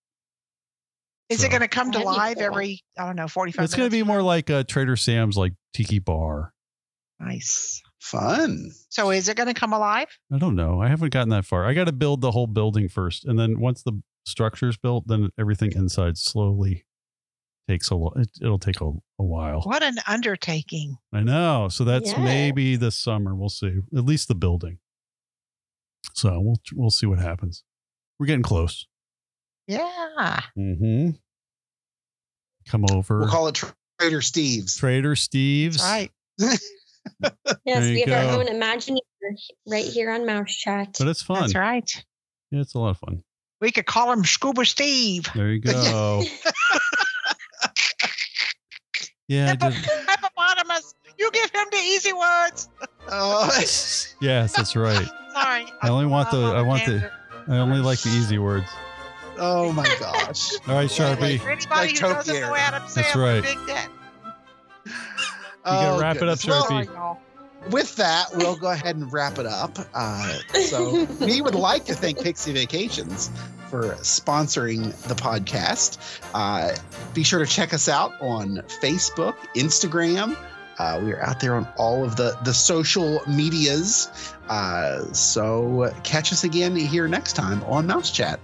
Is 1.28 1.40
So- 1.40 1.47
it 1.47 1.51
going 1.51 1.62
to 1.62 1.68
come 1.68 1.93
to 1.93 1.99
That'd 1.99 2.12
live 2.12 2.36
cool. 2.36 2.45
every, 2.47 2.80
I 2.99 3.07
don't 3.07 3.16
know, 3.16 3.28
45 3.28 3.64
It's 3.64 3.74
going 3.74 3.88
to 3.88 3.90
be 3.97 4.03
more 4.03 4.22
like 4.22 4.51
a 4.51 4.64
Trader 4.64 4.97
Sam's 4.97 5.36
like 5.36 5.53
tiki 5.72 5.99
bar. 5.99 6.53
Nice. 7.20 7.80
Fun. 8.01 8.70
So 8.88 9.11
is 9.11 9.28
it 9.28 9.36
going 9.36 9.47
to 9.47 9.55
come 9.55 9.72
alive? 9.72 10.09
I 10.32 10.38
don't 10.38 10.57
know. 10.57 10.82
I 10.82 10.88
haven't 10.88 11.12
gotten 11.12 11.28
that 11.30 11.45
far. 11.47 11.64
I 11.64 11.72
got 11.74 11.84
to 11.84 11.93
build 11.93 12.20
the 12.20 12.32
whole 12.32 12.49
building 12.49 12.88
first, 12.88 13.24
and 13.24 13.38
then 13.38 13.61
once 13.61 13.82
the 13.84 14.03
structure's 14.26 14.76
built, 14.76 15.07
then 15.07 15.30
everything 15.38 15.70
inside 15.72 16.18
slowly 16.18 16.84
takes 17.68 17.93
a 17.93 17.97
while. 17.97 18.12
it, 18.16 18.28
it'll 18.43 18.59
take 18.59 18.80
a, 18.80 18.86
a 18.86 19.24
while. 19.24 19.61
What 19.62 19.84
an 19.84 19.95
undertaking. 20.09 20.97
I 21.12 21.20
know. 21.22 21.68
So 21.70 21.84
that's 21.84 22.09
Yes. 22.11 22.18
maybe 22.18 22.74
this 22.74 22.99
summer. 22.99 23.36
We'll 23.36 23.49
see. 23.49 23.78
At 23.97 24.05
least 24.05 24.26
the 24.26 24.34
building. 24.34 24.78
So 26.15 26.41
we'll 26.41 26.61
we'll 26.75 26.91
see 26.91 27.07
what 27.07 27.19
happens. 27.19 27.65
We're 28.19 28.27
getting 28.27 28.43
close. 28.43 28.87
Yeah. 29.67 30.41
Mm-hmm. 30.59 31.11
Come 32.69 32.85
over. 32.93 33.21
We'll 33.21 33.29
call 33.29 33.49
it 33.49 33.63
Trader 34.01 34.21
Steve's. 34.21 34.77
Trader 34.77 35.17
Steve's. 35.17 35.79
That's 35.79 35.91
right. 35.91 36.11
yes, 36.39 36.61
There 37.65 37.85
you 37.85 38.05
we 38.07 38.11
have 38.13 38.35
our 38.35 38.41
own 38.41 38.47
Imagineer 38.47 38.99
right 39.67 39.85
here 39.85 40.11
on 40.11 40.27
Mouse 40.27 40.55
Chat. 40.55 40.97
But 40.99 41.09
it's 41.09 41.23
fun. 41.23 41.41
That's 41.41 41.55
right. 41.55 42.05
Yeah, 42.51 42.61
it's 42.61 42.75
a 42.75 42.79
lot 42.79 42.91
of 42.91 42.99
fun. 42.99 43.23
We 43.61 43.71
could 43.71 43.87
call 43.87 44.13
him 44.13 44.25
Scuba 44.25 44.65
Steve. 44.65 45.29
There 45.35 45.51
you 45.51 45.61
go. 45.61 46.23
yeah, 49.29 49.53
I 49.53 49.57
did. 49.57 49.73
hippopotamus. 49.73 50.95
You 51.19 51.31
give 51.31 51.51
him 51.51 51.67
the 51.71 51.77
easy 51.79 52.13
words. 52.13 52.69
Oh, 53.15 53.47
Yes, 54.21 54.55
that's 54.57 54.75
right. 54.75 55.07
Sorry. 55.33 55.67
I 55.83 55.89
only 55.89 56.07
want 56.07 56.31
the- 56.31 56.39
I'm 56.39 56.45
on 56.45 56.57
I 56.57 56.61
a 56.61 56.65
want 56.65 56.87
the- 56.87 57.11
I 57.49 57.59
only 57.59 57.81
like 57.81 58.01
the 58.01 58.09
easy 58.11 58.39
words. 58.39 58.67
oh 59.39 59.73
my 59.73 59.85
gosh. 60.01 60.53
All 60.69 60.75
right, 60.77 60.89
Sharpie. 60.89 61.21
Like- 61.21 61.41
For 61.43 61.51
anybody 61.51 61.69
like 61.71 61.91
who 61.91 61.97
doesn't 62.01 62.35
topiary. 62.35 62.41
know 62.41 62.55
Adam 62.57 62.83
That's 62.95 63.17
right. 63.17 63.43
Big 63.43 63.59
Debt. 63.67 63.89
gotta 65.65 66.01
wrap 66.01 66.17
it 66.17 66.29
up, 66.29 66.39
goodness. 66.41 66.47
Well, 66.47 66.65
Sharpie. 66.65 67.19
With 67.71 67.95
that, 67.97 68.27
we'll 68.35 68.57
go 68.57 68.71
ahead 68.73 68.97
and 68.97 69.13
wrap 69.13 69.39
it 69.39 69.47
up. 69.47 69.79
Uh, 69.95 70.33
so 70.65 71.05
we 71.21 71.41
would 71.41 71.55
like 71.55 71.85
to 71.85 71.95
thank 71.95 72.21
Pixie 72.21 72.53
Vacations 72.53 73.31
for 73.71 73.93
sponsoring 74.01 74.91
the 75.07 75.15
podcast. 75.15 75.99
Uh, 76.35 76.75
be 77.15 77.23
sure 77.23 77.39
to 77.39 77.47
check 77.47 77.73
us 77.73 77.89
out 77.89 78.13
on 78.21 78.57
Facebook, 78.83 79.37
Instagram. 79.55 80.37
Uh, 80.79 81.01
we 81.03 81.12
are 81.12 81.23
out 81.23 81.41
there 81.41 81.55
on 81.55 81.68
all 81.77 82.05
of 82.05 82.16
the 82.16 82.37
the 82.45 82.55
social 82.55 83.20
medias. 83.27 84.33
Uh, 84.49 85.05
so 85.12 85.93
catch 86.03 86.33
us 86.33 86.45
again 86.45 86.75
here 86.75 87.09
next 87.09 87.35
time 87.35 87.62
on 87.64 87.87
Mouse 87.87 88.11
Chat. 88.11 88.41